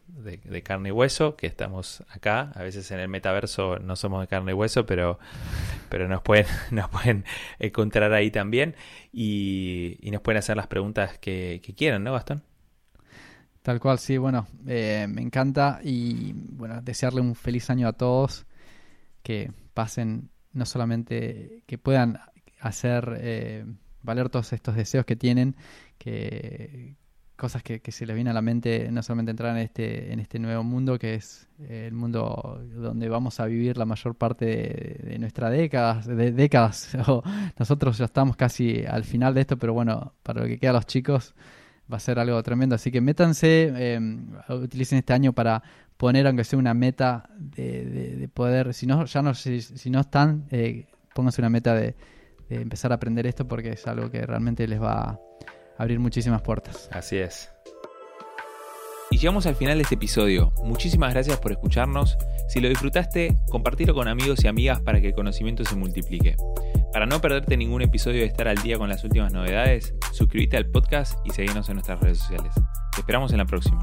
carne 0.62 0.90
y 0.90 0.92
hueso 0.92 1.36
que 1.36 1.46
estamos 1.46 2.04
acá. 2.10 2.52
A 2.54 2.62
veces 2.62 2.90
en 2.90 3.00
el 3.00 3.08
metaverso 3.08 3.78
no 3.78 3.96
somos 3.96 4.20
de 4.20 4.26
carne 4.26 4.52
y 4.52 4.54
hueso, 4.54 4.84
pero, 4.84 5.18
pero 5.88 6.06
nos, 6.08 6.20
pueden, 6.20 6.46
nos 6.70 6.90
pueden 6.90 7.24
encontrar 7.58 8.12
ahí 8.12 8.30
también. 8.30 8.76
Y, 9.12 9.98
nos 10.12 10.20
pueden 10.20 10.38
hacer 10.38 10.56
las 10.56 10.66
preguntas 10.66 11.18
que, 11.18 11.60
que 11.62 11.74
quieran, 11.74 12.04
¿no, 12.04 12.12
Gastón? 12.12 12.42
Tal 13.62 13.80
cual, 13.80 13.98
sí, 13.98 14.16
bueno, 14.16 14.46
eh, 14.66 15.06
me 15.08 15.22
encanta 15.22 15.80
y 15.82 16.32
bueno, 16.34 16.80
desearle 16.80 17.20
un 17.20 17.34
feliz 17.34 17.68
año 17.70 17.88
a 17.88 17.92
todos, 17.92 18.46
que 19.22 19.52
pasen 19.74 20.30
no 20.52 20.64
solamente, 20.64 21.64
que 21.66 21.78
puedan 21.78 22.18
hacer 22.60 23.16
eh, 23.18 23.66
valer 24.02 24.28
todos 24.28 24.52
estos 24.52 24.74
deseos 24.74 25.04
que 25.04 25.16
tienen, 25.16 25.56
que 25.98 26.96
cosas 27.38 27.62
que, 27.62 27.80
se 27.90 28.04
les 28.04 28.14
vienen 28.14 28.32
a 28.32 28.34
la 28.34 28.42
mente, 28.42 28.90
no 28.90 29.02
solamente 29.02 29.30
entrar 29.30 29.56
en 29.56 29.62
este, 29.62 30.12
en 30.12 30.18
este 30.18 30.40
nuevo 30.40 30.64
mundo, 30.64 30.98
que 30.98 31.14
es 31.14 31.48
el 31.68 31.94
mundo 31.94 32.60
donde 32.74 33.08
vamos 33.08 33.38
a 33.38 33.46
vivir 33.46 33.78
la 33.78 33.86
mayor 33.86 34.16
parte 34.16 34.44
de, 34.44 35.18
nuestra 35.20 35.48
décadas, 35.48 36.06
de 36.06 36.32
décadas, 36.32 36.98
nosotros 37.58 37.96
ya 37.96 38.06
estamos 38.06 38.36
casi 38.36 38.84
al 38.84 39.04
final 39.04 39.34
de 39.34 39.42
esto, 39.42 39.56
pero 39.56 39.72
bueno, 39.72 40.14
para 40.24 40.42
lo 40.42 40.48
que 40.48 40.58
queda 40.58 40.72
los 40.72 40.86
chicos, 40.86 41.34
va 41.90 41.96
a 41.96 42.00
ser 42.00 42.18
algo 42.18 42.42
tremendo. 42.42 42.74
Así 42.74 42.90
que 42.90 43.00
métanse, 43.00 43.72
eh, 43.74 44.00
utilicen 44.50 44.98
este 44.98 45.12
año 45.12 45.32
para 45.32 45.62
poner, 45.96 46.26
aunque 46.26 46.42
sea 46.42 46.58
una 46.58 46.74
meta 46.74 47.30
de, 47.38 48.28
poder, 48.34 48.74
si 48.74 48.86
no, 48.86 49.04
ya 49.04 49.22
no, 49.22 49.32
si, 49.34 49.60
no 49.90 50.00
están, 50.00 50.46
eh, 50.50 50.86
pónganse 51.14 51.40
una 51.40 51.50
meta 51.50 51.74
de, 51.74 51.94
de, 52.48 52.60
empezar 52.60 52.90
a 52.90 52.96
aprender 52.96 53.28
esto 53.28 53.46
porque 53.46 53.70
es 53.70 53.86
algo 53.86 54.10
que 54.10 54.26
realmente 54.26 54.66
les 54.66 54.82
va 54.82 55.10
a 55.10 55.20
abrir 55.78 56.00
muchísimas 56.00 56.42
puertas. 56.42 56.88
Así 56.92 57.16
es. 57.16 57.50
Y 59.10 59.16
llegamos 59.16 59.46
al 59.46 59.56
final 59.56 59.78
de 59.78 59.82
este 59.82 59.94
episodio. 59.94 60.52
Muchísimas 60.62 61.14
gracias 61.14 61.38
por 61.38 61.52
escucharnos. 61.52 62.18
Si 62.48 62.60
lo 62.60 62.68
disfrutaste, 62.68 63.38
compartilo 63.50 63.94
con 63.94 64.06
amigos 64.06 64.44
y 64.44 64.48
amigas 64.48 64.80
para 64.82 65.00
que 65.00 65.08
el 65.08 65.14
conocimiento 65.14 65.64
se 65.64 65.76
multiplique. 65.76 66.36
Para 66.92 67.06
no 67.06 67.20
perderte 67.20 67.56
ningún 67.56 67.82
episodio 67.82 68.20
de 68.20 68.26
estar 68.26 68.48
al 68.48 68.58
día 68.58 68.76
con 68.76 68.88
las 68.88 69.04
últimas 69.04 69.32
novedades, 69.32 69.94
suscríbete 70.12 70.58
al 70.58 70.66
podcast 70.66 71.18
y 71.24 71.30
seguinos 71.30 71.68
en 71.68 71.76
nuestras 71.76 72.00
redes 72.00 72.18
sociales. 72.18 72.52
Te 72.94 73.00
esperamos 73.00 73.32
en 73.32 73.38
la 73.38 73.46
próxima. 73.46 73.82